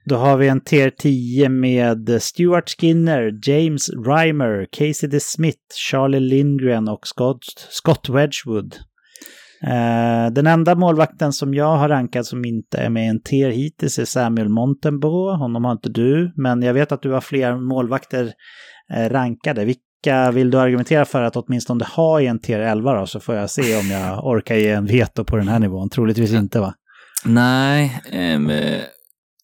[0.09, 5.59] Då har vi en tier 10 med Stuart Skinner, James Reimer, Casey DeSmith,
[5.90, 8.76] Charlie Lindgren och Scott, Scott Wedgwood.
[9.65, 13.51] Uh, den enda målvakten som jag har rankat som inte är med i en tier
[13.51, 15.31] hittills är Samuel Montenbo.
[15.31, 19.65] Honom har inte du, men jag vet att du har fler målvakter uh, rankade.
[19.65, 23.07] Vilka vill du argumentera för att åtminstone ha i en tier 11 då?
[23.07, 25.91] Så får jag se om jag orkar ge en veto på den här nivån.
[25.91, 26.74] Troligtvis inte va?
[27.24, 28.03] Nej,
[28.37, 28.51] um,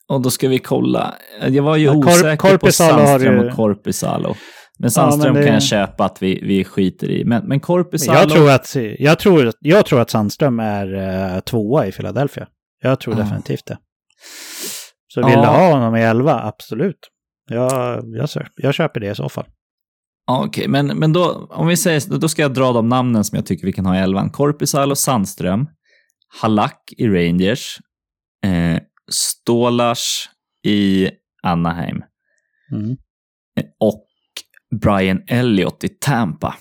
[0.08, 1.14] och då ska vi kolla.
[1.48, 3.48] Jag var ju ja, osäker på Sandström du...
[3.48, 4.34] och Korpisalo.
[4.78, 5.46] Men Sandström ja, men det...
[5.46, 7.24] kan jag köpa att vi, vi skiter i.
[7.24, 8.18] Men, men Korpisalo...
[8.18, 12.48] Jag tror, att, jag, tror, jag tror att Sandström är uh, tvåa i Philadelphia.
[12.82, 13.22] Jag tror ja.
[13.22, 13.78] definitivt det.
[15.14, 15.40] Så vill ja.
[15.40, 16.98] du ha honom i elva, absolut.
[17.50, 19.46] Jag, jag, jag köper det i så fall.
[20.30, 23.36] Okej, okay, men, men då, om vi säger, då ska jag dra de namnen som
[23.36, 24.30] jag tycker vi kan ha i elvan.
[24.30, 25.68] Korpisalo, Sandström,
[26.40, 27.78] Halak i Rangers,
[28.44, 30.28] eh, Stålars
[30.66, 31.10] i
[31.42, 32.02] Anaheim
[32.72, 32.96] mm.
[33.60, 34.06] Eh, och
[34.80, 36.54] Brian Elliott i Tampa.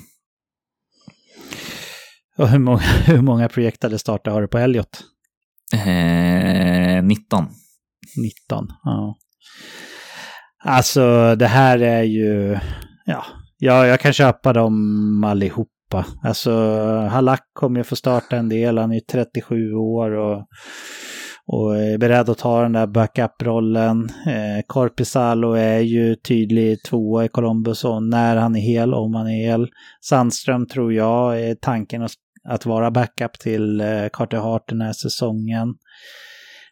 [2.37, 5.03] Och hur många, hur många projektade starter har du på Elliott?
[5.73, 7.45] Eh, 19.
[8.17, 9.17] 19, ja.
[10.63, 12.59] Alltså det här är ju,
[13.05, 13.25] ja,
[13.57, 16.05] ja jag kan köpa dem allihopa.
[16.23, 16.51] Alltså
[17.11, 20.47] Halak kommer ju få starta en del, han är 37 år och
[21.53, 24.09] och är beredd att ta den där backup-rollen.
[24.27, 29.27] Eh, Korpisalo är ju tydlig tvåa i Columbus och när han är hel, om han
[29.27, 29.67] är hel.
[30.01, 32.11] Sandström tror jag är tanken att,
[32.49, 35.75] att vara backup till eh, Carter Hart den här säsongen.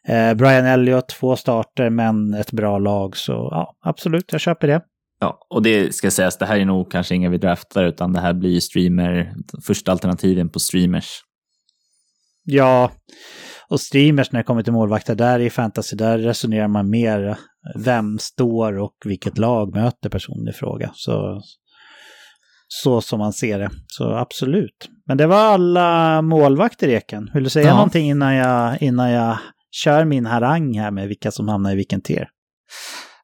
[0.07, 4.81] Eh, Brian Elliott, två starter men ett bra lag så ja, absolut, jag köper det.
[5.19, 8.19] Ja, och det ska sägas, det här är nog kanske inga vi draftar utan det
[8.19, 9.33] här blir streamer,
[9.67, 11.21] första alternativen på streamers.
[12.43, 12.91] Ja,
[13.69, 17.37] och streamers när det kommer till målvakter, där i fantasy, där resonerar man mer
[17.75, 20.91] vem står och vilket lag möter personen i fråga.
[20.93, 21.41] Så,
[22.67, 23.69] så som man ser det.
[23.87, 24.89] Så absolut.
[25.07, 27.29] Men det var alla målvakter, Eken.
[27.33, 27.75] Vill du säga ja.
[27.75, 29.37] någonting innan jag, innan jag
[29.71, 32.29] kör min harang här med vilka som hamnar i vilken tier?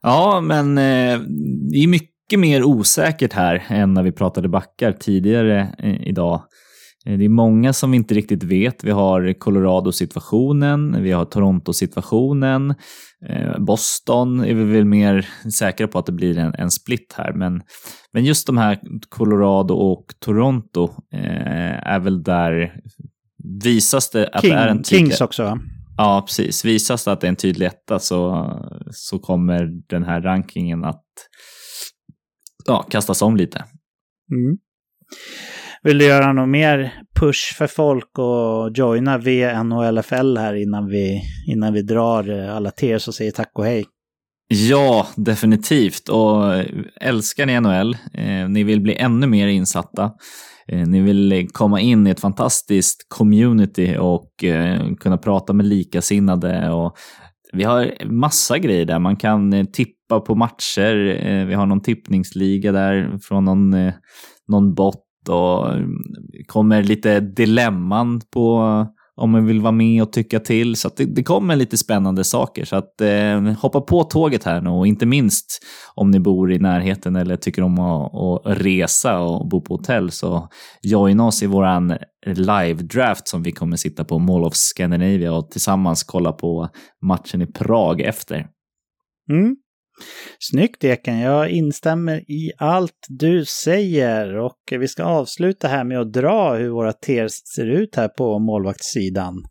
[0.01, 1.19] Ja, men eh,
[1.72, 6.43] det är mycket mer osäkert här än när vi pratade backar tidigare eh, idag.
[7.06, 8.84] Eh, det är många som vi inte riktigt vet.
[8.84, 12.76] Vi har Colorado-situationen, vi har Toronto-situationen.
[13.30, 15.27] Eh, Boston är vi väl mer
[15.60, 17.61] säkra på att det blir en, en split här, men,
[18.14, 18.80] men just de här
[19.10, 20.84] Colorado och Toronto
[21.14, 22.82] eh, är väl där
[23.64, 25.07] visas det att King, det är en tydlig...
[25.07, 25.60] Kings också?
[25.98, 26.65] Ja, precis.
[26.65, 28.49] Visas det att det är en tydlig etta så,
[28.91, 31.03] så kommer den här rankingen att
[32.65, 33.64] ja, kastas om lite.
[34.32, 34.57] Mm.
[35.86, 41.74] Vill du göra någon mer push för folk och joina VNHLFL här innan vi, innan
[41.74, 43.86] vi drar alla tiers och säger tack och hej?
[44.48, 46.10] Ja, definitivt.
[46.10, 46.66] Och eh,
[47.02, 50.12] älskar ni NHL, eh, ni vill bli ännu mer insatta,
[50.68, 56.72] eh, ni vill komma in i ett fantastiskt community och eh, kunna prata med likasinnade.
[56.72, 56.98] Och
[57.53, 58.99] vi har massa grejer där.
[58.99, 61.26] Man kan eh, tippa på matcher.
[61.26, 63.94] Eh, vi har någon tippningsliga där från någon, eh,
[64.48, 66.03] någon bot och mm,
[66.47, 68.85] kommer lite dilemman på
[69.18, 70.76] om man vill vara med och tycka till.
[70.76, 72.65] Så det, det, kommer lite spännande saker.
[72.65, 75.65] Så att eh, hoppa på tåget här nu och inte minst
[75.95, 80.11] om ni bor i närheten eller tycker om att, att resa och bo på hotell
[80.11, 80.49] så
[80.81, 86.03] joina oss i våran live-draft som vi kommer sitta på Mall of Scandinavia och tillsammans
[86.03, 86.69] kolla på
[87.06, 88.47] matchen i Prag efter.
[89.31, 89.56] Mm.
[90.39, 96.13] Snyggt Eken, jag instämmer i allt du säger och vi ska avsluta här med att
[96.13, 99.43] dra hur våra tiers ser ut här på målvaktssidan.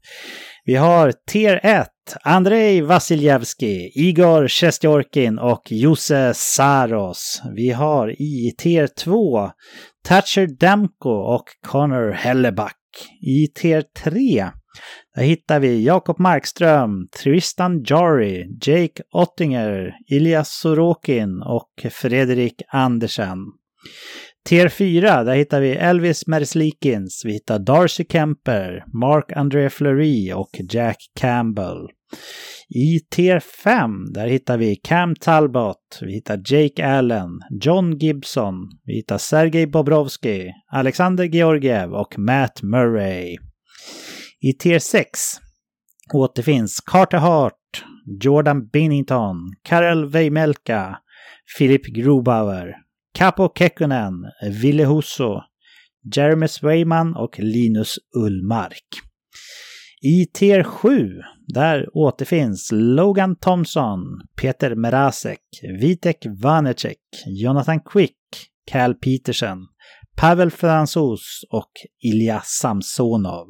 [0.65, 1.89] Vi har tier 1,
[2.23, 7.43] Andrei Vasiljevski, Igor Sjestjorkin och Jose Saros.
[7.57, 9.51] Vi har i tier 2,
[10.05, 12.77] Thatcher Demko och Connor Helleback.
[13.27, 14.51] I tier 3,
[15.15, 23.39] där hittar vi Jakob Markström, Tristan Jari, Jake Ottinger, Ilias Sorokin och Fredrik Andersen.
[24.49, 30.51] Tier 4, där hittar vi Elvis Merslikins, vi hittar Darcy Kemper, Mark André Fleury och
[30.71, 31.89] Jack Campbell.
[32.69, 37.31] I tier 5, där hittar vi Cam Talbot, vi hittar Jake Allen,
[37.61, 43.37] John Gibson, vi hittar Sergej Bobrovski, Alexander Georgiev och Matt Murray.
[44.47, 45.21] I tier 6
[46.15, 47.85] återfinns Carter Hart,
[48.21, 50.99] Jordan Binnington, Karel Weimelka,
[51.59, 52.75] Philip Grubauer,
[53.15, 54.15] Capo Kekkonen,
[54.61, 55.41] Ville Husso,
[56.17, 58.89] Jeremy Swayman och Linus Ullmark.
[60.03, 61.11] I tier 7,
[61.55, 64.01] där återfinns Logan Thompson,
[64.41, 65.41] Peter Merasek,
[65.81, 68.19] Vitek Vanecek, Jonathan Quick,
[68.71, 69.59] Cal Petersen,
[70.17, 71.73] Pavel Fransos och
[72.03, 73.47] Ilja Samsonov.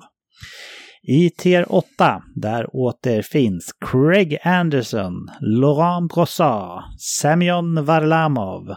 [1.06, 6.82] I tier 8, där återfinns Craig Anderson, Laurent Brossard,
[7.20, 8.74] Semyon Varlamov,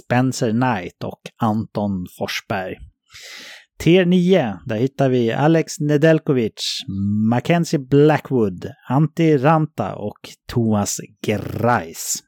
[0.00, 2.76] Spencer Knight och Anton Forsberg.
[3.78, 6.82] Tier 9, där hittar vi Alex Nedelkovic,
[7.30, 10.20] Mackenzie Blackwood, Antti Ranta och
[10.52, 10.96] Thomas
[11.26, 12.18] Greis.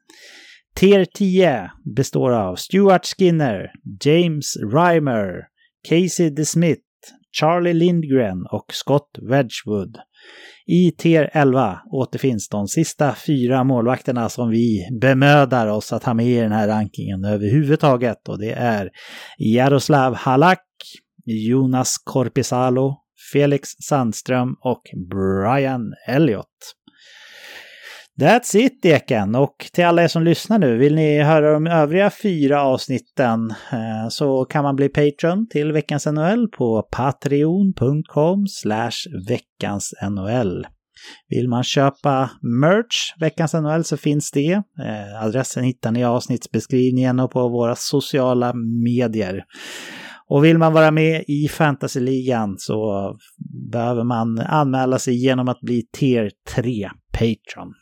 [0.74, 3.70] Tier 10 består av Stuart Skinner,
[4.04, 5.34] James Reimer,
[5.88, 6.82] Casey DeSmith,
[7.32, 9.96] Charlie Lindgren och Scott Wedgwood.
[10.66, 16.26] I tier 11 återfinns de sista fyra målvakterna som vi bemödar oss att ha med
[16.26, 18.90] i den här rankingen överhuvudtaget och det är
[19.38, 20.66] Jaroslav Halak,
[21.24, 22.96] Jonas Korpisalo,
[23.32, 26.74] Felix Sandström och Brian Elliott.
[28.22, 29.34] That's it Eken!
[29.34, 34.08] Och till alla er som lyssnar nu, vill ni höra de övriga fyra avsnitten eh,
[34.10, 38.46] så kan man bli Patreon till Veckans NHL på patreon.com
[39.28, 40.66] veckans NHL.
[41.28, 44.52] Vill man köpa merch, Veckans NHL, så finns det.
[44.52, 48.52] Eh, adressen hittar ni i avsnittsbeskrivningen och på våra sociala
[48.84, 49.44] medier.
[50.28, 53.10] Och vill man vara med i Fantasyligan så
[53.72, 57.74] behöver man anmäla sig genom att bli Tier 3 Patreon.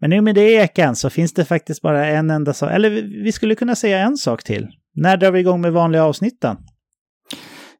[0.00, 2.90] Men nu med det Ekan så finns det faktiskt bara en enda sak, eller
[3.24, 4.68] vi skulle kunna säga en sak till.
[4.94, 6.56] När drar vi igång med vanliga avsnitten?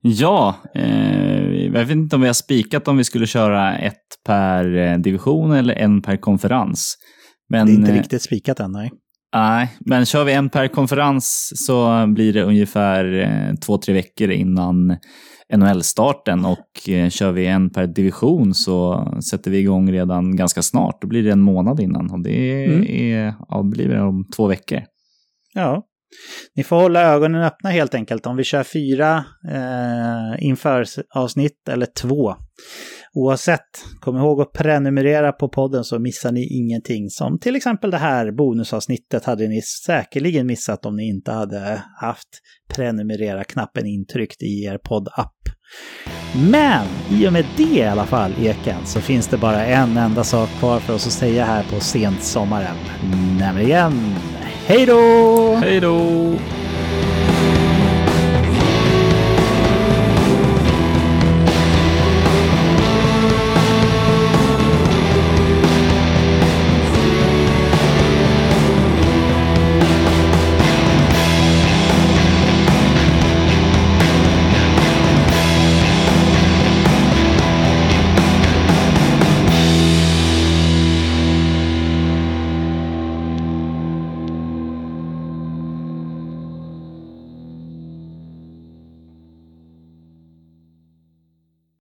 [0.01, 4.76] Ja, eh, jag vet inte om vi har spikat om vi skulle köra ett per
[4.76, 6.97] eh, division eller en per konferens.
[7.48, 8.90] Men, det är inte eh, riktigt spikat än, nej.
[9.35, 14.31] Nej, men kör vi en per konferens så blir det ungefär eh, två, tre veckor
[14.31, 14.97] innan
[15.57, 21.02] NHL-starten och eh, kör vi en per division så sätter vi igång redan ganska snart.
[21.02, 22.85] Då blir det en månad innan och det mm.
[22.89, 24.82] är, ja, blir det om två veckor.
[25.55, 25.82] Ja,
[26.57, 31.87] ni får hålla ögonen öppna helt enkelt om vi kör fyra eh, inför avsnitt eller
[31.87, 32.35] två.
[33.12, 37.11] Oavsett, kom ihåg att prenumerera på podden så missar ni ingenting.
[37.11, 42.28] Som till exempel det här bonusavsnittet hade ni säkerligen missat om ni inte hade haft
[42.74, 45.35] prenumerera-knappen intryckt i er poddapp.
[46.51, 50.24] Men i och med det i alla fall, Eken, så finns det bara en enda
[50.24, 52.77] sak kvar för oss att säga här på sent sommaren.
[53.39, 53.93] Nämligen
[54.70, 55.59] Hej då!
[55.62, 55.98] Hej då!